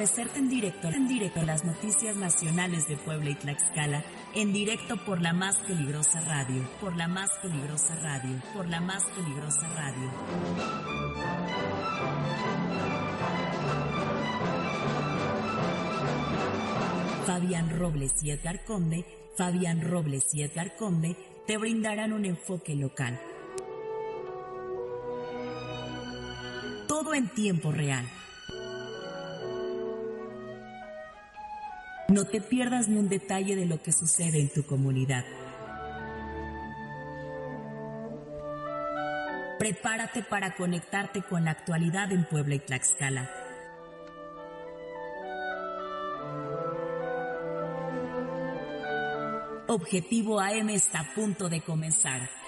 [0.00, 4.02] ofrecerte en directo, en directo las noticias nacionales de Puebla y Tlaxcala,
[4.34, 9.04] en directo por la más peligrosa radio, por la más peligrosa radio, por la más
[9.04, 10.10] peligrosa radio.
[17.26, 19.04] Fabián Robles y Edgar Conde,
[19.36, 21.14] Fabián Robles y Edgar Conde
[21.46, 23.20] te brindarán un enfoque local.
[26.88, 28.08] Todo en tiempo real.
[32.10, 35.24] No te pierdas ni un detalle de lo que sucede en tu comunidad.
[39.60, 43.30] Prepárate para conectarte con la actualidad en Puebla y Tlaxcala.
[49.68, 52.39] Objetivo AM está a punto de comenzar.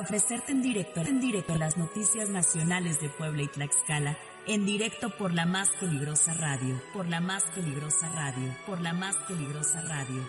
[0.00, 4.16] Ofrecerte en directo, en directo las noticias nacionales de Puebla y Tlaxcala,
[4.46, 9.16] en directo por la más peligrosa radio, por la más peligrosa radio, por la más
[9.28, 10.26] peligrosa radio.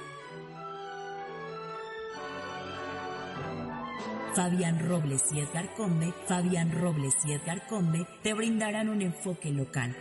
[4.35, 9.95] Fabián Robles y Edgar Conde, Fabián Robles y Edgar Conde te brindarán un enfoque local.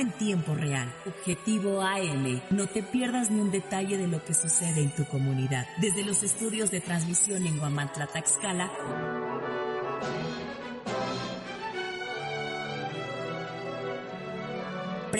[0.00, 0.92] En tiempo real.
[1.06, 2.40] Objetivo AM.
[2.50, 5.66] No te pierdas ni un detalle de lo que sucede en tu comunidad.
[5.80, 8.70] Desde los estudios de transmisión en Guamantla, Tlaxcala,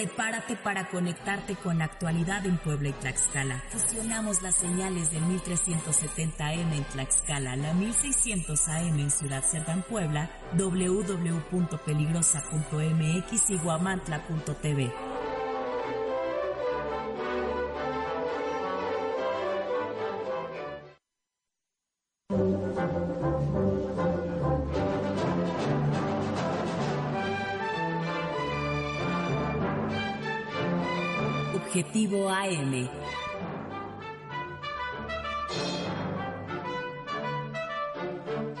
[0.01, 3.63] Prepárate para conectarte con la actualidad en Puebla y Tlaxcala.
[3.69, 13.49] Fusionamos las señales del 1370M en Tlaxcala, la 1600 AM en Ciudad Cerdán, Puebla, www.peligrosa.mx
[13.51, 15.10] y guamantla.tv.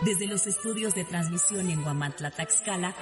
[0.03, 2.93] Desde los estudios de transmisión en Guamantla, Taxcala,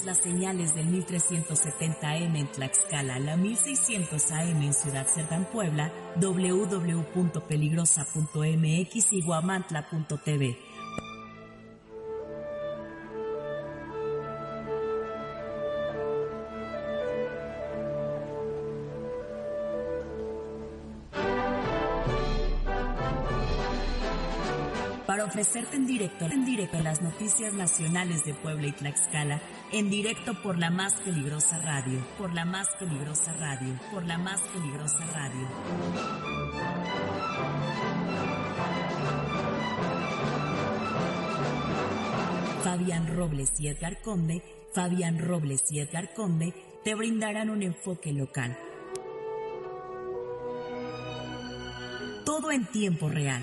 [0.00, 9.20] las señales del 1370M en Tlaxcala, la 1600 AM en Ciudad Cerdán, Puebla, www.peligrosa.mx y
[9.20, 10.56] guamantla.tv.
[25.12, 29.42] para ofrecerte en directo, en directo las noticias nacionales de Puebla y Tlaxcala,
[29.72, 34.40] en directo por la más peligrosa radio, por la más peligrosa radio, por la más
[34.42, 35.48] peligrosa radio.
[42.62, 44.42] Fabián Robles y Edgar Conde,
[44.74, 46.52] Fabián Robles y Edgar Conde
[46.84, 48.56] te brindarán un enfoque local.
[52.24, 53.42] Todo en tiempo real.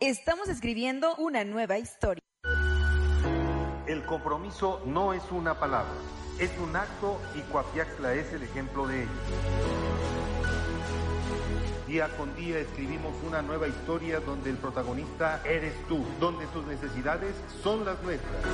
[0.00, 2.20] Estamos escribiendo una nueva historia.
[3.86, 5.94] El compromiso no es una palabra,
[6.38, 9.10] es un acto y Coapiaxla es el ejemplo de ello.
[11.86, 17.34] Día con día escribimos una nueva historia donde el protagonista eres tú, donde tus necesidades
[17.62, 18.44] son las nuestras.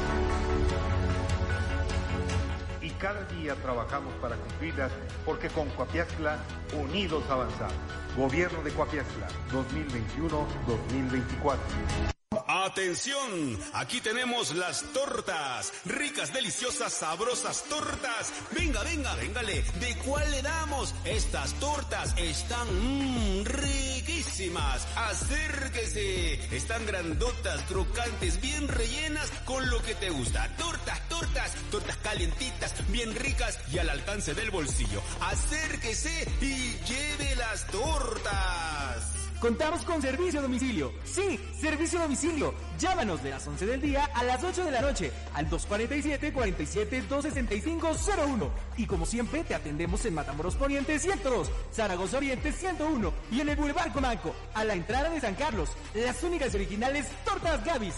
[3.03, 4.93] Cada día trabajamos para cumplirlas
[5.24, 6.39] porque con Coapiaxla
[6.73, 7.74] unidos avanzamos.
[8.16, 12.12] Gobierno de Coapiaxla 2021-2024.
[12.47, 18.33] Atención, aquí tenemos las tortas, ricas, deliciosas, sabrosas tortas.
[18.53, 20.95] Venga, venga, véngale, ¿de cuál le damos?
[21.05, 24.87] Estas tortas están mmm, riquísimas.
[24.97, 30.49] Acérquese, están grandotas, crocantes, bien rellenas con lo que te gusta.
[30.57, 35.03] Tortas, tortas, tortas calientitas, bien ricas y al alcance del bolsillo.
[35.21, 39.22] Acérquese y lleve las tortas.
[39.43, 40.94] Contamos con servicio a domicilio.
[41.02, 42.55] Sí, servicio a domicilio.
[42.78, 48.51] Llámanos de las 11 del día a las 8 de la noche al 247-47-265-01.
[48.77, 53.56] Y como siempre, te atendemos en Matamoros Poniente 102, Zaragoza Oriente 101 y en el
[53.56, 55.70] Boulevard Comanco, a la entrada de San Carlos.
[55.93, 57.97] Las únicas y originales tortas Gavis.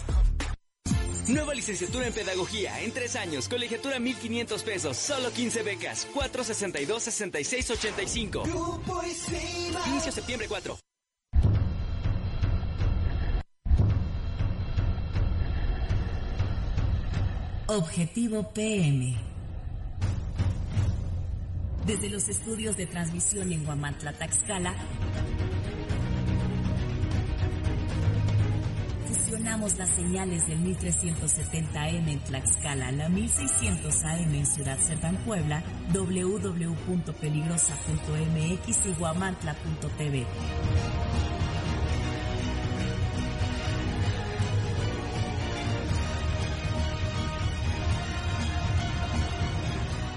[1.27, 8.47] Nueva licenciatura en Pedagogía en tres años, colegiatura 1500 pesos, solo 15 becas, 462-6685.
[9.85, 10.79] Inicio septiembre 4.
[17.67, 19.15] Objetivo PM.
[21.87, 24.75] Desde los estudios de transmisión en Guamantla, Taxcala,
[29.07, 38.85] fusionamos las señales del 1370M en Tlaxcala, la 1600 AM en Ciudad Cerdán, Puebla, www.peligrosa.mx
[38.85, 40.27] y guamantla.tv.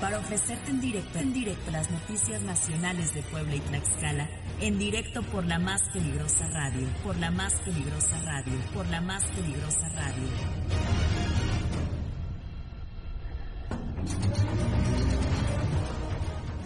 [0.09, 4.26] para ofrecerte en directo, en directo las noticias nacionales de Puebla y Tlaxcala,
[4.59, 9.22] en directo por la más peligrosa radio, por la más peligrosa radio, por la más
[9.26, 10.22] peligrosa radio.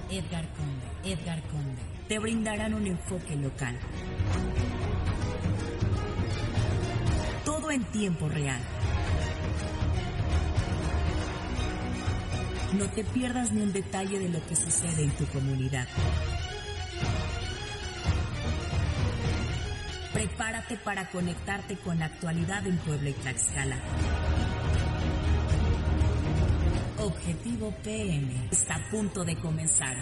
[0.08, 3.76] Edgar Conde, Edgar Conde, te brindarán un enfoque local.
[7.72, 8.60] en tiempo real.
[12.72, 15.86] No te pierdas ni un detalle de lo que sucede en tu comunidad.
[20.14, 23.76] Prepárate para conectarte con la actualidad en Puebla y Tlaxcala.
[26.98, 29.96] Objetivo PM está a punto de comenzar.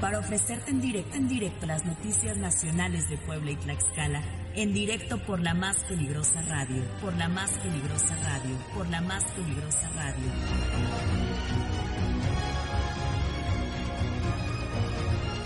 [0.00, 4.22] Para ofrecerte en directo, en directo las noticias nacionales de Puebla y Tlaxcala,
[4.56, 9.22] en directo por la más peligrosa radio, por la más peligrosa radio, por la más
[9.32, 10.30] peligrosa radio.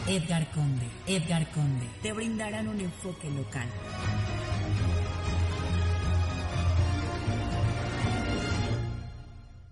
[0.06, 3.68] Edgar Conde, Edgar Conde, te brindarán un enfoque local.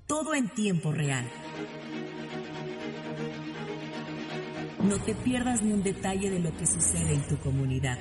[0.09, 1.31] Todo en tiempo real.
[4.83, 7.99] No te pierdas ni un detalle de lo que sucede en tu comunidad.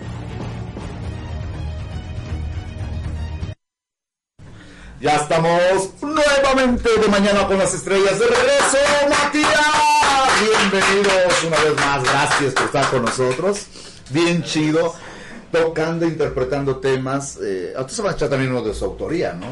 [4.99, 5.61] Ya estamos
[6.01, 9.51] nuevamente de mañana con las estrellas de regreso, Matías.
[10.41, 13.67] Bienvenidos una vez más, gracias por estar con nosotros.
[14.09, 14.95] Bien chido,
[15.51, 17.37] tocando, interpretando temas.
[17.43, 19.45] Eh, a usted se va a echar también uno de su autoría, ¿no?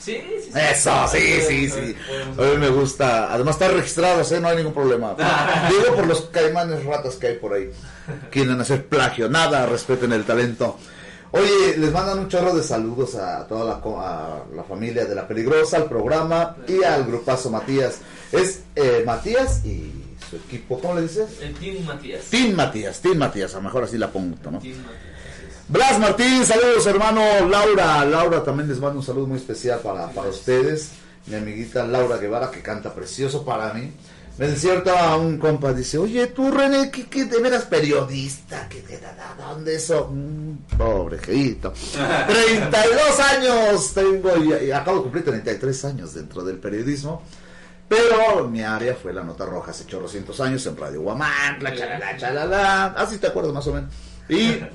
[0.00, 0.58] Sí, sí, sí.
[0.58, 1.96] Eso, sí, sí, sí.
[2.36, 3.32] A mí me gusta.
[3.32, 4.40] Además está registrado, ¿eh?
[4.40, 5.14] no hay ningún problema.
[5.68, 7.70] Digo por los caimanes ratas que hay por ahí.
[8.30, 9.28] Quieren hacer plagio.
[9.28, 10.78] Nada, respeten el talento.
[11.30, 15.28] Oye, les mandan un chorro de saludos a toda la, a la familia de La
[15.28, 17.98] Peligrosa, al programa y al grupazo Matías.
[18.32, 19.92] Es eh, Matías y
[20.28, 21.28] su equipo, ¿cómo le dices?
[21.42, 22.24] El Team Matías.
[22.24, 24.58] Team Matías, Team Matías, a lo mejor así la pongo, ¿no?
[24.58, 25.08] Team Matías.
[25.68, 28.02] Blas Martín, saludos hermano Laura.
[28.06, 30.92] Laura también les mando un saludo muy especial para, para ustedes.
[31.26, 33.92] Mi amiguita Laura Guevara que canta precioso para mí.
[34.38, 34.82] Me decía
[35.18, 38.68] un compa, dice, oye tú René, ¿qué, qué de veras periodista?
[38.68, 40.08] ¿Qué, qué, da- da- ¿Dónde eso?
[40.12, 41.72] Mm, pobre jeito.
[42.26, 47.22] 32 años tengo y, y acabo de cumplir 33 años dentro del periodismo.
[47.88, 52.84] Pero mi área fue la nota roja hace chorrocientos años en Radio Guamantla, chalala, chalala.
[52.96, 53.90] Así te acuerdas más o menos.
[54.28, 54.68] Y en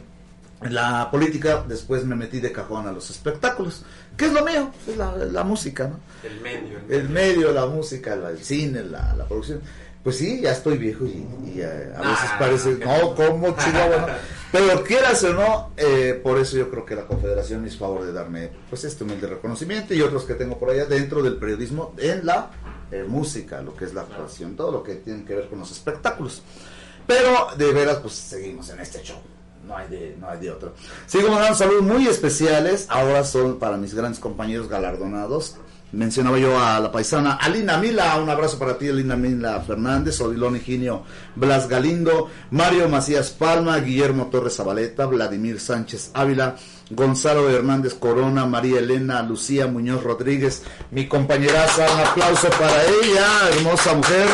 [0.73, 3.84] la política después me metí de cajón a los espectáculos.
[4.18, 4.72] ¿Qué es lo mío?
[4.88, 5.99] Es la, la música, ¿no?
[6.27, 6.80] El medio.
[6.90, 9.61] El medio, la música, el cine, la, la producción.
[10.03, 13.56] Pues sí, ya estoy viejo y, y, eh, a veces Ah, parece, qué no, como
[13.56, 14.07] chihuahua, no.
[14.52, 18.11] Pero quieras o no, eh, por eso yo creo que la Confederación hizo favor de
[18.11, 22.26] darme pues este humilde reconocimiento y otros que tengo por allá dentro del periodismo en
[22.26, 22.52] la
[22.91, 25.72] eh, música, lo que es la actuación, todo lo que tiene que ver con los
[25.72, 26.44] espectáculos.
[27.07, 29.18] Pero de veras, pues seguimos en este show.
[29.68, 30.73] No hay de, no hay de otro.
[31.06, 32.85] Sigo mandando saludos muy especiales.
[32.90, 35.57] Ahora son para mis grandes compañeros galardonados.
[35.94, 40.56] Mencionaba yo a la paisana Alina Mila, un abrazo para ti, Alina Mila Fernández, Odilón
[40.56, 41.03] Higinio
[41.35, 46.56] Blas Galindo, Mario Macías Palma, Guillermo Torres Zabaleta, Vladimir Sánchez Ávila,
[46.90, 53.94] Gonzalo Hernández Corona, María Elena Lucía Muñoz Rodríguez, mi compañeraza, un aplauso para ella, hermosa
[53.94, 54.27] mujer.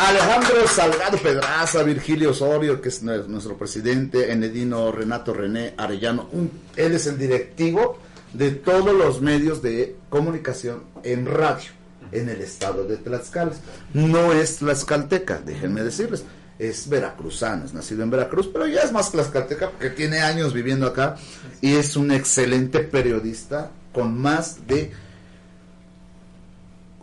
[0.00, 6.28] Alejandro Salgado Pedraza, Virgilio Osorio, que es nue- nuestro presidente, Enedino Renato René Arellano,
[6.76, 7.98] él es el directivo
[8.32, 11.70] de todos los medios de comunicación en radio
[12.12, 13.52] en el estado de Tlaxcala.
[13.92, 16.24] No es tlaxcalteca, déjenme decirles,
[16.58, 20.86] es veracruzano, es nacido en Veracruz, pero ya es más tlaxcalteca porque tiene años viviendo
[20.86, 21.16] acá
[21.60, 24.92] y es un excelente periodista con más de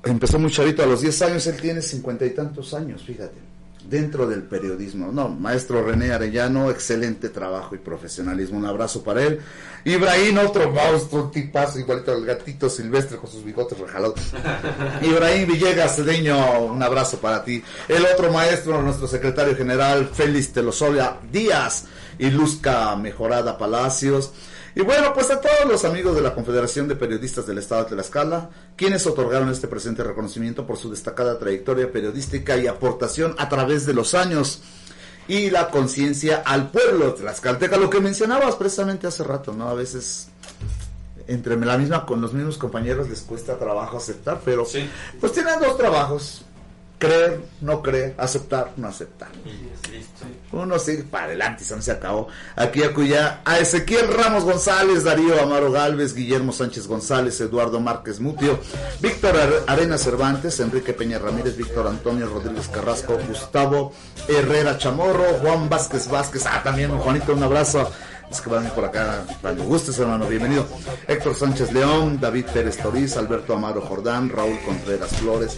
[0.06, 3.36] empezó muy chavito, a los 10 años, él tiene cincuenta y tantos años, fíjate,
[3.90, 5.12] dentro del periodismo.
[5.12, 9.40] No, maestro René Arellano, excelente trabajo y profesionalismo, un abrazo para él.
[9.84, 14.20] Ibrahim, otro monstruo, un tipazo, igualito al gatito silvestre con sus bigotes rejalados.
[15.02, 17.64] Ibrahim Villegas Cedeño, un abrazo para ti.
[17.88, 21.86] El otro maestro, nuestro secretario general, Félix Telosoria Díaz
[22.18, 24.32] y Luzca Mejorada Palacios.
[24.76, 27.92] Y bueno, pues a todos los amigos de la Confederación de Periodistas del Estado de
[27.92, 33.86] Tlaxcala, quienes otorgaron este presente reconocimiento por su destacada trayectoria periodística y aportación a través
[33.86, 34.62] de los años
[35.30, 39.70] y la conciencia al pueblo tlaxcalteca, lo que mencionabas precisamente hace rato, ¿no?
[39.70, 40.28] A veces
[41.28, 44.68] entre la misma con los mismos compañeros les cuesta trabajo aceptar, pero
[45.22, 46.44] pues tienen dos trabajos,
[46.98, 49.30] creer, no creer, aceptar, no aceptar.
[50.52, 52.28] Uno sigue para adelante y se no se acabó.
[52.56, 58.60] Aquí acuya a Ezequiel Ramos González, Darío Amaro Galvez, Guillermo Sánchez González, Eduardo Márquez Mutio,
[59.02, 63.92] Víctor Ar- Arena Cervantes, Enrique Peña Ramírez, Víctor Antonio Rodríguez Carrasco, Gustavo
[64.28, 67.92] Herrera Chamorro, Juan Vázquez Vázquez, ah, también Juanito, un abrazo.
[68.32, 70.66] Es que van por acá cuando gustes, hermano, bienvenido.
[71.08, 75.56] Héctor Sánchez León, David Pérez Toriz, Alberto Amaro Jordán, Raúl Contreras Flores,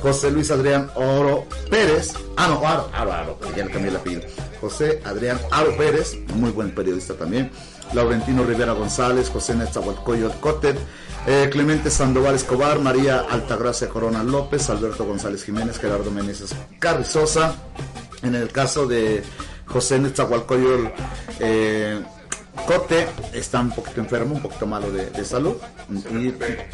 [0.00, 4.22] José Luis Adrián Oro Pérez, ah, no, Aro, Aro, Aro, ya le cambié el apellido.
[4.60, 7.50] José Adrián Aro Pérez, muy buen periodista también,
[7.92, 10.76] Laurentino Rivera González, José Netzahualcoyo Cotter,
[11.26, 17.54] eh, Clemente Sandoval Escobar, María Altagracia Corona López, Alberto González Jiménez, Gerardo Meneses Carrizosa,
[18.22, 19.22] en el caso de
[19.66, 20.90] José Netzahualcoyo
[21.40, 22.02] eh,
[22.66, 25.56] Cote está un poquito enfermo, un poquito malo de, salud.
[26.10, 26.68] Y, eh,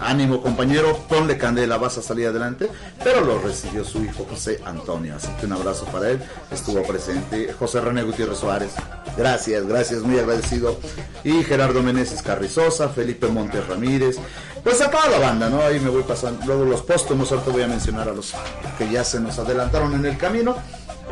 [0.00, 2.68] ánimo compañero, ponle candela, vas a salir adelante.
[3.02, 5.16] Pero lo recibió su hijo José Antonio.
[5.16, 6.22] Así que un abrazo para él.
[6.50, 8.72] Estuvo presente José René Gutiérrez Suárez.
[9.16, 10.78] Gracias, gracias, muy agradecido.
[11.22, 14.16] Y Gerardo Meneses Carrizosa, Felipe Montes Ramírez.
[14.62, 15.60] Pues a toda la banda, ¿no?
[15.60, 16.44] Ahí me voy pasando.
[16.46, 18.32] Luego los póstumos, ahorita voy a mencionar a los
[18.78, 20.56] que ya se nos adelantaron en el camino.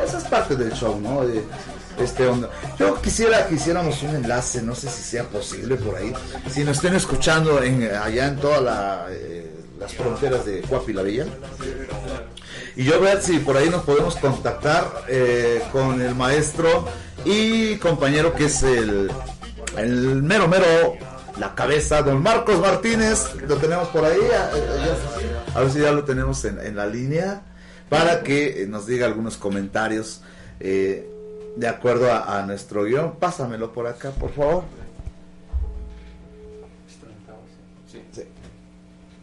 [0.03, 1.27] Esa es parte del show, ¿no?
[1.27, 1.45] De,
[1.99, 2.51] este onda.
[2.79, 6.13] Yo quisiera que hiciéramos un enlace, no sé si sea posible por ahí.
[6.51, 11.27] Si nos estén escuchando en, allá en todas eh, las fronteras de Cuapi la Villa.
[12.77, 16.87] Y yo ver si por ahí nos podemos contactar eh, con el maestro
[17.25, 19.11] y compañero que es el,
[19.77, 20.95] el mero mero,
[21.39, 23.35] la cabeza, don Marcos Martínez.
[23.47, 24.21] Lo tenemos por ahí.
[25.55, 27.43] A, ver si ya lo tenemos en, la línea
[27.89, 30.23] para que eh, nos diga algunos comentarios.
[30.61, 31.12] eh,
[31.57, 33.13] de acuerdo a, a nuestro guion.
[33.17, 34.65] Pásamelo por acá, por favor.
[37.91, 38.03] Sí.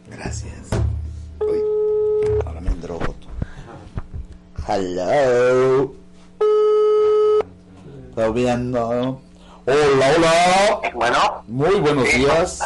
[0.08, 0.68] Gracias.
[1.40, 1.60] Uy,
[2.46, 3.14] ahora me endrogo.
[4.68, 5.94] Hello.
[8.10, 9.20] ¿Está viendo?
[9.66, 10.80] Hola, hola.
[10.94, 11.44] Bueno.
[11.48, 12.18] Muy buenos Sí.
[12.18, 12.60] días.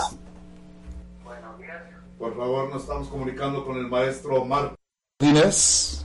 [2.18, 6.04] Por favor, nos estamos comunicando con el maestro Martínez.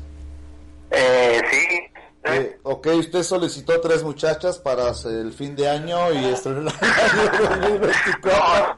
[0.91, 1.98] Eh, sí.
[2.23, 8.77] Eh, ok, usted solicitó tres muchachas para el fin de año y estrenar el 2024.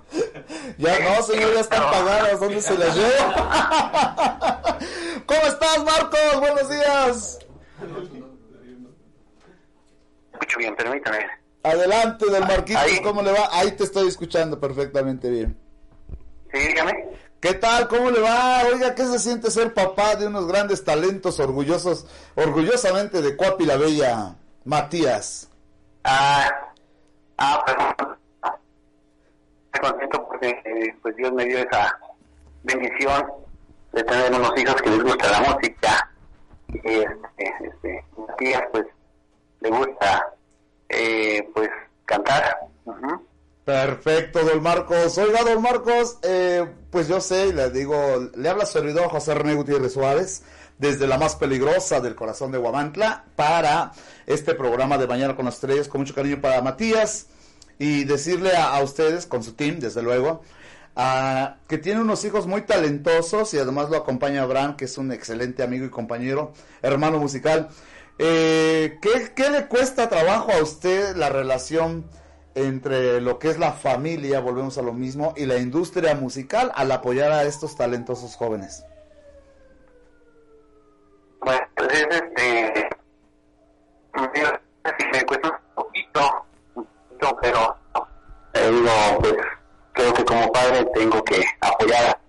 [0.77, 2.39] Ya no, señor, ya están pagadas.
[2.39, 4.77] ¿Dónde se las lleva?
[5.26, 6.39] ¿Cómo estás, Marcos?
[6.39, 7.39] Buenos días.
[10.34, 11.19] Escucho bien, permítame.
[11.63, 13.49] Adelante, del Marquitos, ¿cómo le va?
[13.51, 15.57] Ahí te estoy escuchando perfectamente bien.
[16.51, 17.07] Sí, dígame.
[17.41, 17.88] ¿Qué tal?
[17.88, 18.61] ¿Cómo le va?
[18.72, 22.05] Oiga, ¿qué se siente ser papá de unos grandes talentos orgullosos,
[22.35, 25.49] orgullosamente de Cuapi la Bella, Matías?
[26.03, 26.47] Ah,
[27.39, 28.57] ah, pues,
[29.73, 31.99] estoy contento porque eh, pues Dios me dio esa
[32.61, 33.26] bendición
[33.91, 36.11] de tener unos hijos que les gusta la música
[36.68, 38.85] y este, este, Matías pues
[39.61, 40.27] le gusta
[40.89, 41.69] eh, pues
[42.05, 42.59] cantar.
[42.85, 43.30] Ujú.
[43.72, 45.18] Perfecto, don Marcos.
[45.18, 47.95] Oiga, don Marcos, eh, pues yo sé, le digo,
[48.35, 50.43] le habla su servidor José René Gutiérrez Suárez,
[50.77, 53.93] desde la más peligrosa del corazón de Guamantla, para
[54.27, 57.27] este programa de Mañana con las Estrellas, con mucho cariño para Matías,
[57.80, 60.41] y decirle a, ustedes, con su team, desde luego,
[61.69, 65.64] que tiene unos hijos muy talentosos y además lo acompaña Abraham, que es un excelente
[65.64, 67.69] amigo y compañero, hermano musical.
[68.19, 72.03] Eh, ¿qué, ¿Qué le cuesta trabajo a usted la relación
[72.55, 76.91] entre lo que es la familia, volvemos a lo mismo, y la industria musical al
[76.91, 78.85] apoyar a estos talentosos jóvenes?
[81.39, 82.89] Bueno, pues es este.
[84.13, 86.45] me cuesta un poquito,
[87.41, 87.75] pero
[88.53, 89.35] eh, digo, pues
[89.93, 92.19] creo que como padre tengo que apoyar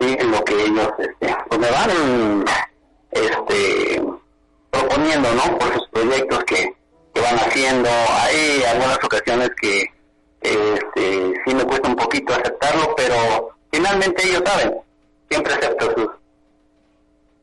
[0.00, 0.16] ¿sí?
[0.18, 2.44] lo que ellos este, pues me van
[3.10, 4.02] este,
[4.70, 5.58] proponiendo, ¿no?
[5.58, 6.76] Por sus proyectos que,
[7.12, 7.88] que van haciendo.
[7.88, 9.84] Hay algunas ocasiones que
[10.40, 14.74] este, sí me cuesta un poquito aceptarlo, pero finalmente ellos saben.
[15.28, 16.10] Siempre acepto sus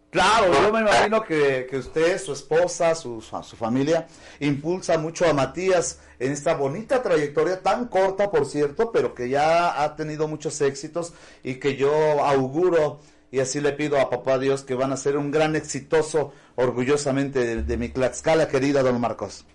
[0.09, 4.07] Claro, yo me imagino que, que usted, su esposa, su, su familia,
[4.39, 9.83] impulsa mucho a Matías en esta bonita trayectoria, tan corta por cierto, pero que ya
[9.83, 11.13] ha tenido muchos éxitos
[11.43, 15.17] y que yo auguro y así le pido a papá Dios que van a ser
[15.17, 19.45] un gran exitoso, orgullosamente, de, de mi Tlaxcala querida, don Marcos.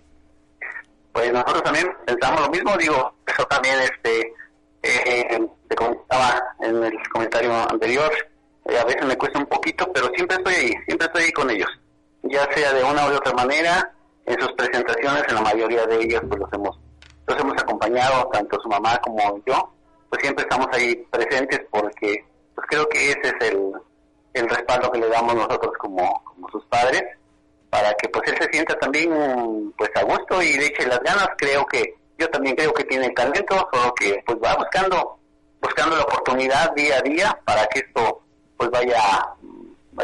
[1.13, 4.33] Pues nosotros también pensamos lo mismo, digo, eso también este
[4.81, 8.11] eh, te comentaba en el comentario anterior,
[8.65, 11.49] eh, a veces me cuesta un poquito, pero siempre estoy ahí, siempre estoy ahí con
[11.49, 11.69] ellos,
[12.23, 13.93] ya sea de una u otra manera,
[14.25, 16.79] en sus presentaciones, en la mayoría de ellas, pues los hemos,
[17.27, 19.71] los hemos acompañado, tanto su mamá como yo,
[20.09, 22.25] pues siempre estamos ahí presentes porque
[22.55, 23.71] pues creo que ese es el,
[24.33, 27.03] el respaldo que le damos nosotros como, como sus padres
[27.73, 29.09] para que pues él se sienta también
[29.75, 31.27] pues a gusto y le eche las ganas.
[31.35, 35.17] Creo que yo también creo que tiene talento solo que pues va buscando
[35.59, 38.21] buscando la oportunidad día a día para que esto
[38.57, 39.01] pues vaya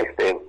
[0.03, 0.39] este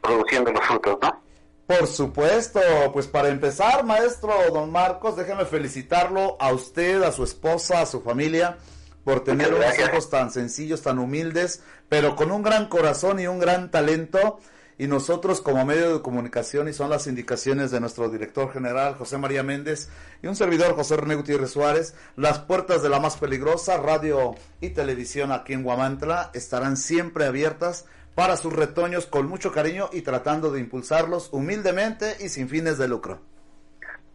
[0.00, 1.20] produciendo los frutos no
[1.66, 2.60] Por supuesto,
[2.92, 8.02] pues para empezar, maestro don Marcos, déjeme felicitarlo a usted, a su esposa, a su
[8.02, 8.56] familia,
[9.02, 13.40] por tener unos hijos tan sencillos, tan humildes, pero con un gran corazón y un
[13.40, 14.38] gran talento.
[14.78, 19.18] Y nosotros como medio de comunicación y son las indicaciones de nuestro director general José
[19.18, 19.88] María Méndez
[20.22, 24.70] y un servidor José René Gutiérrez Suárez, las puertas de la más peligrosa, radio y
[24.70, 30.50] televisión aquí en Guamantla estarán siempre abiertas para sus retoños con mucho cariño y tratando
[30.50, 33.20] de impulsarlos humildemente y sin fines de lucro.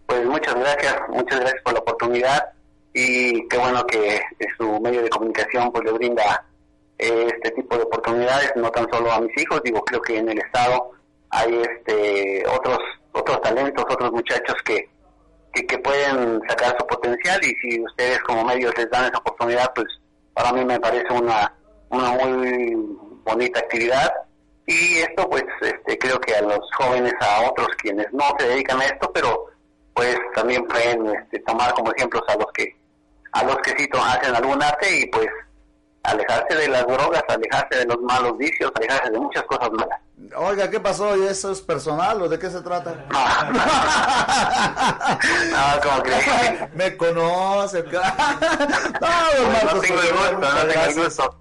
[0.08, 2.52] Pues muchas gracias, muchas gracias por la oportunidad
[2.94, 4.22] y qué bueno que
[4.58, 6.51] su medio de comunicación pues le brinda eh,
[7.02, 10.40] este tipo de oportunidades, no tan solo a mis hijos, digo, creo que en el
[10.40, 10.91] estado
[11.32, 12.80] hay este otros
[13.14, 14.90] otros talentos, otros muchachos que,
[15.53, 19.88] que, pueden sacar su potencial y si ustedes como medios les dan esa oportunidad, pues
[20.34, 21.53] para mí me parece una,
[21.90, 22.76] una muy
[23.23, 24.11] bonita actividad.
[24.65, 28.80] Y esto pues este, creo que a los jóvenes, a otros quienes no se dedican
[28.80, 29.48] a esto, pero
[29.94, 32.76] pues también pueden este, tomar como ejemplos a los que
[33.34, 35.28] a los que sí hacen algún arte y pues
[36.03, 39.99] alejarse de las drogas, alejarse de los malos vicios, alejarse de muchas cosas malas.
[40.36, 41.18] Oiga, ¿qué pasó?
[41.18, 43.06] ¿Y eso es personal o de qué se trata?
[45.52, 46.11] no, como que...
[46.73, 47.84] Me conoce.
[47.91, 47.99] no,
[49.73, 51.38] no tengo el gusto, no tengo el gusto.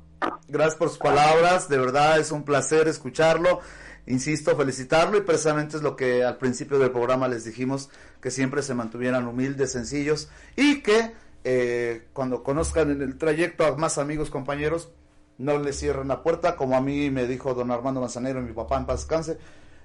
[0.49, 3.61] Gracias por sus palabras, de verdad es un placer escucharlo.
[4.07, 8.63] Insisto, felicitarlo y precisamente es lo que al principio del programa les dijimos, que siempre
[8.63, 11.15] se mantuvieran humildes, sencillos y que
[11.45, 14.91] eh, cuando conozcan en el trayecto a más amigos, compañeros,
[15.39, 18.77] no les cierren la puerta, como a mí me dijo don Armando Manzanero, mi papá
[18.77, 19.39] en paz descanse,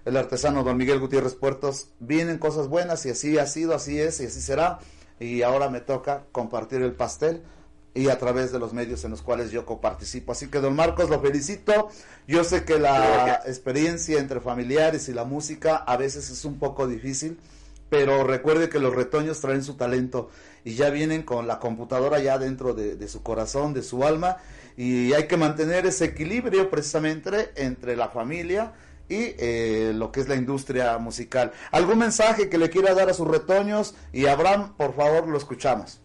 [0.04, 4.20] el artesano don Miguel Gutiérrez Puertos, vienen cosas buenas y así ha sido, así es
[4.20, 4.80] y así será,
[5.20, 7.42] y ahora me toca compartir el pastel
[7.96, 10.34] y a través de los medios en los cuales yo coparticipo.
[10.34, 11.88] Así que don Marcos lo felicito.
[12.28, 16.88] Yo sé que la experiencia entre familiares y la música a veces es un poco
[16.88, 17.40] difícil,
[17.90, 20.30] pero recuerde que los retoños traen su talento
[20.64, 24.38] y ya vienen con la computadora ya dentro de, su corazón, de su alma,
[24.76, 28.74] y hay que mantener ese equilibrio precisamente entre la familia
[29.08, 31.52] y eh, lo que es la industria musical.
[31.72, 33.96] ¿Algún mensaje que le quiera dar a sus retoños?
[34.12, 36.02] Y Abraham, por favor, lo escuchamos.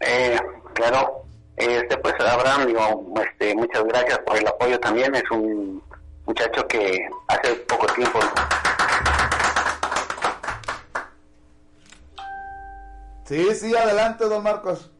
[0.00, 0.38] Eh,
[0.74, 1.24] claro,
[1.56, 5.82] este pues Abraham, digo, este, muchas gracias por el apoyo también, es un
[6.26, 8.18] muchacho que hace poco tiempo
[13.24, 14.90] Sí, sí, adelante, don Marcos.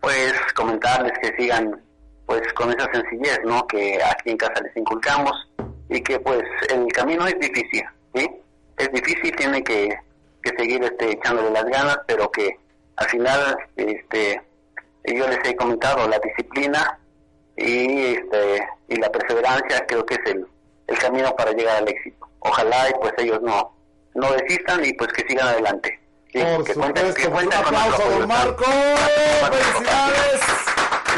[0.00, 1.82] Pues comentarles que sigan
[2.26, 3.66] pues con esa sencillez, ¿no?
[3.66, 5.32] Que aquí en casa les inculcamos
[5.88, 7.82] y que pues el camino es difícil,
[8.14, 8.30] ¿sí?
[8.76, 9.98] Es difícil, tiene que,
[10.42, 12.58] que seguir este, echándole las ganas, pero que
[12.96, 14.40] al final, este,
[15.04, 16.98] yo les he comentado, la disciplina
[17.56, 20.46] y, este, y la perseverancia creo que es el,
[20.86, 22.28] el camino para llegar al éxito.
[22.40, 23.74] Ojalá y pues ellos no,
[24.14, 25.99] no desistan y pues que sigan adelante.
[26.32, 28.64] Por supuesto, un aplauso a don Marco.
[28.64, 30.40] ¡Felicidades!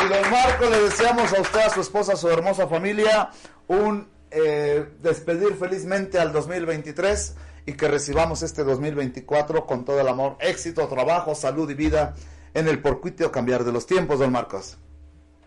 [0.04, 3.30] Y don Marco, le deseamos a usted, a su esposa, a su hermosa familia,
[3.68, 7.36] un eh, despedir felizmente al 2023
[7.66, 12.14] y que recibamos este 2024 con todo el amor, éxito, trabajo, salud y vida
[12.54, 14.78] en el porcuito cambiar de los tiempos, don Marcos.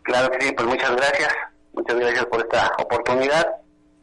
[0.04, 1.30] Claro que sí, pues muchas gracias,
[1.74, 3.48] muchas gracias por esta oportunidad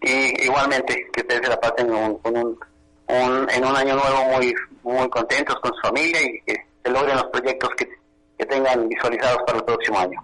[0.00, 2.58] y igualmente que ustedes se la pasen con un
[3.14, 7.26] en un año nuevo muy muy contentos con su familia y que se logren los
[7.26, 7.88] proyectos que,
[8.38, 10.20] que tengan visualizados para el próximo año.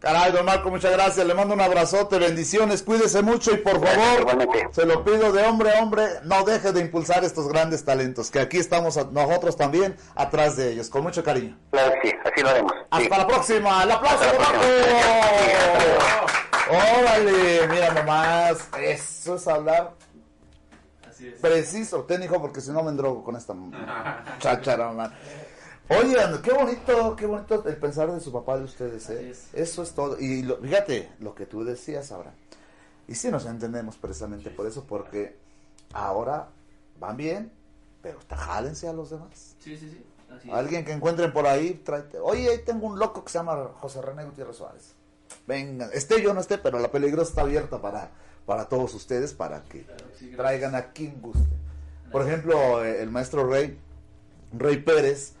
[0.00, 1.26] Caray, don Marco, muchas gracias.
[1.26, 5.74] Le mando un abrazote, bendiciones, cuídese mucho y por favor, se lo pido de hombre
[5.74, 10.56] a hombre, no deje de impulsar estos grandes talentos, que aquí estamos nosotros también atrás
[10.56, 11.58] de ellos, con mucho cariño.
[11.72, 12.72] Claro que sí, así lo haremos.
[12.90, 14.60] Hasta la próxima, el aplauso de Marco.
[16.70, 19.94] Órale, mira nomás, eso es hablar
[21.40, 23.54] Preciso, ten hijo, porque si no me endrogo con esta
[24.38, 25.12] chachara, man.
[25.90, 29.32] Oye, qué bonito, qué bonito el pensar de su papá de ustedes, ¿eh?
[29.54, 30.20] Eso es todo.
[30.20, 32.32] Y fíjate, lo que tú decías ahora.
[33.06, 35.36] Y sí nos entendemos precisamente por eso, porque
[35.94, 36.48] ahora
[37.00, 37.50] van bien,
[38.02, 39.56] pero jálense a los demás.
[39.60, 40.04] Sí, sí, sí.
[40.52, 42.18] Alguien que encuentren por ahí, tráete.
[42.18, 44.92] Oye, ahí tengo un loco que se llama José René Gutiérrez Suárez.
[45.46, 48.10] Venga, esté yo no esté, pero la peligrosa está abierta para
[48.48, 49.84] para todos ustedes para que
[50.34, 51.54] traigan a quien guste.
[52.10, 53.78] Por ejemplo, eh, el maestro Rey,
[54.56, 55.34] Rey Pérez,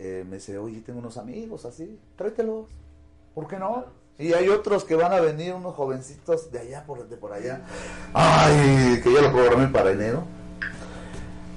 [0.00, 2.66] eh, me dice, oye, tengo unos amigos así, tráetelos,
[3.32, 3.84] ¿por qué no?
[4.18, 7.60] Y hay otros que van a venir, unos jovencitos de allá, por, de por allá.
[8.12, 10.24] Ay, que yo lo programé para enero.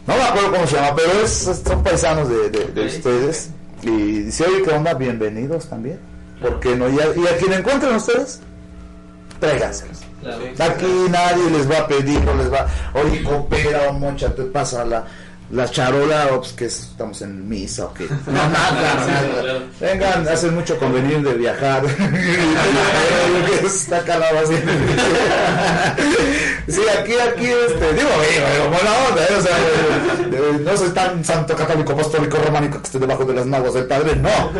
[0.05, 3.49] No me acuerdo cómo se llama, pero es, son paisanos de, ustedes.
[3.81, 4.93] Y dice, oye, ¿qué onda?
[4.93, 5.99] Bienvenidos también.
[6.39, 6.87] ¿Por qué no?
[6.89, 8.39] Y a, y a quien encuentren ustedes,
[9.39, 10.10] tráiganselos.
[10.59, 14.85] Aquí nadie les va a pedir, no les va, oye, coopera o mocha, te pasa
[14.85, 15.03] la,
[15.51, 19.59] la charola, o pues que estamos en misa o que no, nada, nada.
[19.79, 21.83] Vengan, hacen mucho convenir de viajar.
[23.65, 24.01] está
[26.67, 29.35] sí, aquí, aquí, este, digo, digo, digo, buena onda, ¿eh?
[29.37, 33.45] o sea, eh, no soy tan santo católico apostólico románico que esté debajo de las
[33.45, 34.51] manos del padre, no,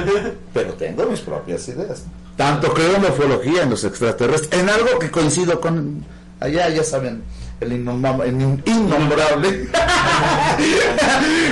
[0.54, 2.04] pero tengo mis propias ideas.
[2.38, 6.04] Tanto creo en la ufología, en los extraterrestres, en algo que coincido con,
[6.40, 7.24] allá ya saben,
[7.60, 9.68] el, innombrable, el in- innombrable.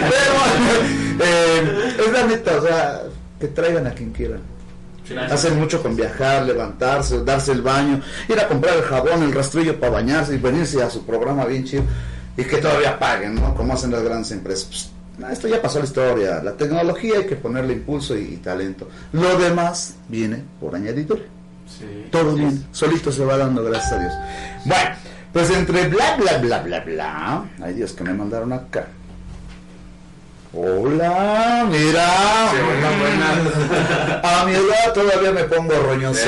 [0.10, 3.01] pero, eh, es la neta, o sea,
[3.39, 4.41] que traigan a quien quieran.
[5.31, 9.80] Hacen mucho con viajar, levantarse, darse el baño, ir a comprar el jabón, el rastrillo
[9.80, 11.84] para bañarse y venirse a su programa bien chido
[12.38, 13.56] y que todavía paguen, ¿no?
[13.56, 14.65] Como hacen las grandes empresas.
[14.68, 14.89] Pues,
[15.20, 16.41] no, esto ya pasó la historia.
[16.44, 18.90] La tecnología hay que ponerle impulso y, y talento.
[19.12, 21.22] Lo demás viene por añadidura.
[22.12, 24.14] Todo bien, solito se va dando, gracias a Dios.
[24.66, 24.90] Bueno,
[25.32, 27.46] pues entre bla, bla, bla, bla, bla.
[27.62, 28.88] Ay Dios, que me mandaron acá.
[30.52, 32.50] Hola, mira.
[34.24, 36.28] A mi edad todavía me pongo roñoso.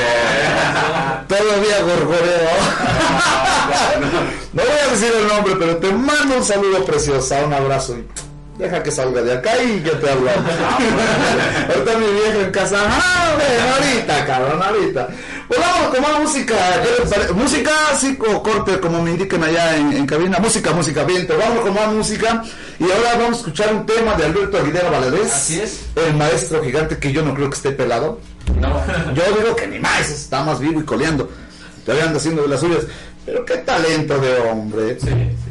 [1.28, 2.50] Todavía gorgoreo.
[4.54, 7.98] No voy a decir el nombre, pero te mando un saludo preciosa, un abrazo.
[7.98, 8.06] y
[8.62, 10.30] Deja que salga de acá y yo te hablo.
[11.70, 12.78] Ahorita mi viejo en casa.
[12.86, 13.36] Ah,
[13.76, 15.08] ahorita, cabrón, ahorita.
[15.48, 16.56] Pues vamos con más música.
[16.84, 20.38] ¿qué les pare- Música, sí, o corte, como me indiquen allá en, en cabina.
[20.40, 21.36] Música, música, viento.
[21.40, 22.44] Vamos con más música.
[22.80, 25.34] Y ahora vamos a escuchar un tema de Alberto Aguilera Valadez.
[25.34, 25.82] Así es.
[25.96, 28.20] El maestro gigante que yo no creo que esté pelado.
[28.60, 28.70] No.
[29.16, 31.30] Yo digo que ni más, está más vivo y coleando.
[31.84, 32.84] Todavía anda haciendo de las suyas.
[33.26, 34.98] Pero qué talento de hombre.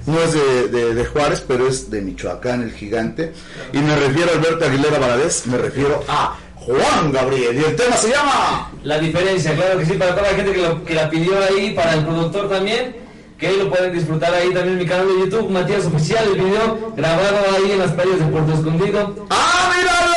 [0.06, 3.32] No es de, de- de Juárez, pero es de Michoacán, el gigante.
[3.72, 7.56] Y me refiero a Alberto Aguilera Valadez, me refiero a Juan Gabriel.
[7.60, 8.70] Y el tema se llama...
[8.82, 11.70] La diferencia, claro que sí, para toda la gente que, lo- que la pidió ahí,
[11.74, 12.97] para el productor también,
[13.39, 16.35] que ahí lo pueden disfrutar ahí también en mi canal de YouTube, Matías Oficial, el
[16.43, 19.27] video grabado ahí en las playas de Puerto Escondido.
[19.31, 20.14] ¡Ah, míralo!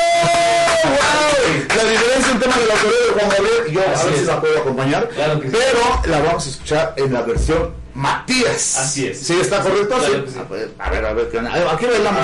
[0.84, 1.78] ¡Wow!
[1.78, 4.22] La diferencia en tema de la autoría de Juan Gabriel, yo a Así ver si
[4.22, 4.28] es.
[4.28, 5.58] la puedo acompañar, Claro que sí.
[5.58, 8.78] pero la vamos a escuchar en la versión Matías.
[8.80, 9.20] Así es.
[9.20, 9.96] ¿Sí está correcto?
[9.98, 10.40] Claro Sí.
[10.40, 11.72] A ver, a ver, a ver, ¿qué onda?
[11.72, 12.24] Aquí bailamos.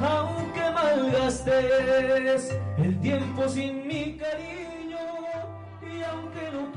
[0.00, 4.57] Aunque malgastes el tiempo sin mi cariño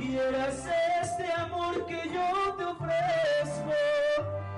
[0.01, 0.67] quieras
[1.01, 3.73] este amor que yo te ofrezco.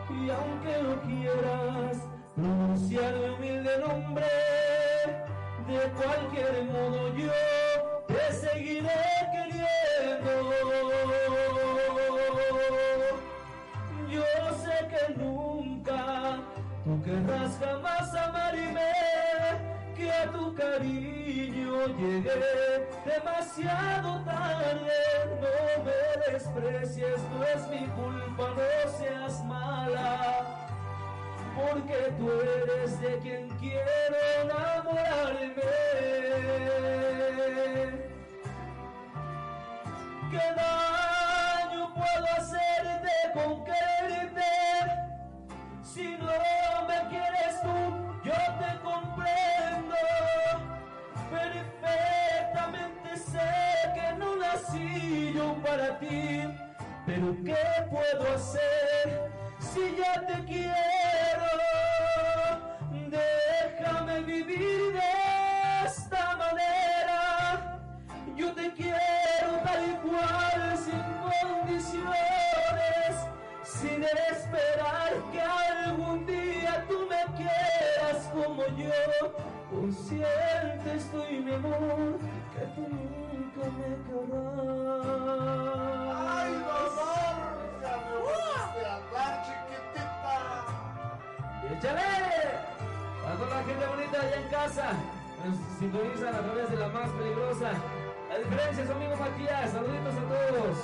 [0.10, 1.98] Y aunque no quieras
[2.36, 4.26] pronunciar mi humilde nombre
[5.68, 7.32] de cualquier modo yo
[8.08, 8.90] te seguiré
[9.34, 9.64] queriendo.
[14.10, 14.24] Yo
[14.64, 16.40] sé que nunca
[16.84, 18.92] tú querrás jamás amarme,
[19.96, 24.92] que a tu cariño llegué demasiado tarde.
[25.42, 30.46] No me desprecies, no es mi culpa, no seas mala,
[31.56, 35.54] porque tú eres de quien quiero enamorarme.
[40.32, 44.42] ¿Qué daño puedo hacerte con quererte?
[45.84, 48.03] Si no me quieres tú,
[48.34, 49.96] yo te comprendo.
[51.30, 53.52] Perfectamente sé
[53.96, 56.44] que no nací yo para ti.
[57.06, 60.74] Pero ¿qué puedo hacer si ya te quiero?
[63.10, 67.80] Déjame vivir de esta manera.
[68.36, 73.14] Yo te quiero tal cual, sin condiciones,
[73.64, 77.83] sin esperar que algún día tú me quieras
[78.44, 78.92] como yo.
[79.72, 82.20] Consciente estoy, mi amor,
[82.54, 85.06] que tú nunca me querrás.
[86.16, 87.36] ¡Ay, dolor!
[87.82, 90.38] ¡Ya me volviste a andar, chiquitita!
[91.72, 92.12] ¡Échale!
[93.24, 94.88] Para toda la gente bonita allá en casa,
[95.44, 97.72] nos sintonizan a través de la más peligrosa.
[98.30, 99.72] La diferencia es amigo Matías.
[99.72, 100.78] Saluditos a todos.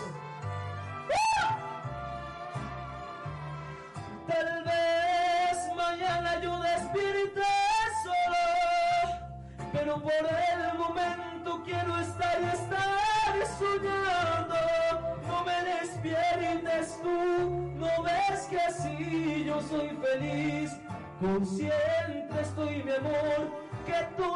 [4.28, 5.29] Tal vez
[5.76, 7.42] mañana yo despierte
[8.04, 14.56] solo, pero por el momento quiero estar y estar soñando.
[15.28, 20.72] No me despiertes tú, no ves que así yo soy feliz.
[21.20, 23.52] Consciente estoy, mi amor,
[23.86, 24.29] que tú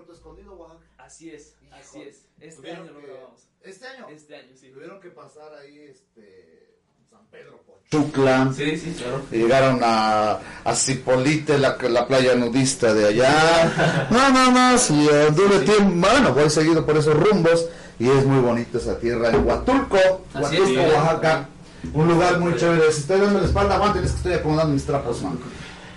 [0.00, 0.80] Puerto Escondido, Oaxaca.
[0.98, 2.08] Así es, así Híjole.
[2.10, 2.16] es.
[2.40, 3.40] Este año lo que- grabamos.
[3.62, 4.06] ¿Este año?
[4.08, 4.70] Este año, sí.
[4.72, 6.68] Tuvieron que pasar ahí, este.
[7.10, 7.80] San Pedro Pocho.
[7.90, 8.50] Chucla.
[8.56, 9.22] Sí, sí, claro.
[9.30, 14.06] Llegaron a, a Cipolite, la, la playa nudista de allá.
[14.10, 17.68] No, no, no, sí, anduve tiempo, bueno, voy seguido por esos rumbos
[17.98, 19.96] y es muy bonita esa tierra en Huatulco,
[20.32, 20.94] Así Huatulco, es.
[20.94, 21.48] Oaxaca.
[21.92, 22.90] Un lugar muy chévere.
[22.92, 25.38] Si estoy dando la espalda, aguanten, es que estoy acomodando mis trapos, man.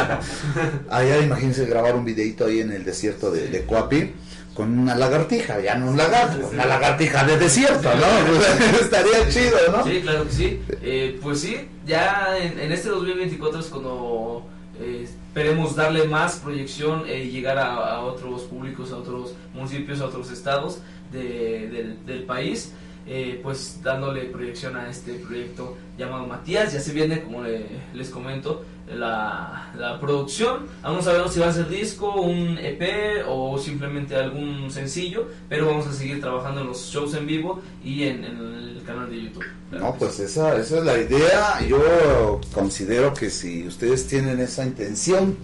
[0.90, 4.14] Allá imagínense grabar un videito ahí en el desierto de, de Coapi
[4.54, 8.76] con una lagartija, ya no un lagarto, una lagartija de desierto, ¿no?
[8.80, 9.84] Estaría chido, ¿no?
[9.84, 10.62] Sí, claro que sí.
[10.82, 14.48] Eh, pues sí, ya en, en este 2024 es cuando
[14.80, 15.06] eh,
[15.38, 20.32] esperemos darle más proyección eh, y llegar a, otros públicos, a otros municipios, a otros
[20.32, 20.80] estados
[21.12, 22.72] de- del, del país.
[23.10, 26.74] eh, pues dándole proyección a este proyecto llamado Matías.
[26.74, 30.66] Ya se viene, como le- les comento, la, la producción.
[30.82, 35.66] Aún no sabemos si va a ser disco, un EP o simplemente algún sencillo, pero
[35.66, 39.22] vamos a seguir trabajando en los shows en vivo y en, en el canal de
[39.22, 39.44] YouTube.
[39.72, 41.60] No, pues esa, esa es la idea.
[41.66, 45.36] Yo considero que si ustedes tienen esa intención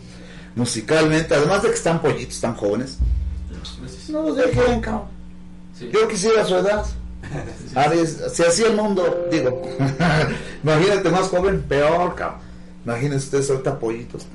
[0.57, 2.99] musicalmente, además de que están pollitos, están jóvenes,
[4.09, 5.09] no los dejen, cabrón.
[5.93, 6.85] Yo quisiera su edad.
[7.75, 9.63] Ari, Si así el mundo, digo,
[10.63, 12.44] imagínate más joven, peor, cabrón.
[12.85, 14.27] Imagínense ustedes ahorita pollitos.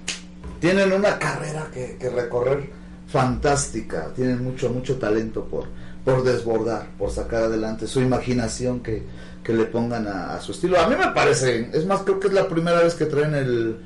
[0.59, 2.69] Tienen una carrera que, que recorrer
[3.07, 5.65] fantástica, tienen mucho, mucho talento por,
[6.05, 9.03] por desbordar, por sacar adelante su imaginación que,
[9.43, 10.80] que le pongan a, a su estilo.
[10.80, 13.80] A mí me parece, es más, creo que es la primera vez que traen el...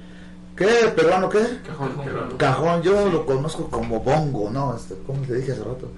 [0.56, 0.68] ¿Qué?
[0.96, 1.40] ¿Peruano qué?
[1.66, 1.92] Cajón.
[2.38, 4.76] Cajón, yo lo conozco como bongo, ¿no?
[4.76, 5.90] Este, ¿Cómo te dije hace rato?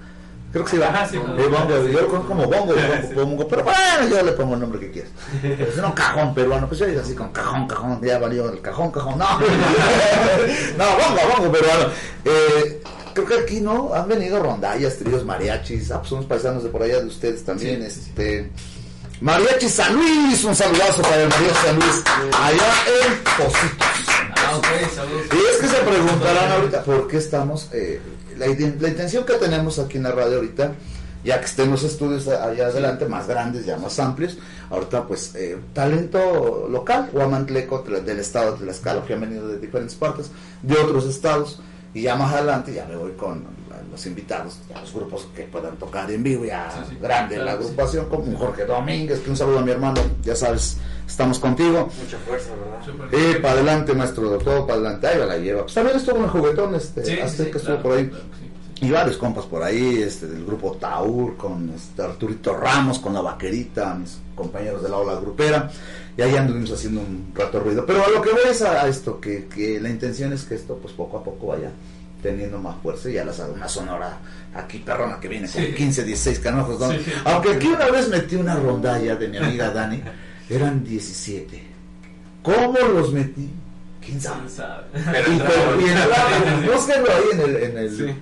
[0.56, 0.86] Creo que sí va.
[0.88, 1.50] Ajá, sí, Eh, bongo.
[1.50, 4.80] bongo, yo lo conozco como bongo, bongo, bongo, pero bueno, yo le pongo el nombre
[4.80, 5.10] que quieras.
[5.42, 8.62] Pero si no, cajón peruano, pues yo digo así con cajón, cajón, ya valió el
[8.62, 9.26] cajón, cajón, no.
[10.78, 11.88] no, bongo, bongo peruano.
[12.24, 16.70] Eh, creo que aquí no han venido rondallas, tríos, mariachis, ah, pues unos paisanos de
[16.70, 18.50] por allá de ustedes también, este.
[19.20, 22.02] Mariachi San Luis, un saludazo para el Mariachi San Luis,
[22.32, 22.72] allá
[23.04, 23.86] en Positos.
[24.36, 25.26] Ah, ok, saludos.
[25.32, 28.00] Y es que se preguntarán ahorita por qué estamos, eh,
[28.38, 30.72] la, intención que tenemos aquí en la radio ahorita,
[31.24, 34.38] ya que estén los estudios allá adelante, más grandes, ya más amplios,
[34.70, 39.96] ahorita pues eh, talento local, guamantleco del estado de Tlaxcala, que han venido de diferentes
[39.96, 40.30] partes,
[40.62, 41.60] de otros estados,
[41.94, 43.55] y ya más adelante ya me voy con
[43.96, 46.68] los invitados, ya los grupos que puedan tocar en vivo, ya
[47.00, 47.70] grande la claro que sí.
[47.70, 50.76] agrupación, como Jorge Domínguez, que un saludo a mi hermano, ya sabes,
[51.08, 51.88] estamos contigo.
[52.02, 53.14] Mucha fuerza, ¿verdad?
[53.14, 55.62] Eh, para adelante, maestro, todo para adelante, ahí va la lleva.
[55.62, 58.08] Pues también estuvo en el juguetón, este, Sí, Azteca sí, estuvo claro, por ahí.
[58.08, 58.36] claro que
[58.80, 63.14] sí, Y varios compas por ahí, este, del grupo Taur, con este, Arturito Ramos, con
[63.14, 65.70] la vaquerita, mis compañeros de la ola grupera.
[66.18, 67.86] Y ahí anduvimos haciendo un rato de ruido.
[67.86, 70.54] Pero a lo que voy es a, a esto, que, que la intención es que
[70.54, 71.70] esto, pues poco a poco vaya
[72.26, 74.18] teniendo más fuerza, ya las una sonora
[74.54, 75.72] aquí perrona que viene con Sí.
[75.74, 76.80] 15, 16 canojos.
[76.80, 76.90] ¿no?
[76.90, 76.98] Sí.
[77.24, 80.02] Aunque aquí una vez metí una rondalla de mi amiga Dani,
[80.50, 81.62] eran 17.
[82.42, 83.50] ¿Cómo los metí?
[84.04, 84.42] ¿Quién sabe?
[84.92, 86.70] Pero y, y Sí.
[86.72, 88.14] búsquenlo ahí en el, en el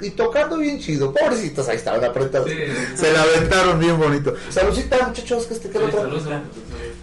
[0.00, 2.48] y tocando bien chido, pobrecitos ahí estaban apretados,
[2.94, 4.34] se la aventaron bien bonito.
[4.48, 6.08] Saludcita muchachos, que este que lo traje.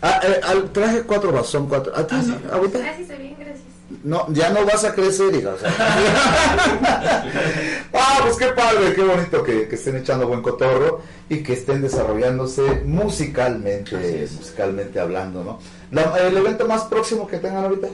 [0.02, 1.96] Ah, eh, al- traje cuatro vasos, son cuatro.
[1.96, 2.16] ¿A ti,
[2.52, 2.80] ahorita?
[2.80, 3.10] Bien, gracias.
[4.04, 5.50] No, ya no vas a crecer, hija.
[5.50, 5.70] o sea.
[7.94, 11.82] ah, pues qué padre, qué bonito que, que estén echando buen cotorro y que estén
[11.82, 15.60] desarrollándose musicalmente, musicalmente hablando, ¿no?
[15.92, 17.88] La- el evento más próximo que tengan ahorita.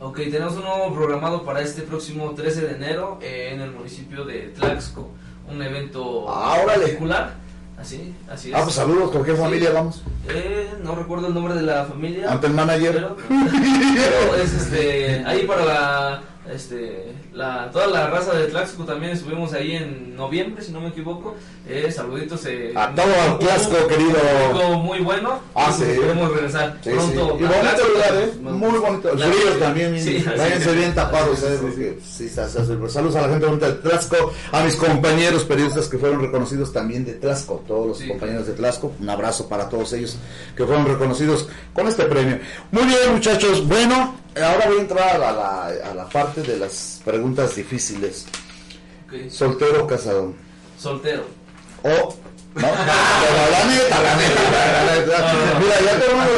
[0.00, 4.48] Ok, tenemos uno programado para este próximo 13 de enero eh, en el municipio de
[4.58, 5.08] Tlaxco.
[5.50, 6.98] Un evento Ah, órale.
[7.78, 8.54] Así, así es.
[8.56, 9.38] Ah, pues saludos, ¿con qué Sí.
[9.38, 10.02] familia vamos?
[10.28, 12.30] Eh, no recuerdo el nombre de la familia.
[12.32, 12.92] Ante el manager.
[12.94, 16.20] Pero, pero es este, ahí para la,
[16.52, 20.88] este, la, toda la raza de Tlaxco también estuvimos ahí en noviembre, si no me
[20.88, 21.36] equivoco.
[21.68, 22.44] Eh, saluditos.
[22.46, 24.78] Eh, A todo el Tlaxco, querido.
[24.78, 25.40] Muy bueno.
[25.54, 25.84] Ah, sí.
[25.84, 27.10] Queremos regresar Sí, pronto.
[27.12, 27.44] sí.
[27.44, 27.88] Y bonito Tlaxco.
[27.88, 28.32] lugar, ¿eh?
[28.40, 29.12] Muy bonito.
[29.12, 30.00] El frío también.
[30.00, 31.58] Sí, váyanse bien tapados, ¿eh?
[32.04, 36.20] sí, Porque Saludos a la gente bonita de Tlaxco, a mis compañeros periodistas que fueron
[36.20, 38.92] reconocidos también de Tlaxco, todos los compañeros de Tlaxco.
[39.00, 40.16] Un abrazo para todos ellos
[40.56, 42.38] que fueron reconocidos con este premio.
[42.70, 43.66] Muy bien, muchachos.
[43.66, 48.26] Bueno, ahora voy a entrar a la, a la parte de las preguntas difíciles.
[49.06, 49.30] Ok.
[49.30, 50.34] ¿Soltero o casado?
[50.78, 51.24] Soltero.
[51.82, 52.16] O
[52.56, 54.40] no, pero la neta, la neta,
[54.86, 55.16] la neta.
[55.60, 56.28] Mira, ya te vamos a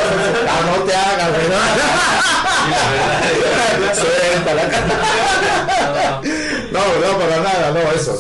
[0.50, 1.62] ah, no te hagas, ¿verdad?
[3.94, 4.62] Suéltala.
[6.72, 8.12] No, no, para nada, no, eso.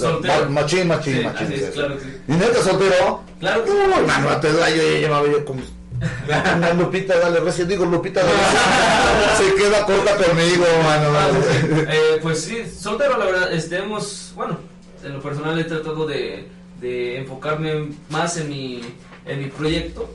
[0.48, 1.52] Machín, machín, machín.
[2.28, 3.24] ¿Y neta soltero?
[3.40, 5.62] Claro que Uy, mano, te da, yo ya llevaba yo como...
[6.56, 11.08] Una Lupita, dale, recién digo Lupita, dale, se queda corta conmigo, mano.
[11.90, 14.58] Eh, pues sí, soltero, la verdad, este, hemos, bueno,
[15.04, 16.48] en lo personal he tratado de,
[16.80, 18.80] de enfocarme más en mi,
[19.26, 20.08] en mi proyecto.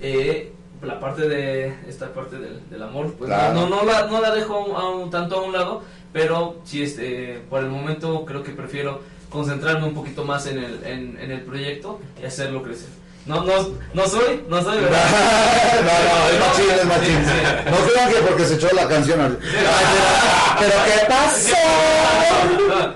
[0.00, 3.54] Eh, la parte de, esta parte del, del amor, pues Claro.
[3.54, 5.82] no, no, la, no la dejo a un- tanto a un lado,
[6.12, 9.00] pero sí, este, por el momento creo que prefiero
[9.30, 12.88] concentrarme un poquito más en el, en, en el proyecto y hacerlo crecer.
[13.26, 15.04] No, no, no soy, no soy, ¿verdad?
[15.76, 17.24] No, no, es machín, es machín.
[17.24, 17.70] Sí, sí.
[17.70, 19.38] No crean que porque se echó la canción.
[19.42, 21.56] Ay, pero, ¿qué pasó?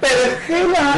[0.00, 0.94] Perjela.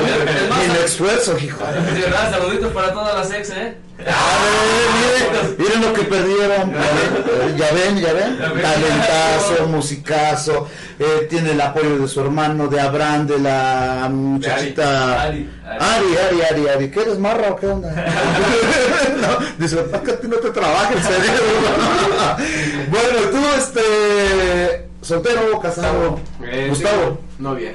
[0.58, 1.64] Ni el esfuerzo, hijo.
[1.64, 3.76] De verdad, saluditos para todas las ex, ¿eh?
[4.04, 6.72] Miren, miren lo que perdieron.
[7.56, 8.38] Ya ven, ya ven.
[8.38, 10.68] Talentazo, musicazo.
[10.98, 15.22] eh, tiene el apoyo de su hermano, de Abraham, de la muchachita.
[15.22, 16.90] Ari, Ari, Ari, Ari, Ari.
[16.90, 17.90] ¿Qué eres marra o qué onda?
[19.20, 21.42] no, dice, papá, que a ti no te trabaja el cerebro.
[22.90, 24.88] bueno, tú, este.
[25.00, 26.20] ¿Soltero o casado?
[26.44, 27.18] Eh, Gustavo.
[27.38, 27.74] Novia.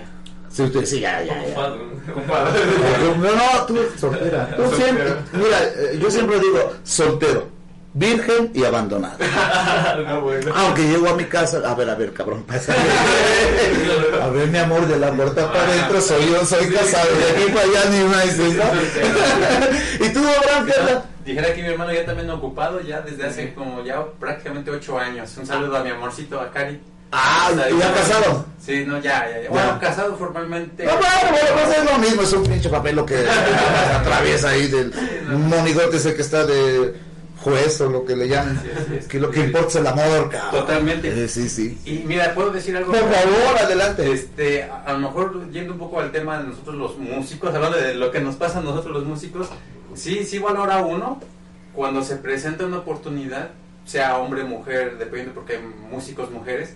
[0.57, 1.35] Sí, usted, sí, ya, ya.
[1.35, 4.55] No, no, tú soltera.
[4.55, 7.47] Tú siempre, mira, eh, yo siempre digo soltero,
[7.93, 9.17] virgen y abandonado.
[9.29, 10.51] Ah, bueno.
[10.55, 12.73] Aunque llego a mi casa, a ver, a ver, cabrón, pasa.
[14.23, 17.51] A ver, mi amor, de la puerta para adentro soy yo, soy casado, de aquí
[17.51, 18.63] para allá ni una dices, ¿no?
[20.05, 20.73] ¿Y tú, Abraham, qué?
[21.31, 25.35] Dijera que mi hermano ya también ocupado ya desde hace como ya prácticamente ocho años.
[25.37, 26.79] Un saludo a mi amorcito, a Cari.
[27.11, 28.45] Ah, ¿y ya casado?
[28.63, 29.49] Sí, no, ya, ya, ya.
[29.49, 30.83] Bueno, casado formalmente.
[30.83, 33.25] No, bueno, bueno, pues es lo mismo, es un pinche papel lo que
[33.95, 34.93] atraviesa ahí del
[35.29, 36.93] monigote ese que está de
[37.41, 38.61] juez o lo que le llaman.
[39.07, 40.61] Que lo que importa es el amor, cabrón.
[40.61, 41.23] Totalmente.
[41.23, 41.79] Eh, sí, sí.
[41.85, 42.91] Y mira, ¿puedo decir algo?
[42.91, 44.11] Por favor, adelante.
[44.11, 47.77] Este, a, a lo mejor yendo un poco al tema de nosotros los músicos, hablando
[47.77, 49.47] de lo que nos pasa a nosotros los músicos,
[49.95, 51.21] sí, sí valora uno
[51.73, 53.51] cuando se presenta una oportunidad,
[53.85, 56.75] sea hombre, mujer, depende porque hay músicos mujeres,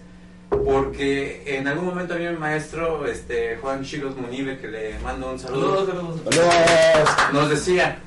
[0.52, 5.32] porque en algún momento a mí mi maestro, este, Juan Chigos Munive, que le mando
[5.32, 5.88] un saludo,
[7.32, 7.98] nos decía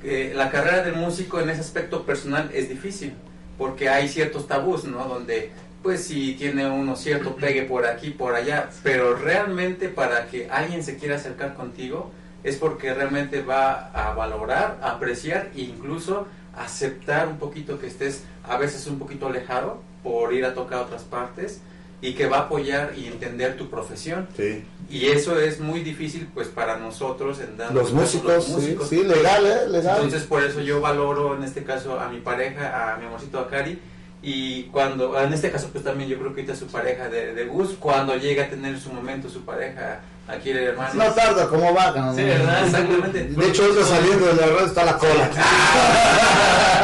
[0.00, 3.14] que la carrera del músico en ese aspecto personal es difícil,
[3.58, 5.04] porque hay ciertos tabús, ¿no?
[5.06, 5.50] Donde,
[5.82, 10.84] pues si tiene uno cierto pegue por aquí, por allá, pero realmente para que alguien
[10.84, 12.12] se quiera acercar contigo
[12.44, 16.26] es porque realmente va a valorar, apreciar e incluso
[16.56, 20.82] aceptar un poquito que estés a veces un poquito alejado por ir a tocar a
[20.82, 21.60] otras partes
[22.02, 24.28] y que va a apoyar y entender tu profesión.
[24.36, 24.64] Sí.
[24.90, 29.04] Y eso es muy difícil pues para nosotros en dando Los caso, músicos, sí, sí,
[29.04, 29.68] legal, ¿eh?
[29.68, 29.96] Legal.
[30.02, 33.78] Entonces por eso yo valoro en este caso a mi pareja, a mi amorcito Akari
[34.20, 37.44] y cuando, en este caso pues también yo creo que ahorita su pareja de, de
[37.46, 40.94] Gus, cuando llega a tener su momento su pareja aquí el hermano.
[40.94, 41.92] No tarda, como va.
[41.92, 42.14] no?
[42.14, 42.64] Sí, ¿verdad?
[42.64, 43.24] Exactamente.
[43.24, 45.30] De hecho, ahorita saliendo de la red está la cola.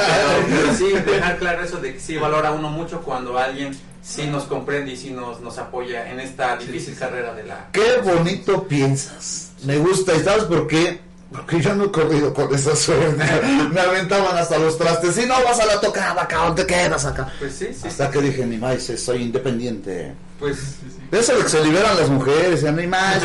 [0.08, 3.76] Pero, pero sí, dejar claro eso de que sí valora uno mucho cuando alguien
[4.08, 7.68] sí nos comprende y sí nos, nos apoya en esta difícil carrera de la...
[7.72, 9.50] Qué bonito piensas.
[9.64, 10.14] Me gusta.
[10.14, 11.00] ¿Y sabes por qué?
[11.30, 13.22] Porque yo no he corrido con esa suerte.
[13.72, 15.14] Me aventaban hasta los trastes.
[15.14, 17.30] Si no vas a la tocada, cabrón, te quedas acá.
[17.38, 17.86] Pues sí, sí.
[17.86, 20.14] Hasta que dije, ni más, soy independiente.
[20.38, 20.76] Pues
[21.10, 23.20] De eso de que se liberan las mujeres, ni más,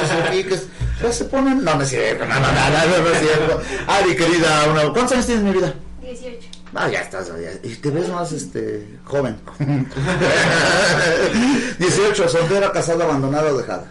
[1.01, 1.63] ya se ponen.
[1.63, 3.61] No, no es cierto, no, no, no, no, no es cierto.
[3.87, 4.81] Ari, querida, una...
[4.91, 5.73] ¿cuántos años tienes mi vida?
[6.01, 6.52] 18.
[6.75, 7.51] Ah, ya estás, ya.
[7.69, 9.35] Y te ves más este joven.
[11.79, 13.85] 18, soltera, casada, abandonada o dejada.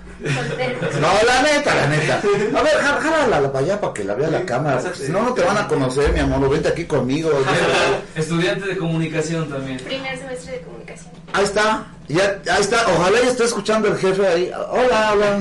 [1.00, 2.22] No, la neta, la neta.
[2.58, 4.82] A ver, já- jálala para allá para que la vea la cámara.
[4.94, 6.48] Si no, no te van a conocer, mi amor.
[6.48, 7.30] Vente aquí conmigo.
[8.14, 9.78] Estudiante de comunicación también.
[9.78, 11.12] Primer semestre de comunicación.
[11.32, 12.86] Ahí está, ya, ahí está.
[12.96, 14.50] Ojalá ya esté escuchando el jefe ahí.
[14.70, 15.38] Hola, hola.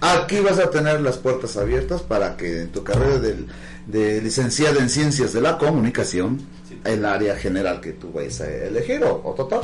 [0.00, 3.46] Aquí vas a tener las puertas abiertas para que en tu carrera del-
[3.92, 6.40] de licenciada en ciencias de la comunicación,
[6.84, 9.60] el área general que tú vayas a elegir o, o total,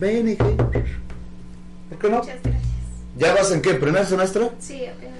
[0.00, 0.44] ven y que.
[0.44, 2.18] ¿Por qué no?
[2.18, 2.62] Muchas gracias.
[3.18, 3.74] ¿Ya vas en qué?
[3.74, 4.50] ¿Primer semestre?
[4.58, 5.18] Sí, apenas.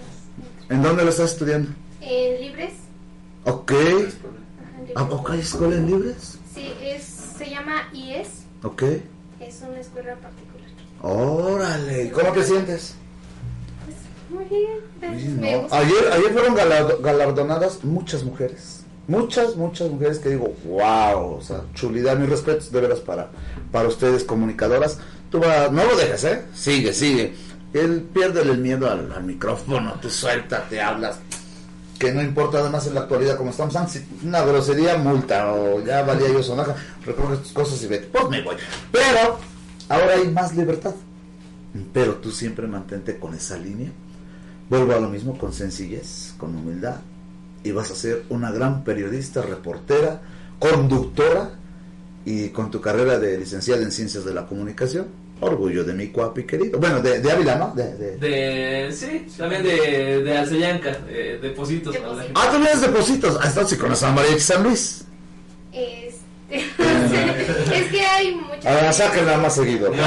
[0.70, 1.70] ¿En dónde lo estás estudiando?
[2.00, 2.72] ¿En libres?
[3.44, 3.72] Ok.
[4.94, 6.38] ¿A poco hay escuela en libres?
[6.54, 7.02] Sí, es,
[7.36, 8.28] se llama IES.
[8.62, 8.82] Ok.
[9.40, 10.68] Es una escuela particular.
[11.02, 12.94] Órale, ¿cómo te sientes?
[14.32, 15.40] Muy bien.
[15.40, 15.66] No.
[15.70, 16.54] Ayer, ayer fueron
[17.02, 18.80] galardonadas muchas mujeres.
[19.09, 23.30] Muchas, muchas mujeres que digo, wow, o sea, chulidad, mis respetos de veras para,
[23.70, 24.98] para ustedes comunicadoras.
[25.30, 26.42] Tú va, no lo dejes, ¿eh?
[26.54, 27.34] Sigue, sigue.
[27.72, 31.18] Él pierde el miedo al, al micrófono, tú suéltate, hablas.
[31.98, 36.02] Que no importa además en la actualidad como estamos antes, una grosería, multa, o ya
[36.02, 38.06] valía yo sonaja, recoge tus cosas y vete.
[38.06, 38.56] Pues me voy.
[38.90, 39.38] Pero
[39.88, 40.94] ahora hay más libertad.
[41.92, 43.90] Pero tú siempre mantente con esa línea
[44.70, 46.97] Vuelvo a lo mismo con sencillez, con humildad,
[47.64, 50.20] y vas a ser una gran periodista, reportera,
[50.59, 51.51] conductora,
[52.24, 55.09] y con tu carrera de licenciada en Ciencias de la Comunicación,
[55.40, 56.78] orgullo de mi cuapi querido.
[56.78, 57.74] Bueno, de, de Ávila, ¿no?
[57.74, 61.97] De, de- De, sí, también de, de Alceyanca, de, de Positos.
[61.97, 62.40] para la gente.
[62.40, 63.39] Ah, tú vienes de Positos.
[63.43, 65.05] Ah, estás sí con la San María de San Luis.
[65.72, 66.22] Este,
[67.73, 68.66] es que hay muchas.
[68.66, 69.91] Ahora sáquenla más seguido.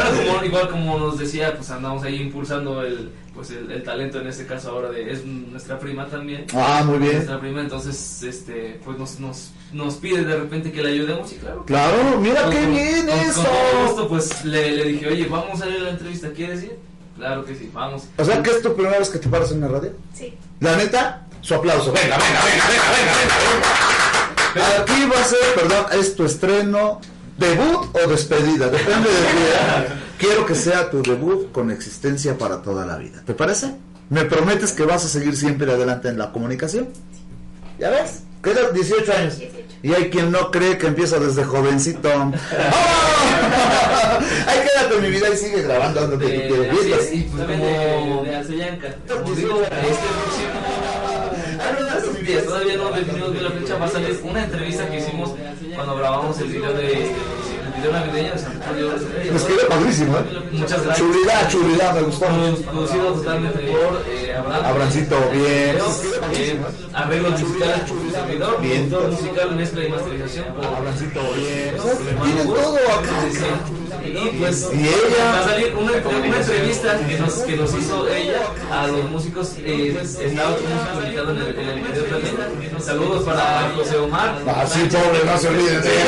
[0.00, 4.20] Bueno, como- igual como nos decía, pues andamos ahí impulsando el, pues el, el talento
[4.20, 6.46] en este caso ahora de es nuestra prima también.
[6.54, 7.14] Ah, muy bien.
[7.14, 11.36] Nuestra prima, entonces, este, pues nos, nos, nos pide de repente que le ayudemos y
[11.36, 11.64] claro.
[11.66, 13.34] Claro, mira Con- qué con- bien con- eso.
[13.42, 16.62] Con todo gusto, pues le, le dije, oye, vamos a ir a la entrevista, ¿quieres
[16.64, 16.76] ir?
[17.16, 18.04] Claro que sí, vamos.
[18.16, 19.92] O sea, que es tu primera vez que te paras en la radio.
[20.14, 20.34] Sí.
[20.60, 21.92] La neta, su aplauso.
[21.92, 23.12] Venga, venga, venga, venga, venga,
[23.52, 23.89] venga.
[24.50, 27.00] Aquí va a ser, perdón, es tu estreno,
[27.38, 29.94] debut o despedida, depende de ti.
[30.18, 33.22] Quiero que sea tu debut con existencia para toda la vida.
[33.24, 33.74] ¿Te parece?
[34.10, 36.88] ¿Me prometes que vas a seguir siempre adelante en la comunicación?
[37.78, 38.22] ¿Ya ves?
[38.42, 39.34] Quedas 18 años.
[39.82, 42.08] Y hay quien no cree que empieza desde jovencito.
[42.10, 42.32] ¡Oh!
[44.46, 46.16] Ay, quédate en mi vida y sigue grabando donde
[46.48, 47.00] tú De, quieres.
[47.06, 47.54] así pues de.
[49.08, 49.76] Como digo, este
[52.30, 55.30] días, todavía no definimos bien la fecha, va a salir una entrevista que hicimos
[55.74, 57.10] cuando grabamos el video de
[57.70, 58.98] el video navideño de de Oro.
[59.32, 60.22] Nos quedó padrísimo, ¿eh?
[60.52, 60.98] Muchas gracias.
[60.98, 62.26] Chulidad, chulidad, me gustó.
[62.70, 64.64] Producido totalmente por eh, Abraham.
[64.66, 65.76] Abrancito, bien.
[66.32, 66.60] Eh,
[67.18, 68.60] por su servidor.
[68.60, 68.90] Bien.
[69.10, 70.46] Musical, mezcla y masterización
[70.76, 71.74] Abrancito, bien.
[72.22, 73.89] Tienen todo acá.
[74.04, 75.32] Y pues Y ella.
[75.32, 78.40] va a salir una, una entrevista que nos, que nos hizo ella
[78.70, 79.52] a los músicos.
[79.58, 82.80] Eh, otro músico invitado en el, en el video también.
[82.80, 84.38] Saludos para José Omar.
[84.46, 86.04] Ah, sí, pobre, no se olviden de ella.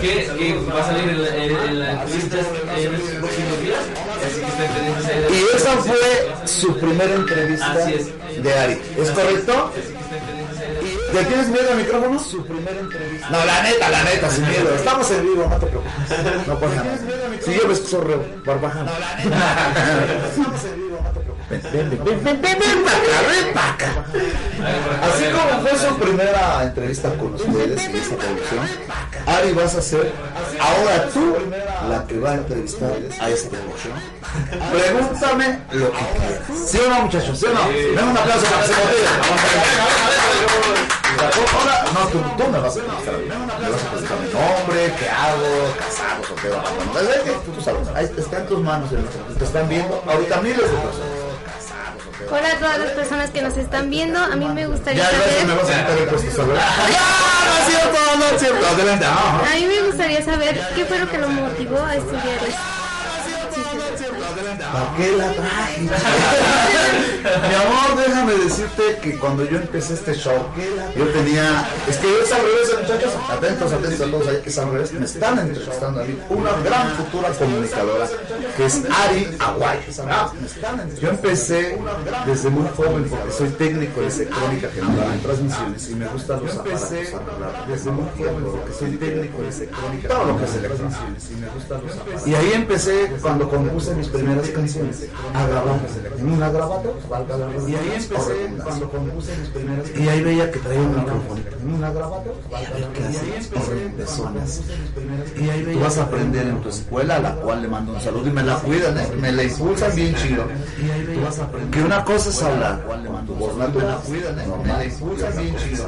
[0.00, 2.90] Que, que va a salir en la, en, la entrevista en
[3.20, 3.80] próximos días.
[4.26, 8.12] Así Y esa fue su primera entrevista Así
[8.42, 8.78] de Ari.
[8.96, 9.72] ¿Es correcto?
[11.12, 12.18] ¿Le tienes miedo al micrófono?
[12.18, 13.30] Su primera entrevista.
[13.30, 14.74] No, la neta, la neta, sin miedo.
[14.74, 16.46] Estamos en vivo, no te preocupes.
[16.46, 16.98] No pasa nada.
[17.40, 18.86] Si yo que soy re barbaján.
[18.86, 20.28] No, la neta.
[20.28, 21.37] Estamos en vivo, no te preocupes.
[21.50, 24.04] Ven, ven, ven, ven, ven, ven, ven, pa' acá, ven pa' acá.
[25.02, 28.68] Así como fue su primera entrevista con ustedes en esta producción,
[29.26, 30.12] Ari vas a ser
[30.60, 31.36] ahora tú
[31.88, 33.94] la que va a entrevistar a esta producción.
[34.70, 36.68] Pregúntame lo que quieras.
[36.70, 37.38] ¿Sí o no, muchachos?
[37.38, 37.68] ¿Sí o no?
[37.68, 38.74] Ven un aplauso para que se
[41.18, 43.24] Ahora, no, tú, tú me vas a preguntar a mí.
[43.24, 47.54] Me vas a preguntar mi nombre, qué hago, casado, soltero, abandono.
[47.54, 48.90] Tú sabes, ahí está en tus manos.
[49.38, 51.17] Te están viendo ahorita miles de personas.
[52.26, 54.18] Hola a todas las personas que nos están viendo.
[54.18, 55.56] A mí me gustaría Ya, gracias, me saber.
[55.56, 56.58] vas a quitar el ¿sabes?
[56.98, 58.66] ¡Ah, no es cierto, no es cierto!
[58.66, 59.42] Adelante, ah.
[59.50, 62.60] A mí me gustaría saber qué fue lo que lo motivó a estudiar esto.
[63.54, 64.04] Sí, sí, sí.
[64.72, 65.80] ¿Para qué la traje?
[65.82, 70.38] Mi amor, déjame decirte que cuando yo empecé este show,
[70.96, 71.68] yo tenía.
[71.88, 73.12] Es que es al revés, muchachos.
[73.30, 74.92] Atentos, atentos a todos ahí, que es al revés.
[74.92, 78.06] Me están entrevistando a mí una gran futura comunicadora
[78.56, 79.78] que es Ari Aguay.
[81.00, 81.78] Yo empecé
[82.26, 86.56] desde muy joven porque soy técnico de sectrónica general en transmisiones y me gustan los
[86.56, 86.90] aparatos.
[87.68, 90.08] Desde muy joven porque soy técnico de sectrónica.
[90.08, 92.26] Todo lo que es electrónicas y me gustan los aparatos.
[92.26, 95.80] Y ahí empecé cuando compuse mis primeras canciones a grabar
[96.18, 96.98] en una grabadora.
[97.08, 100.96] valga la Y ahí empecé cuando compuse mis primeras Y ahí veía que traía un
[100.96, 102.32] micrófono en una grabadora.
[102.50, 104.60] Y a ver qué hace horrible zonas.
[105.36, 108.00] Y ahí Tú vas a aprender en tu escuela, a la cual le mando un
[108.00, 109.08] saludo y me la cuidan, ¿eh?
[109.20, 110.44] me la impulsan bien chido.
[110.44, 112.80] Tú vas a aprender que una cosa es hablar,
[113.26, 113.98] tu voz natural,
[114.64, 115.84] me la impulsan bien chido.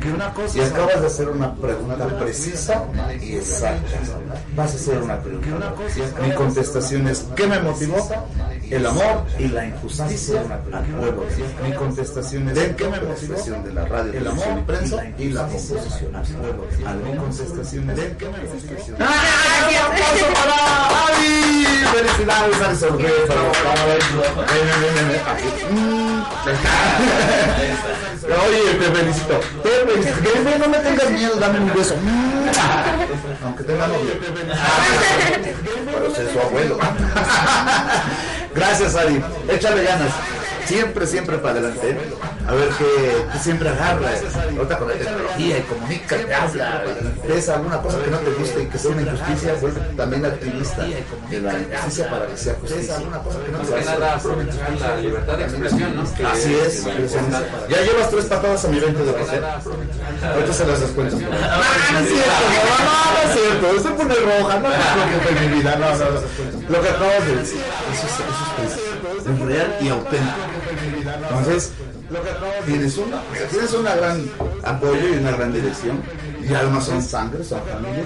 [0.00, 2.84] Que una cosa y acabas de hacer una pregunta precisa
[3.20, 3.98] y exacta.
[4.56, 5.74] Vas a hacer una pregunta.
[6.22, 8.08] Mi contestación es ¿qué me motivó?
[8.70, 10.40] El amor y la injusticia
[10.72, 11.24] al pueblo.
[11.62, 13.36] Mi contestación es ¿qué me motivó?
[13.62, 16.66] De la radio, el amor, prensa y la composición al pueblo.
[17.04, 18.96] Mi contestación es ¿qué me motivó?
[18.98, 19.68] ¡Ah!
[19.68, 20.56] ¡Un aplauso para
[21.06, 21.64] Ari!
[21.94, 22.96] ¡Felicidades, Ari.
[25.70, 26.24] Mm.
[28.26, 29.40] Oye, te felicito.
[29.62, 30.58] Te felicito.
[30.58, 31.94] No me tengas miedo, dame un beso.
[33.44, 34.12] Aunque tenga novio.
[35.84, 36.78] Pero soy su abuelo.
[38.54, 39.22] Gracias, Ari.
[39.48, 40.12] Échale ganas.
[40.66, 41.90] Siempre, siempre para adelante.
[41.90, 41.98] ¿eh?
[42.46, 44.22] A ver que siempre agarras.
[44.34, 46.84] Ahorita con la tecnología y comunica, te habla.
[47.26, 50.82] ves alguna cosa que no te guste y que sea una injusticia, pues también activista
[50.82, 52.98] de la injusticia para que sea justicia.
[53.52, 56.02] Más la libertad de expresión, ¿no?
[56.02, 56.84] Así es.
[56.84, 59.44] Ya llevas tres patadas a mi 20 de paseo.
[60.32, 61.16] Ahorita se las descuento.
[61.16, 62.32] No, no es cierto,
[62.84, 63.82] no, no, es cierto.
[63.82, 65.76] Se pone roja, no preocupes, mi vida.
[65.76, 66.68] No, no, no.
[66.68, 67.60] Lo que acabas de decir,
[67.92, 68.85] eso es, eso es,
[69.32, 70.36] es real y auténtico.
[71.28, 71.72] Entonces,
[72.64, 73.20] tienes una,
[73.50, 74.30] tienes una gran
[74.64, 76.00] apoyo y una gran dirección.
[76.48, 78.04] Y además son sangre, son familia.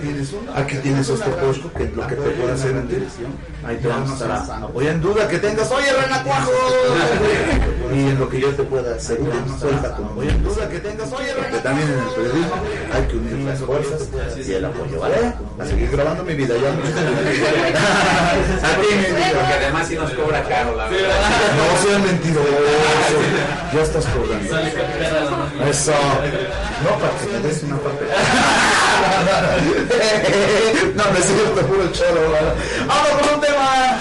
[0.57, 3.33] Aquí tienes este posco que es lo que te puede hacer en dirección.
[3.67, 4.81] Ahí te vamos a estar apoyando.
[4.81, 6.51] En duda que tengas, oye Renacuajo.
[7.95, 10.23] y en lo que yo te pueda hacer, cuenta conmigo.
[10.23, 12.55] en duda que tengas, oye Porque también en el periodismo
[12.95, 14.09] hay que unir las fuerzas
[14.47, 15.35] y el apoyo, ¿vale?
[15.59, 16.71] A seguir grabando mi vida ya.
[18.69, 19.33] Aquí mi vida.
[19.35, 21.21] Porque además sí nos cobra caro, la verdad.
[21.57, 22.49] No seas mentiroso.
[23.75, 24.59] Ya estás cobrando.
[25.69, 25.93] Eso.
[25.93, 28.07] No, para que te des una parte.
[30.95, 31.83] no, no es cierto, puro.
[31.83, 32.55] ¿verdad?
[32.87, 34.01] Vamos con un tema.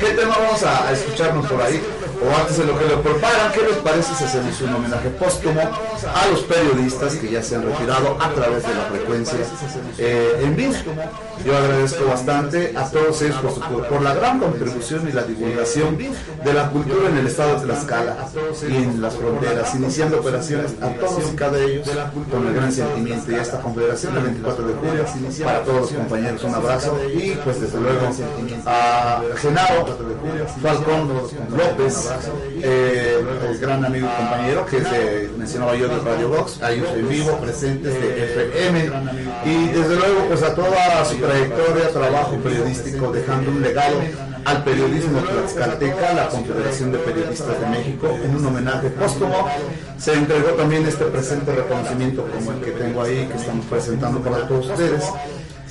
[0.00, 1.82] ¿Qué tema vamos a, escucharnos por ahí?
[2.22, 5.60] O antes de lo que lo preparan, ¿qué les parece si hacemos un homenaje póstumo
[5.60, 9.38] a los periodistas que ya se han retirado a través de la frecuencia
[9.98, 10.74] eh, en vivo?
[11.44, 13.36] Yo agradezco bastante a todos ellos
[13.88, 18.16] por, la gran contribución y la divulgación de la cultura en el estado de Tlaxcala
[18.68, 21.88] y en las fronteras, iniciando operaciones a todos y cada ellos
[22.30, 23.30] con el gran sentimiento.
[23.30, 25.04] Y esta confederación del 24 de julio
[25.44, 28.08] para todos los compañeros un abrazo y pues desde luego
[28.66, 29.98] a Genaro
[30.62, 31.08] Falcón
[31.56, 32.10] López
[32.62, 36.88] eh, el gran amigo y compañero que se mencionaba yo de Radio Box a ellos
[36.94, 38.90] en vivo presentes de FM
[39.44, 43.96] y desde luego pues a toda su trayectoria trabajo periodístico dejando un legado
[44.44, 49.48] al periodismo tlaxcalteca, la Confederación de Periodistas de México, en un homenaje póstumo.
[49.98, 54.46] Se entregó también este presente reconocimiento como el que tengo ahí, que estamos presentando para
[54.46, 55.04] todos ustedes.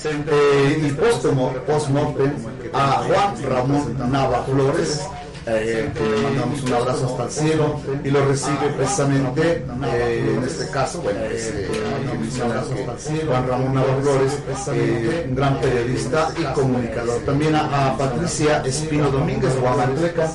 [0.05, 2.33] Eh, y póstumo, post-mortem,
[2.73, 5.01] a Juan Ramón Nava Flores,
[5.45, 10.43] eh, que le mandamos un abrazo hasta el cielo y lo recibe precisamente eh, en
[10.43, 14.39] este caso bueno es, hay que mencionar que Juan Ramón Nava Flores
[15.27, 17.21] un gran periodista y comunicador.
[17.25, 20.31] También a, Patricia Espino Domínguez Guamantleca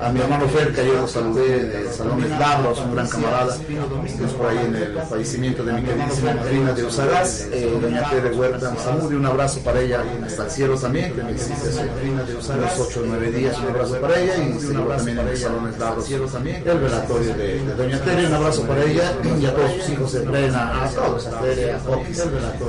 [0.00, 3.56] a mi hermano Fer que ayer lo saludé de Salón Eslavos un gran camarada
[4.04, 8.30] estamos por ahí en el fallecimiento de mi queridísima madrina de Usagás eh, doña Tere
[8.34, 12.78] Huerta Zamudio un abrazo para ella hasta el cielo también que me existe hace unos
[12.78, 16.10] 8 o 9 días un abrazo para ella y seguro también en el Salón Eslavos
[16.10, 19.12] el velatorio de, de doña Tere un abrazo para ella.
[19.40, 22.22] Y a todos sus hijos de Brena a todos a Tere a Fox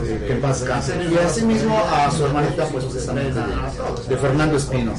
[0.03, 0.93] que en paz descanse.
[1.11, 4.93] Y asimismo a su hermanita pues precisamente de, de Fernando Espino.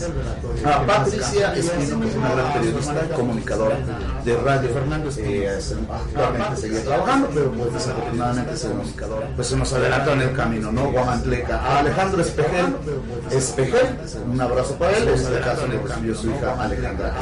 [0.64, 3.76] A Patricia Espino que es una gran periodista comunicadora
[4.24, 4.70] de radio.
[4.70, 5.50] Fernando Espino.
[5.90, 8.88] Actualmente seguía trabajando pero pues desafortunadamente se nos,
[9.36, 12.74] pues se nos adelantó en el camino no Guamantleca a Alejandro Espejel.
[13.30, 13.96] Espejel
[14.30, 15.08] un abrazo para él.
[15.08, 17.14] en este caso le cambió su hija Alejandra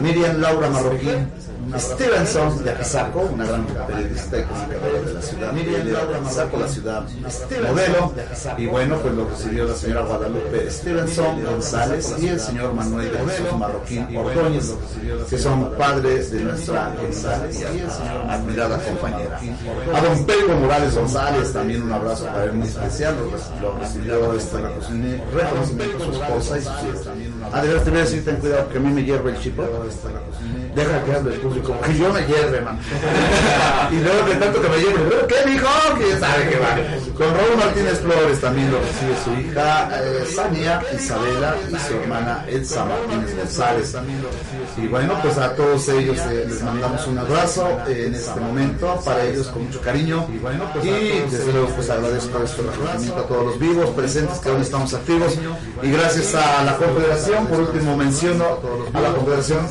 [0.00, 1.28] Miriam Laura Marroquín
[1.74, 6.68] Stevenson de Apizaco, una gran periodista y comunicadora de la ciudad, viene de Apizaco, la
[6.68, 7.04] ciudad
[7.68, 8.12] modelo,
[8.56, 13.18] y bueno, pues lo recibió la señora Guadalupe Stevenson González y el señor Manuel de
[13.18, 14.74] Jesús Marroquín Ordóñez,
[15.28, 16.94] que son padres de nuestra
[17.52, 19.40] y admirada compañera.
[19.94, 24.32] A don Pedro Morales González, también un abrazo para él muy especial, lo, lo recibió
[24.34, 27.08] este reconocimiento su esposa y sus hijos.
[27.52, 29.40] Ah, de verdad te voy a decir, ten cuidado que a mí me hierve el
[29.40, 29.62] chipo.
[30.74, 32.78] Deja que hable el público, que yo me hierve, man.
[33.90, 35.68] y luego de tanto que me hierve, ¿pero ¿qué dijo?
[35.98, 36.76] Que ya sabe que va.
[37.16, 42.44] Con Raúl Martínez Flores también lo recibe su hija eh, Sania Isabela y su hermana
[42.46, 43.96] Elsa Martínez González.
[44.76, 49.00] Y bueno, pues a todos ellos eh, les mandamos un abrazo eh, en este momento,
[49.04, 50.26] para ellos con mucho cariño.
[50.32, 54.60] Y bueno, pues y desde luego pues agradezco a todos los vivos, presentes, que aún
[54.60, 55.38] estamos activos.
[55.82, 58.44] Y gracias a la Confederación, por último menciono
[58.92, 59.66] a la Confederación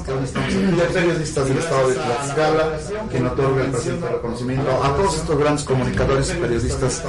[0.77, 2.79] de Periodistas del Estado de Tlaxcala,
[3.09, 7.03] quien otorga el presente reconocimiento a todos estos grandes comunicadores y periodistas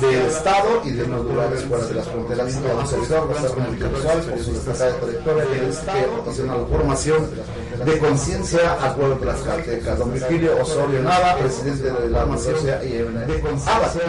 [0.00, 2.56] del Estado y de los lugares fuera de las fronteras.
[2.56, 7.30] A un servidor, José Comunicador Visual, por su destacada trayectoria que proporciona la formación
[7.84, 9.94] de conciencia al pueblo tlaxcalteca.
[9.96, 13.04] Don Virgilio Osorio Nava, presidente de la Asocia y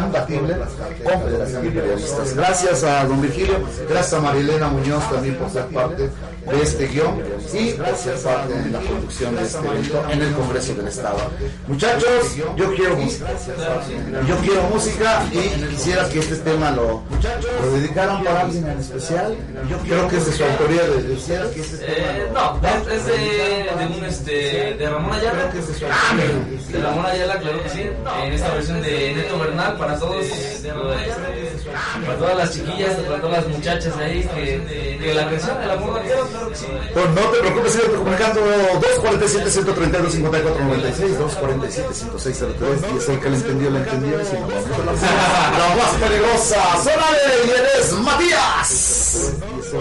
[0.05, 0.55] Imbatible,
[1.03, 2.33] Confederación de Periodistas.
[2.35, 3.55] Gracias a don Virgilio,
[3.89, 6.09] gracias a Marilena Muñoz también por ser parte
[6.49, 7.21] de este guion
[7.53, 11.17] y por ser parte en la producción de este evento en el Congreso del Estado.
[11.67, 13.27] Muchachos, yo quiero música.
[14.27, 17.03] Yo quiero música y quisiera que este tema lo,
[17.61, 19.35] lo dedicaran para alguien en especial.
[19.69, 22.67] Yo creo que es de su autoría de quisiera que este tema Eh, lo- no,
[22.67, 25.51] es, es de, de un este de Ramón Ayala.
[25.91, 26.15] Ah,
[26.69, 27.81] De Ramón Ayala, claro que sí.
[28.23, 33.43] En esta versión de Neto Bernal para todos, este, para todas las chiquillas, para todas
[33.43, 36.65] las muchachas ahí que, que la canción El amor vaquero, claro que sí.
[36.93, 43.09] Pues no te preocupes, sigue comunicando 247 132 54 96 247 106 03 y es
[43.09, 44.93] el que le entendió, le entendió si no, la
[45.59, 47.39] la más peligrosa, zona de
[47.89, 49.33] y Matías.
[49.55, 49.73] Y es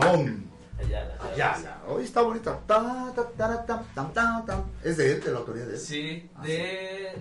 [0.00, 0.44] Ramón.
[1.32, 1.78] Ayala.
[1.88, 2.58] Hoy está bonita.
[2.66, 4.62] Ta, ta, ta, ta, tam, tam, tam.
[4.84, 5.80] Es de él, de la autoría de él.
[5.80, 7.12] Sí, de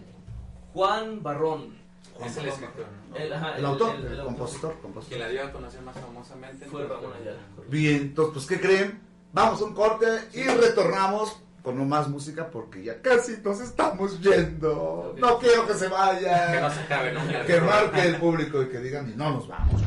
[0.73, 1.75] Juan Barrón.
[2.23, 3.15] Es el escritor, ¿no?
[3.15, 5.17] El, ajá, El autor, el- el el compositor, compositor.
[5.17, 7.37] Quien la dio a conocer más famosamente Fue Ramón Ayala.
[7.69, 8.99] Bien, entonces, pues, ¿qué creen?
[9.33, 15.13] Vamos a un corte y retornamos con más música porque ya casi nos estamos yendo.
[15.19, 16.53] No quiero que se vayan.
[16.53, 19.31] Que no se acabe nunca el Que marque el público y que digan, y no
[19.33, 19.81] nos vamos.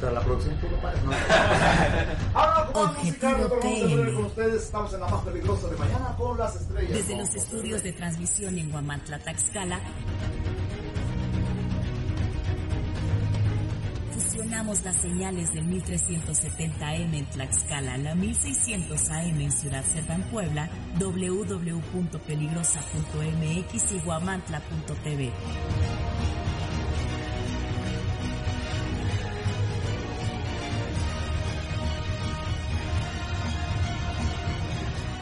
[0.00, 1.12] Mientras la producción tú no pares, ¿no?
[2.32, 3.18] Ahora vamos a en
[3.92, 4.62] breve con ustedes.
[4.62, 6.94] Estamos en la más peligrosa de mañana con las estrellas.
[6.94, 9.78] Desde los estudios de transmisión en Guamantla, Taxcala,
[14.14, 23.92] fusionamos las señales del 1370M en Tlaxcala, la 1600 AM en Ciudad Cerdán, Puebla, www.peligrosa.mx
[23.92, 25.30] y guamantla.tv.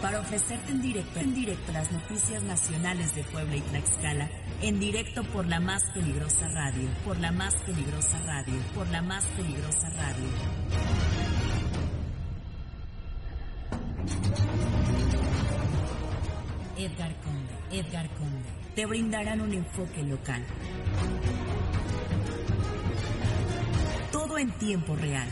[0.08, 4.30] Para ofrecerte en directo, en directo las noticias nacionales de Puebla y Tlaxcala,
[4.62, 9.26] en directo por la más peligrosa radio, por la más peligrosa radio, por la más
[9.26, 10.28] peligrosa radio.
[16.78, 20.42] Edgar Conde, Edgar Conde, te brindarán un enfoque local.
[24.10, 25.28] Todo en tiempo real.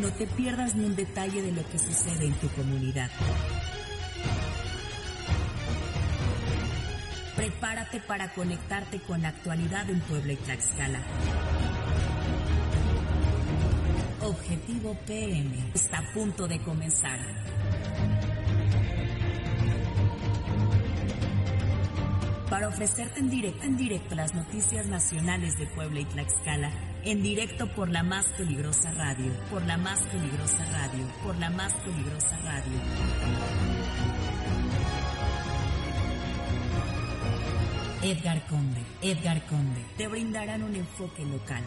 [0.00, 3.10] No te pierdas ni un detalle de lo que sucede en tu comunidad.
[7.36, 11.00] Prepárate para conectarte con la actualidad en Puebla y Tlaxcala.
[14.22, 17.20] Objetivo PM está a punto de comenzar.
[22.48, 26.70] Para ofrecerte en directo, en directo las noticias nacionales de Puebla y Tlaxcala,
[27.04, 31.72] en directo por la más peligrosa radio, por la más peligrosa radio, por la más
[31.74, 32.80] peligrosa radio.
[38.02, 41.62] Edgar Conde, Edgar Conde, te brindarán un enfoque local.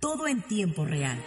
[0.00, 1.18] Todo en tiempo real.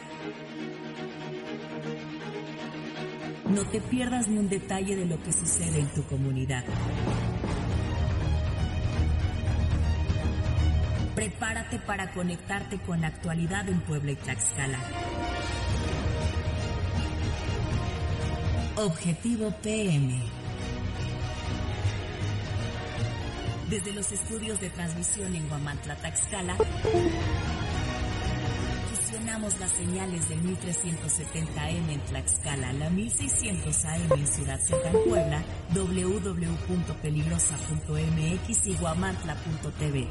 [3.49, 6.63] No te pierdas ni un detalle de lo que sucede en tu comunidad.
[11.15, 14.80] Prepárate para conectarte con la actualidad en Puebla y Tlaxcala.
[18.77, 20.23] Objetivo PM.
[23.69, 26.56] Desde los estudios de transmisión en Guamantla, Taxcala,
[28.90, 38.68] fusionamos las señales del 1370M en Tlaxcala, la 1600 AM en Ciudad Cerdán, Puebla, www.peligrosa.mx
[38.68, 40.10] y guamantla.tv.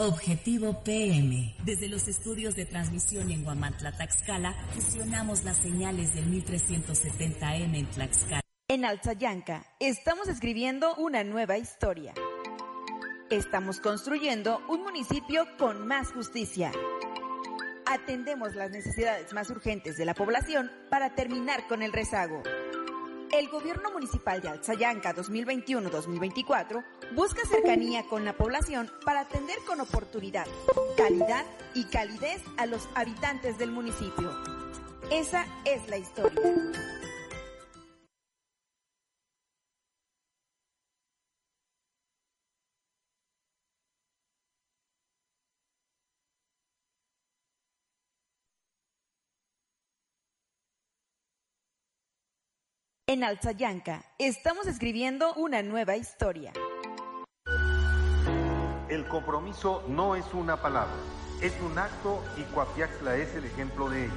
[0.00, 1.54] Objetivo PM.
[1.62, 8.40] Desde los estudios de transmisión en Guamantla, Taxcala, fusionamos las señales del 1370M en Tlaxcala.
[8.68, 12.14] En Alzayanca estamos escribiendo una nueva historia.
[13.28, 16.72] Estamos construyendo un municipio con más justicia.
[17.84, 22.42] Atendemos las necesidades más urgentes de la población para terminar con el rezago.
[23.32, 26.84] El gobierno municipal de Alzayanca 2021-2024
[27.14, 30.46] busca cercanía con la población para atender con oportunidad,
[30.96, 31.44] calidad
[31.74, 34.32] y calidez a los habitantes del municipio.
[35.12, 36.40] Esa es la historia.
[53.10, 56.52] En Alzayanca estamos escribiendo una nueva historia.
[58.88, 60.94] El compromiso no es una palabra,
[61.42, 64.14] es un acto y Coapiaxla es el ejemplo de ello.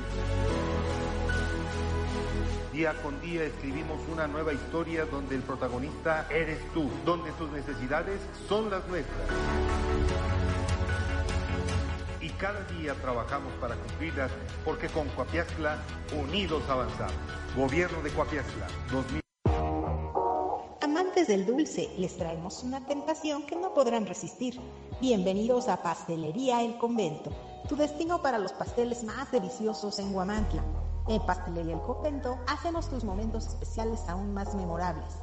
[2.72, 8.22] Día con día escribimos una nueva historia donde el protagonista eres tú, donde tus necesidades
[8.48, 10.33] son las nuestras.
[12.44, 14.30] Cada día trabajamos para cumplirlas
[14.66, 15.78] porque con Coapiaxla
[16.22, 17.16] unidos avanzamos.
[17.56, 19.22] Gobierno de Coapiaxla 2000.
[20.82, 24.60] Amantes del dulce, les traemos una tentación que no podrán resistir.
[25.00, 27.32] Bienvenidos a Pastelería El Convento,
[27.70, 30.66] tu destino para los pasteles más deliciosos en Guamantla.
[31.08, 35.23] En Pastelería El Convento hacemos tus momentos especiales aún más memorables.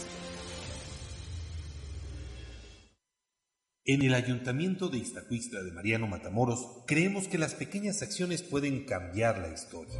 [3.83, 9.39] En el Ayuntamiento de Iztacuixtla de Mariano Matamoros creemos que las pequeñas acciones pueden cambiar
[9.39, 9.99] la historia.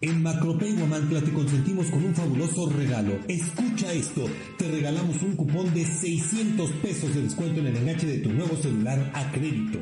[0.00, 0.76] En Macropay
[1.24, 3.18] te consentimos con un fabuloso regalo.
[3.26, 8.18] Escucha esto, te regalamos un cupón de 600 pesos de descuento en el enganche de
[8.18, 9.80] tu nuevo celular a crédito.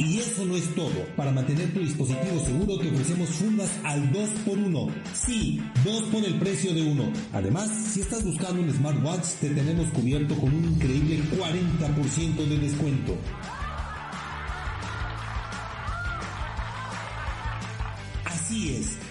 [0.00, 1.04] Y eso no es todo.
[1.14, 4.90] Para mantener tu dispositivo seguro te ofrecemos fundas al 2x1.
[5.12, 7.12] Sí, 2 por el precio de uno.
[7.34, 13.14] Además, si estás buscando un smartwatch, te tenemos cubierto con un increíble 40% de descuento.
[18.24, 18.96] Así es,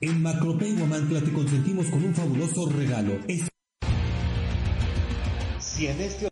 [0.00, 3.18] En Macropay Guamantla te consentimos con un fabuloso regalo.
[5.58, 6.28] Si en este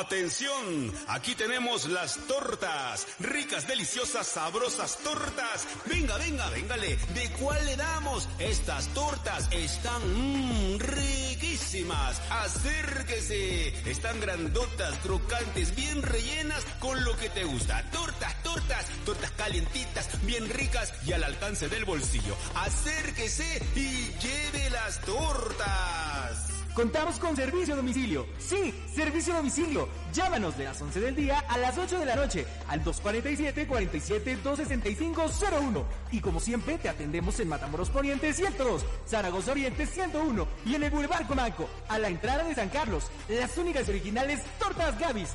[0.00, 5.66] Atención, aquí tenemos las tortas, ricas, deliciosas, sabrosas tortas.
[5.84, 8.26] Venga, venga, véngale, ¿de cuál le damos?
[8.38, 12.18] Estas tortas están mmm, riquísimas.
[12.30, 17.84] Acérquese, están grandotas, crocantes, bien rellenas con lo que te gusta.
[17.90, 22.34] Tortas, tortas, tortas calientitas, bien ricas y al alcance del bolsillo.
[22.54, 26.59] Acérquese y lleve las tortas.
[26.74, 28.26] Contamos con servicio a domicilio.
[28.38, 29.88] Sí, servicio a domicilio.
[30.12, 35.84] Llámanos de las 11 del día a las 8 de la noche al 247-47-265-01.
[36.12, 40.90] Y como siempre, te atendemos en Matamoros Poniente 102, Zaragoza Oriente 101 y en el
[40.90, 43.10] Boulevard Comanco, a la entrada de San Carlos.
[43.28, 45.30] Las únicas originales tortas Gavis.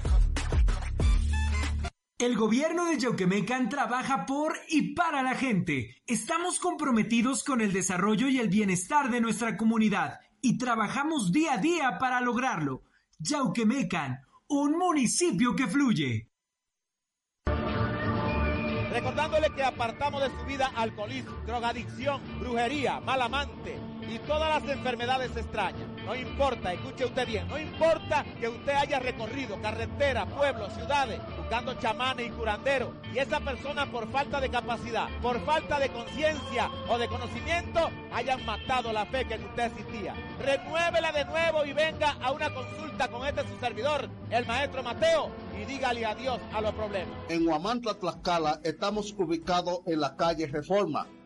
[2.18, 6.02] El gobierno de Yauquemecan trabaja por y para la gente.
[6.08, 11.58] Estamos comprometidos con el desarrollo y el bienestar de nuestra comunidad y trabajamos día a
[11.58, 12.84] día para lograrlo.
[13.18, 16.30] Yauquemecan, un municipio que fluye.
[18.92, 25.36] Recordándole que apartamos de su vida alcoholismo, drogadicción, brujería, mal amante y todas las enfermedades
[25.36, 25.90] extrañas.
[26.06, 31.74] No importa, escuche usted bien, no importa que usted haya recorrido carretera, pueblos, ciudades, buscando
[31.76, 37.00] chamanes y curanderos, y esa persona por falta de capacidad, por falta de conciencia o
[37.00, 40.14] de conocimiento, hayan matado la fe que en usted existía.
[40.40, 45.32] Renuévela de nuevo y venga a una consulta con este su servidor, el maestro Mateo,
[45.60, 47.18] y dígale adiós a los problemas.
[47.30, 51.08] En Huamantla, Tlaxcala, estamos ubicados en la calle Reforma,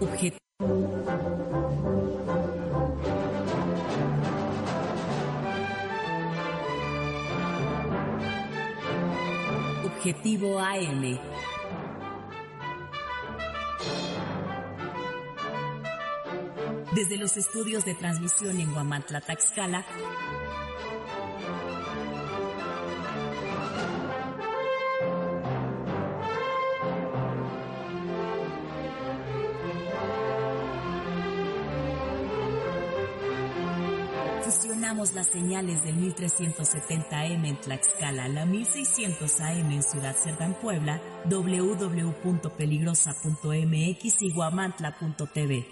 [0.00, 0.38] Objet-
[9.84, 11.18] Objetivo AM.
[16.94, 19.84] Desde los estudios de transmisión en Guamantla, Taxcala,
[34.96, 45.66] las señales del 1370M en Tlaxcala, la 1600AM en Ciudad Cerdán, Puebla, www.peligrosa.mx y guamantla.tv.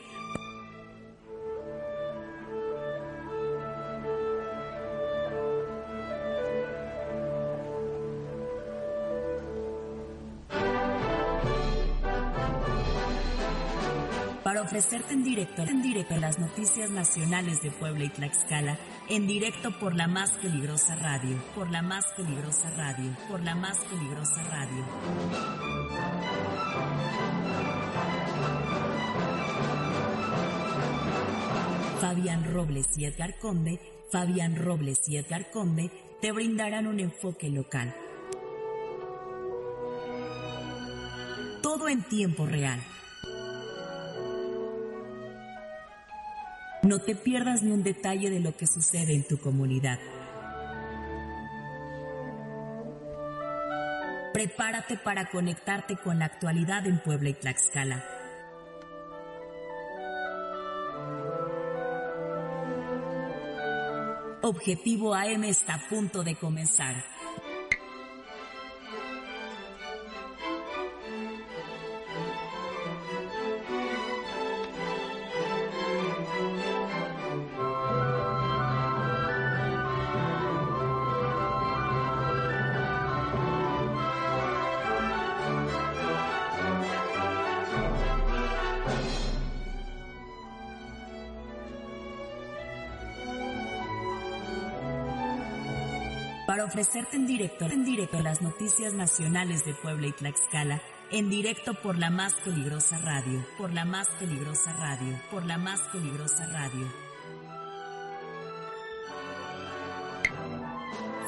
[14.76, 19.94] ofrecerte en directo, en directo las noticias nacionales de Puebla y Tlaxcala, en directo por
[19.94, 24.84] la más peligrosa radio, por la más peligrosa radio, por la más peligrosa radio.
[31.98, 33.80] Fabián Robles y Edgar Conde,
[34.12, 35.90] Fabián Robles y Edgar Conde
[36.20, 37.94] te brindarán un enfoque local.
[41.62, 42.78] Todo en tiempo real.
[46.86, 49.98] No te pierdas ni un detalle de lo que sucede en tu comunidad.
[54.32, 58.04] Prepárate para conectarte con la actualidad en Puebla y Tlaxcala.
[64.42, 66.94] Objetivo AM está a punto de comenzar.
[96.66, 101.96] Ofrecerte en directo, en directo las noticias nacionales de Puebla y Tlaxcala, en directo por
[101.96, 106.86] la más peligrosa radio, por la más peligrosa radio, por la más peligrosa radio.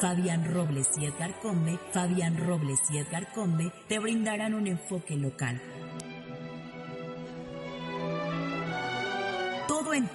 [0.01, 5.61] Fabián Robles y Edgar Conde, Fabián Robles y Edgar Conde te brindarán un enfoque local.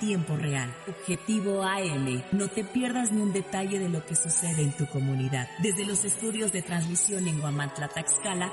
[0.06, 0.73] Tiempo real.
[0.88, 2.23] Objetivo AM.
[2.32, 5.48] No te pierdas ni un detalle de lo que sucede en tu comunidad.
[5.59, 8.51] Desde los estudios de transmisión en Guamantla, Taxcala.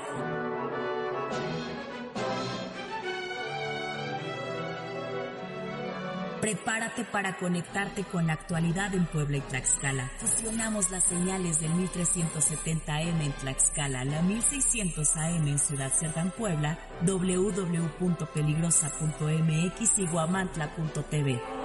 [6.51, 10.11] Prepárate para conectarte con la actualidad en Puebla y Tlaxcala.
[10.17, 19.99] Fusionamos las señales del 1370M en Tlaxcala, la 1600 AM en Ciudad Cerdán, Puebla, www.peligrosa.mx
[19.99, 21.60] y guamantla.tv.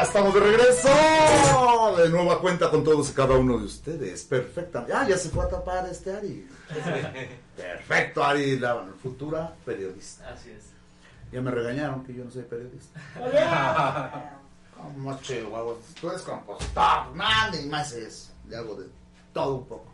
[0.00, 0.88] Ya estamos de regreso.
[1.98, 4.22] De nueva cuenta con todos y cada uno de ustedes.
[4.24, 4.86] Perfecta.
[4.94, 6.48] Ah, ya se fue a tapar este Ari.
[7.54, 10.30] Perfecto, Ari, la futura periodista.
[10.30, 10.70] Así es.
[11.30, 12.98] Ya me regañaron que yo no soy periodista.
[14.74, 18.32] Como chihuahuas, tú eres compositor, nada y más eso.
[18.48, 18.86] Le hago de
[19.34, 19.92] todo un poco.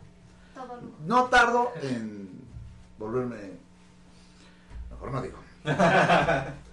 [1.05, 2.29] No tardo en
[2.97, 3.57] volverme.
[4.89, 5.37] Mejor no digo.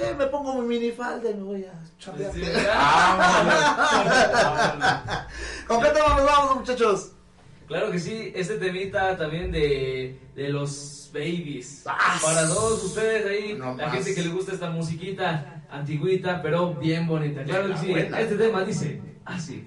[0.00, 0.14] ¿Qué?
[0.14, 2.32] Me pongo mi minifalda y me voy a chambear.
[2.32, 2.40] Sí.
[5.66, 7.12] ¿Con qué tema nos vamos, muchachos?
[7.66, 11.82] Claro que sí, este temita también de, de los babies.
[11.84, 13.92] Para todos ustedes ahí, la más.
[13.92, 17.44] gente que le gusta esta musiquita antigüita, pero bien bonita.
[17.44, 18.20] Claro que sí, Buena.
[18.20, 19.64] este tema dice así.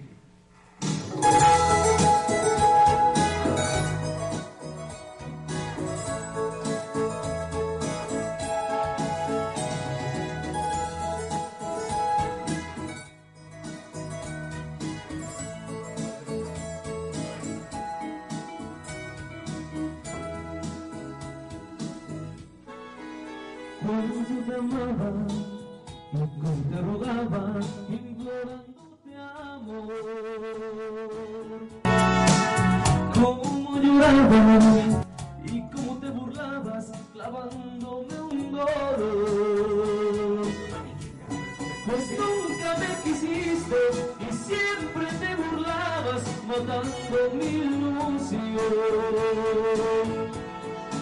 [41.86, 43.76] Pues nunca me quisiste
[44.18, 48.42] y siempre te burlabas, matando mi ilusión.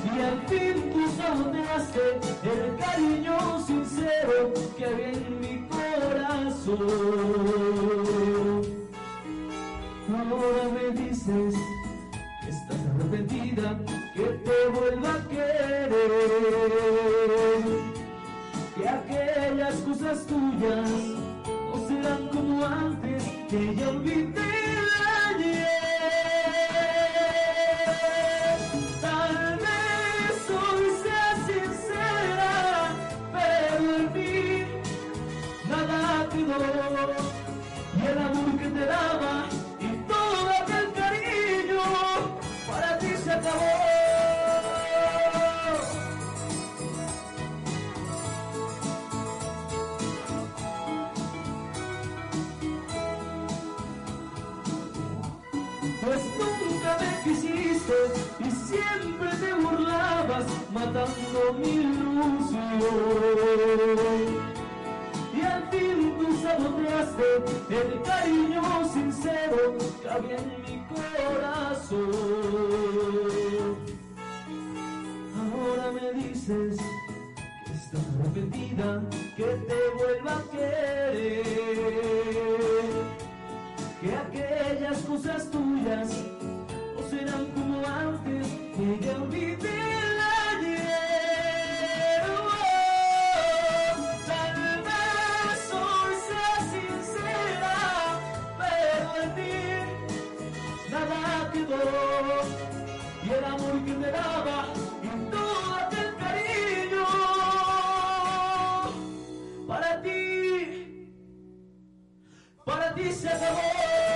[0.04, 2.04] Y al fin tú saboteaste
[2.44, 6.80] el cariño sincero que había en mi corazón.
[10.10, 11.56] Ahora me dices
[12.44, 13.68] que estás arrepentida,
[14.16, 15.92] que te vuelva a querer.
[18.82, 20.90] Que aquellas cosas tuyas
[21.46, 24.61] no serán como antes, que ya olvidé
[58.72, 62.82] siempre te burlabas matando mi ilusión.
[65.34, 67.28] Y al fin tú saboteaste
[67.70, 72.12] el cariño sincero que había en mi corazón.
[75.42, 76.78] Ahora me dices
[77.66, 78.90] que estás arrepentida,
[79.36, 81.82] que te vuelva a querer
[84.02, 86.10] que aquellas cosas tuyas
[87.22, 92.22] serán como antes, que ya olvidé el ayer.
[92.30, 92.50] Oh,
[94.26, 97.78] tal vez hoy sea sincera,
[98.60, 99.56] pero en ti
[100.92, 101.84] nada quedó.
[103.24, 104.58] Y el amor que me daba
[105.04, 107.06] y todo aquel cariño
[109.68, 110.18] para ti
[112.66, 114.11] para ti se acabó.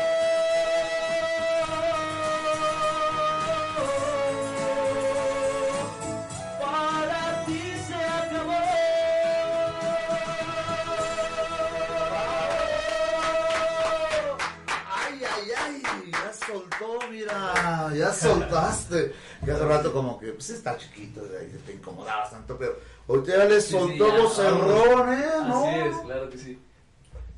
[17.93, 19.13] Ya soltaste.
[19.45, 23.45] Y hace rato como que, pues está chiquito, ahí te incomodabas tanto, pero ahorita ya
[23.45, 25.25] le soltó sí, ya, vocerrón, ¿eh?
[25.47, 25.67] ¿No?
[25.67, 26.59] Así es, claro que sí.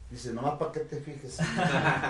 [0.10, 1.38] Dice, nomás para que te fijes.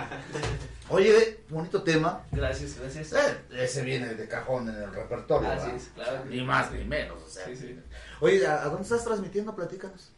[0.89, 2.21] Oye, bonito tema.
[2.31, 3.11] Gracias, gracias.
[3.13, 5.49] Eh, ese viene de cajón en el repertorio.
[5.49, 5.75] Así ¿verdad?
[5.75, 7.45] es, claro Ni más ni menos, o sea.
[7.45, 7.79] Sí, sí.
[8.19, 9.55] Oye, ¿a, a dónde estás transmitiendo?
[9.55, 10.11] Platícanos.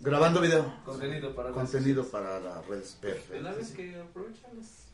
[0.00, 0.72] Grabando video.
[0.84, 2.96] Contenido para Contenido para las redes.
[3.00, 3.42] Perfecto.
[3.42, 3.74] Las-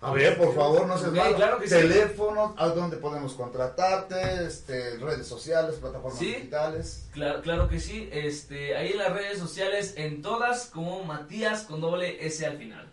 [0.00, 1.36] A ver, por favor, no se Ok, malo.
[1.36, 1.74] claro que sí.
[1.74, 6.26] Teléfono, a dónde podemos contratarte, este, redes sociales, plataformas Sí.
[6.26, 7.07] digitales.
[7.12, 8.08] Claro, claro que sí.
[8.12, 12.91] Este, ahí en las redes sociales, en todas, como Matías con doble S al final.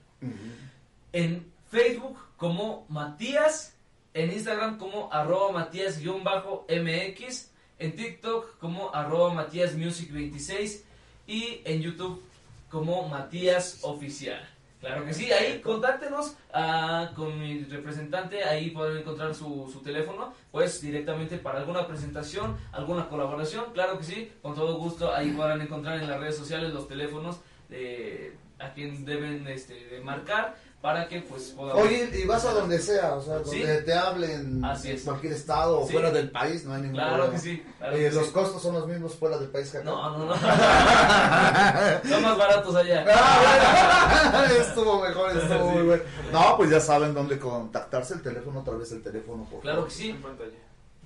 [1.13, 3.73] En Facebook como Matías,
[4.13, 10.83] en Instagram como arroba Matías-MX, en TikTok como arroba Matías Music 26
[11.27, 12.23] y en YouTube
[12.69, 14.47] como Matías Oficial.
[14.79, 20.33] Claro que sí, ahí contáctenos ah, con mi representante, ahí pueden encontrar su, su teléfono,
[20.51, 25.61] pues directamente para alguna presentación, alguna colaboración, claro que sí, con todo gusto, ahí podrán
[25.61, 31.07] encontrar en las redes sociales los teléfonos de a quien deben este, de marcar para
[31.07, 31.83] que pues podamos...
[31.83, 33.85] Oye, y vas a donde sea, o sea, donde Sí.
[33.85, 35.03] te hablen Así en es.
[35.03, 35.93] cualquier estado o Sí.
[35.93, 37.33] fuera del país, no hay ningún Claro problema.
[37.35, 38.31] que sí, claro Oye, que los sí.
[38.31, 39.85] costos son los mismos fuera del país que acá.
[39.89, 40.33] No, no, no.
[42.09, 43.05] Son más baratos allá.
[43.09, 44.53] Ah, bueno.
[44.61, 46.03] estuvo mejor, estuvo muy bueno.
[46.31, 49.89] No, pues ya saben dónde contactarse, el teléfono, otra vez el teléfono, por Claro favor.
[49.89, 50.15] que sí.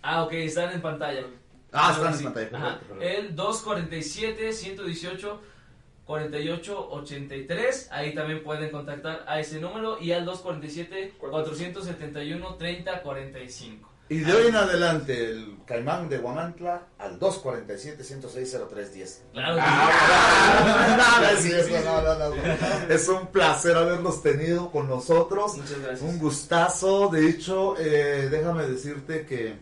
[0.02, 1.22] Ah, ok, están en pantalla.
[1.74, 3.20] Ah, Claro están en pantalla, perfecto, perfecto.
[3.20, 5.42] El 247 118
[6.06, 13.90] 48 83, ahí también pueden contactar a ese número y al 247 471 30 45.
[14.08, 19.22] Y de hoy en adelante, el Caimán de Guamantla al 247-106-0310.
[19.34, 21.32] Claro Ah.
[22.88, 25.58] Es un placer haberlos tenido con nosotros.
[25.58, 26.02] Muchas gracias.
[26.04, 27.10] Un gustazo.
[27.10, 29.56] De hecho, eh, déjame decirte que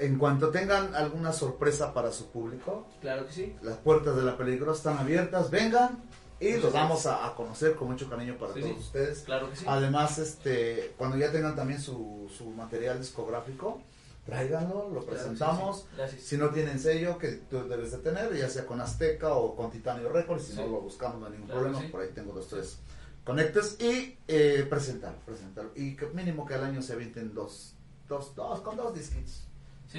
[0.00, 3.56] en cuanto tengan alguna sorpresa para su público, Claro que sí.
[3.62, 5.50] las puertas de la peligrosa están abiertas.
[5.50, 6.02] Vengan
[6.40, 8.80] y los vamos a, a conocer con mucho cariño para Sí, todos sí.
[8.82, 9.18] ustedes.
[9.20, 9.64] Claro que sí.
[9.68, 13.80] Además, este, cuando ya tengan también su, su material discográfico,
[14.26, 15.80] tráiganlo, lo Claro, presentamos.
[15.80, 15.86] sí.
[15.96, 16.22] Gracias.
[16.22, 19.70] Si no tienen sello, que tú debes de tener, ya sea con Azteca o con
[19.70, 21.90] Titanio Records, si no lo buscamos, no hay ningún Claro problema.
[21.90, 22.78] Por ahí tengo dos, tres
[23.24, 25.70] conectes y eh, presentarlo, presentarlo.
[25.74, 27.74] Y que mínimo que al año se avienten dos,
[28.08, 29.45] dos, dos, con dos disquitos.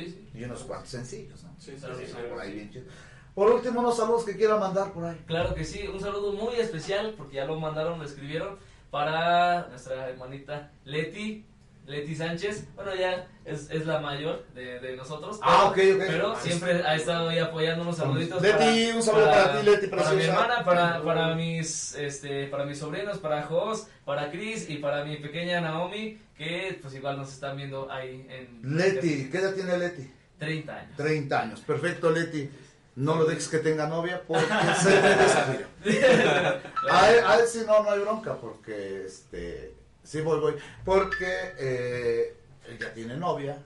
[0.06, 0.40] Sí, sí.
[0.40, 1.56] Y unos cuantos sencillos, ¿no?
[1.60, 2.86] Sí, claro por ahí bien chido.
[3.34, 5.18] Por último, unos saludos que quiera mandar por ahí.
[5.28, 8.58] Claro que sí, un saludo muy especial porque ya lo mandaron, lo escribieron
[8.90, 11.46] para nuestra hermanita Leti,
[11.88, 12.68] Leti Sánchez.
[12.76, 15.40] Bueno, ya es, es la mayor de, de nosotros.
[15.42, 16.04] Ah, ok, ok.
[16.06, 17.96] Pero siempre ha estado ahí apoyándonos.
[17.96, 18.42] Saluditos.
[18.42, 22.78] Leti, un saludo para ti, Leti, Para mi hermana, para, para mis este para mis
[22.78, 27.56] sobrinos, para Jos, para Chris y para mi pequeña Naomi, que pues igual nos están
[27.56, 30.12] viendo ahí en Leti, ¿qué edad tiene Leti?
[30.40, 30.98] 30 años.
[30.98, 31.60] 30 años.
[31.62, 32.50] Perfecto, Leti.
[32.98, 34.46] No lo dejes que tenga novia porque
[34.82, 35.68] se te desafía.
[36.92, 39.77] A él, a él sí no, no hay bronca porque, este,
[40.08, 40.56] sí voy, voy.
[40.86, 41.28] Porque
[41.60, 42.38] eh,
[42.68, 43.58] él ya tiene novia,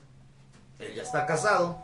[0.79, 1.83] él ya está casado.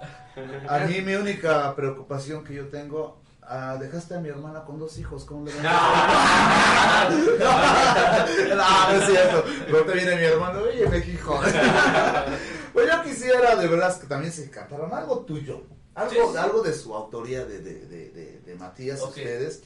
[0.67, 4.97] A mí mi única preocupación que yo tengo, ah, dejaste a mi hermana con dos
[4.97, 9.43] hijos, ¿cómo le van a No, no, no es cierto.
[9.69, 11.39] No te viene mi hermano, oye, me hijo.
[12.73, 15.63] Pues yo quisiera de verdad que también se cantaran algo tuyo.
[15.95, 16.37] Algo, Sí, sí.
[16.37, 19.09] algo de su autoría de, de, de, de, Matías, Ok.
[19.09, 19.63] ustedes.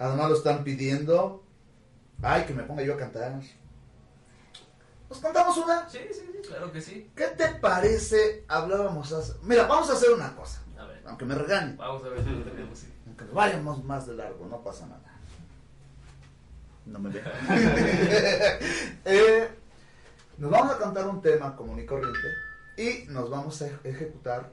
[0.00, 1.44] Además lo están pidiendo.
[2.22, 3.40] Ay, que me ponga yo a cantar.
[5.10, 5.88] ¿Nos cantamos una?
[5.90, 7.10] Sí, sí, sí, claro que sí.
[7.16, 8.44] ¿Qué te parece?
[8.48, 9.34] Hablábamos hace...
[9.42, 10.62] Mira, vamos a hacer una cosa.
[10.78, 11.02] A ver.
[11.06, 11.76] Aunque me regañen.
[11.76, 12.78] Vamos a ver si lo tenemos.
[12.78, 12.86] sí.
[13.06, 15.02] Aunque vayamos más de largo, no pasa nada.
[16.86, 17.26] No me vean.
[19.04, 19.48] Eh,
[20.38, 22.18] nos vamos a cantar un tema común y corriente
[22.76, 24.50] y nos vamos a ej- ejecutar.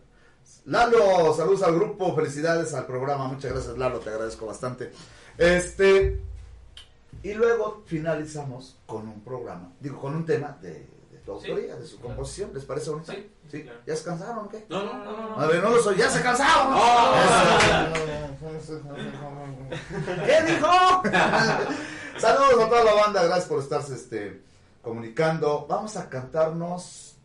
[0.66, 4.92] Lalo, saludos al grupo, felicidades al programa, muchas gracias Lalo, te agradezco bastante.
[5.38, 6.22] Este
[7.28, 10.70] y luego finalizamos con un programa, digo con un tema de,
[11.12, 11.50] de tu Sí.
[11.52, 13.12] autoría, de su composición, ¿les parece bonito?
[13.52, 14.66] Sí, ¿Ya se cansaron o qué?
[14.70, 15.40] No, no, no, no.
[15.40, 16.74] A ver, no lo soy, ya se cansaron.
[20.26, 20.68] ¿Qué dijo?
[22.18, 24.42] Saludos a toda la banda, gracias por estarse este,
[24.82, 25.66] comunicando.
[25.68, 27.16] Vamos a cantarnos.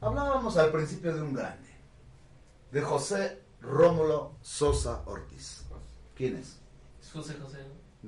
[0.00, 1.68] Hablábamos al principio de un grande,
[2.70, 5.62] de José Rómulo Sosa Ortiz.
[6.14, 6.58] ¿Quién es?
[7.02, 7.58] Es José José.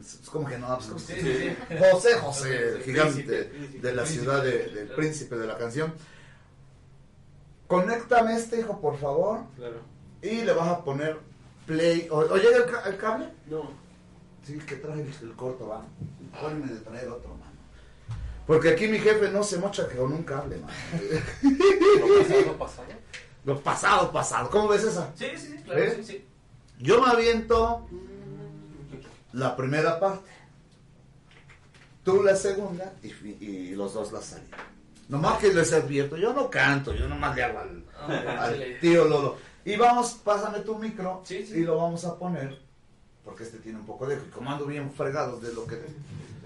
[0.01, 1.33] Es como que no, pues, Sí, sí,
[1.69, 1.77] sí.
[1.79, 3.79] José José, El gigante príncipe.
[3.81, 4.07] de la Príncipe.
[4.25, 4.97] ciudad de- del Claro.
[4.97, 5.95] príncipe de la canción.
[7.67, 9.41] Conéctame este hijo, por favor.
[9.57, 9.77] Claro.
[10.23, 11.19] Y le vas a poner
[11.67, 12.09] play.
[12.11, 13.29] ¿O, o llega el, ca- el cable?
[13.47, 13.71] No.
[14.45, 15.85] Sí, que trae el, el corto, va.
[16.41, 17.53] Ponme de traer otro, mano.
[18.47, 20.73] Porque aquí mi jefe no se mocha que con un cable, mano.
[22.01, 22.87] ¿Lo pasado, pasado?
[23.45, 24.51] Lo pasado, pasado.
[24.51, 25.13] ¿Cómo ves esa?
[25.15, 25.93] Sí, sí, sí, claro, ¿Eh?
[25.97, 26.25] sí, sí.
[26.79, 27.87] Yo me aviento
[29.33, 30.31] la primera parte.
[32.05, 34.57] Tú la segunda y, los dos la salida.
[35.09, 39.05] Nomás que les advierto, yo no canto, yo nomás le hago al, Ah, al tío
[39.05, 39.37] Lolo.
[39.65, 41.59] Y vamos, pásame tu micro Sí, sí.
[41.59, 42.59] y lo vamos a poner,
[43.25, 44.25] porque este tiene un poco de eco.
[44.29, 45.77] Y como ando bien fregados de lo que.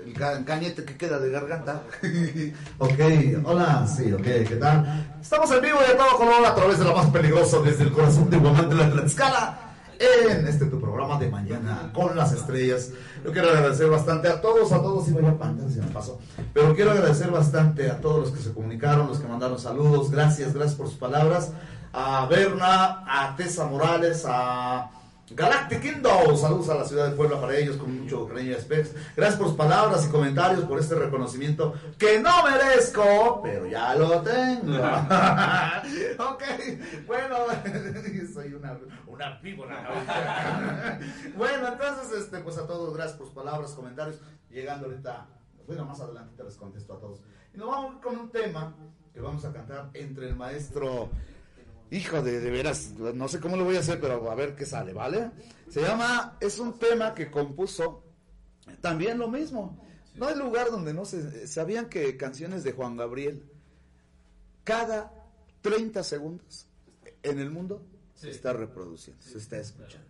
[0.05, 1.83] El ca- cañete que queda de garganta.
[2.78, 2.99] ok,
[3.44, 5.17] hola, sí, ok, ¿qué tal?
[5.20, 7.93] Estamos en vivo y a todo color a través de la más peligrosa desde el
[7.93, 9.72] corazón de Guamante, la Tlaxcala.
[9.99, 12.91] En este tu programa de mañana con las estrellas.
[13.25, 16.19] Yo quiero agradecer bastante a todos, a todos, y vaya pantalla, se me pasó.
[16.53, 20.11] Pero quiero agradecer bastante a todos los que se comunicaron, los que mandaron saludos.
[20.11, 21.53] Gracias, gracias por sus palabras.
[21.93, 24.91] A Berna, a Tessa Morales, a
[25.31, 26.36] Galactic Kingdom.
[26.36, 28.91] Saludos a la ciudad de Puebla para ellos con mucho cariño y respeto.
[29.17, 34.20] Gracias por sus palabras y comentarios, por este reconocimiento que no merezco, pero ya lo
[34.20, 34.76] tengo.
[36.18, 36.42] ok,
[37.07, 37.36] bueno,
[38.34, 40.99] soy una, una víbora.
[41.36, 44.20] bueno, entonces, este, pues a todos, gracias por sus palabras, comentarios.
[44.51, 45.26] Llegando ahorita,
[45.67, 47.23] bueno, más adelante les contesto a todos.
[47.55, 48.75] Y nos vamos con un tema
[49.15, 51.10] que vamos a cantar entre el maestro.
[51.93, 54.65] Hijo de, de veras, no sé cómo lo voy a hacer, pero a ver qué
[54.65, 55.31] sale, ¿vale?
[55.69, 58.03] Se llama, es un tema que compuso
[58.81, 59.79] también lo mismo.
[60.15, 61.47] No hay lugar donde no se...
[61.47, 63.45] ¿Sabían que canciones de Juan Gabriel
[64.65, 65.12] cada
[65.61, 66.67] 30 segundos
[67.23, 70.09] en el mundo se está reproduciendo, se está escuchando?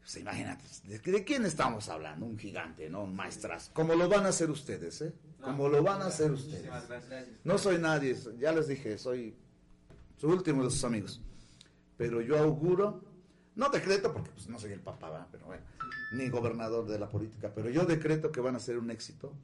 [0.00, 2.24] Pues imagínate, ¿de, de quién estamos hablando?
[2.24, 3.04] Un gigante, ¿no?
[3.04, 3.70] Un maestras.
[3.74, 5.12] Como lo van a hacer ustedes, ¿eh?
[5.42, 6.70] Como lo van a hacer ustedes.
[7.44, 9.36] No soy nadie, ya les dije, soy
[10.24, 11.20] su último de sus amigos.
[11.98, 13.02] Pero yo auguro,
[13.56, 15.26] no decreto porque pues, no soy el papá, ¿verdad?
[15.30, 15.62] pero bueno,
[16.12, 19.34] ni gobernador de la política, pero yo decreto que van a ser un éxito.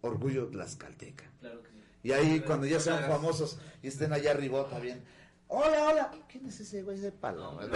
[0.00, 1.24] Orgullo Tlaxcalteca.
[1.40, 1.76] Claro que sí.
[2.04, 5.04] Y ahí cuando ya sean famosos y estén allá arriba bien.
[5.48, 6.10] Hola, hola.
[6.28, 7.58] ¿Quién es ese güey de palo?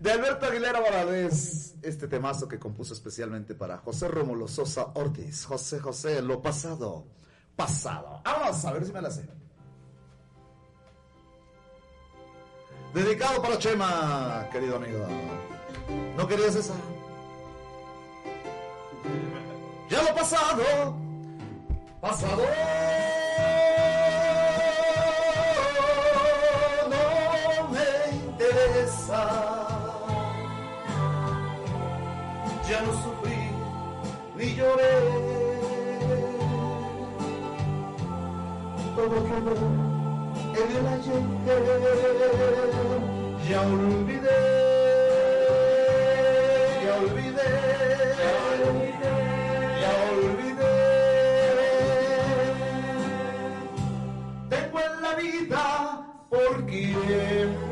[0.00, 5.46] de Alberto Aguilera Valadez, este temazo que compuso especialmente para José Rómulo Sosa Ortiz.
[5.46, 7.06] José José, lo pasado,
[7.56, 8.20] pasado.
[8.24, 9.39] Vamos a ver si me la sé.
[12.92, 15.06] Dedicado para Chema, querido amigo.
[16.16, 16.74] ¿No querías esa?
[19.88, 20.96] Ya lo pasado,
[22.00, 22.42] pasado.
[26.90, 29.28] No me interesa.
[32.68, 33.50] Ya no sufrí
[34.36, 35.60] ni lloré.
[38.96, 39.89] Todo quedó
[40.62, 41.22] en el ayer.
[43.48, 44.40] Ya olvidé.
[46.84, 47.48] Ya olvidé.
[48.20, 49.12] Ya olvidé.
[49.80, 50.72] Ya olvidé.
[54.48, 55.64] Tengo en la vida
[56.28, 57.69] por quien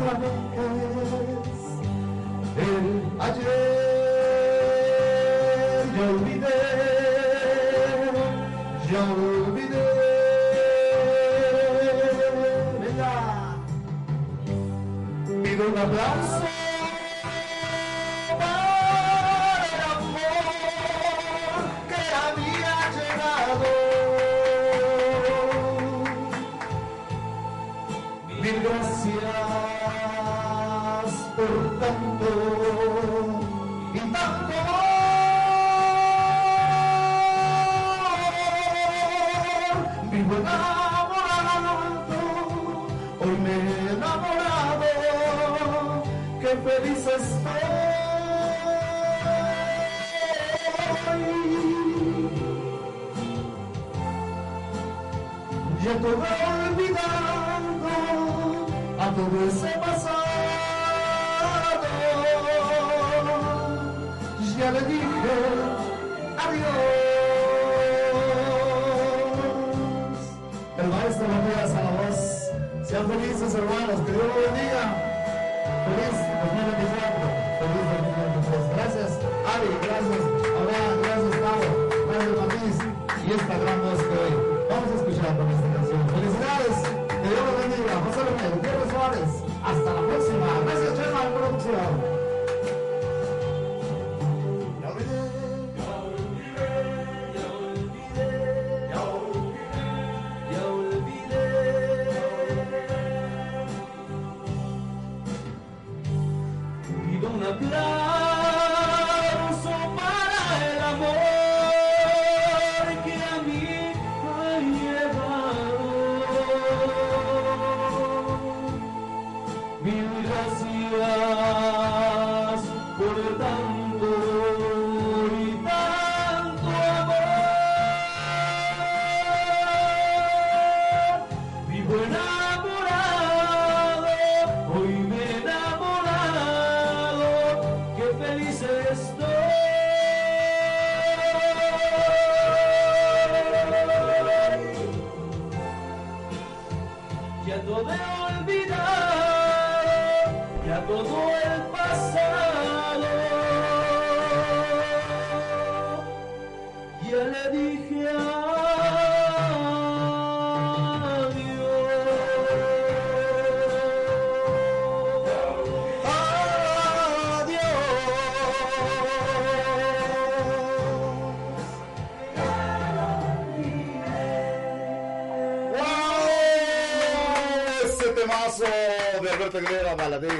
[0.00, 0.30] otra vez.
[2.56, 2.86] El
[3.20, 3.78] ayer
[5.96, 6.58] ya olvidé,
[8.90, 9.86] ya olvidé.
[12.80, 13.12] Venga,
[15.42, 15.76] pido un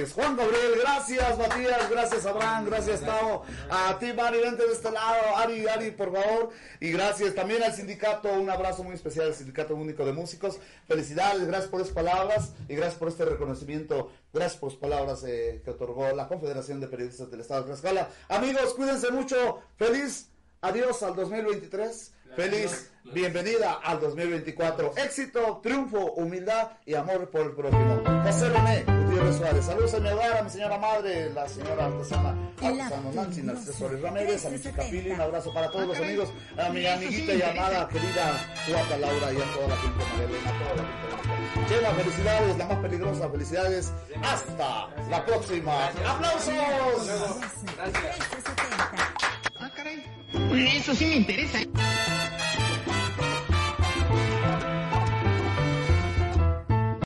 [0.07, 3.43] Juan Gabriel, gracias Matías, gracias Abraham, gracias Tao.
[3.69, 5.37] A ti Mari, vente de este lado.
[5.37, 6.51] Ari, Ari, por favor.
[6.81, 10.59] Y gracias también al sindicato, un abrazo muy especial al Sindicato Único de Músicos.
[10.87, 14.13] Felicidades, gracias por esas palabras y gracias por este reconocimiento.
[14.33, 18.09] Gracias por las palabras eh, que otorgó la Confederación de Periodistas del Estado de Tlaxcala.
[18.29, 19.63] Amigos, cuídense mucho.
[19.77, 22.13] Feliz adiós al 2023.
[22.37, 24.93] Feliz bienvenida al 2024.
[24.97, 28.03] Éxito, triunfo, humildad y amor por el prójimo.
[28.25, 29.65] José René Suárez.
[29.65, 34.01] Saludos a mi hogar, a mi señora madre, la señora artesana artesano Nancy Narciso Suárez
[34.01, 37.43] Ramírez, a mi chica Pili, un abrazo para todos los amigos, a mi amiguita y
[37.43, 41.69] amada querida Juata Laura y a toda la gente de María Elena, toda la gente.
[41.69, 43.93] Chela, felicidades, la más peligrosa, felicidades.
[44.23, 45.89] Hasta la próxima.
[46.07, 47.09] ¡Aplausos!
[50.53, 51.59] Eso sí me interesa.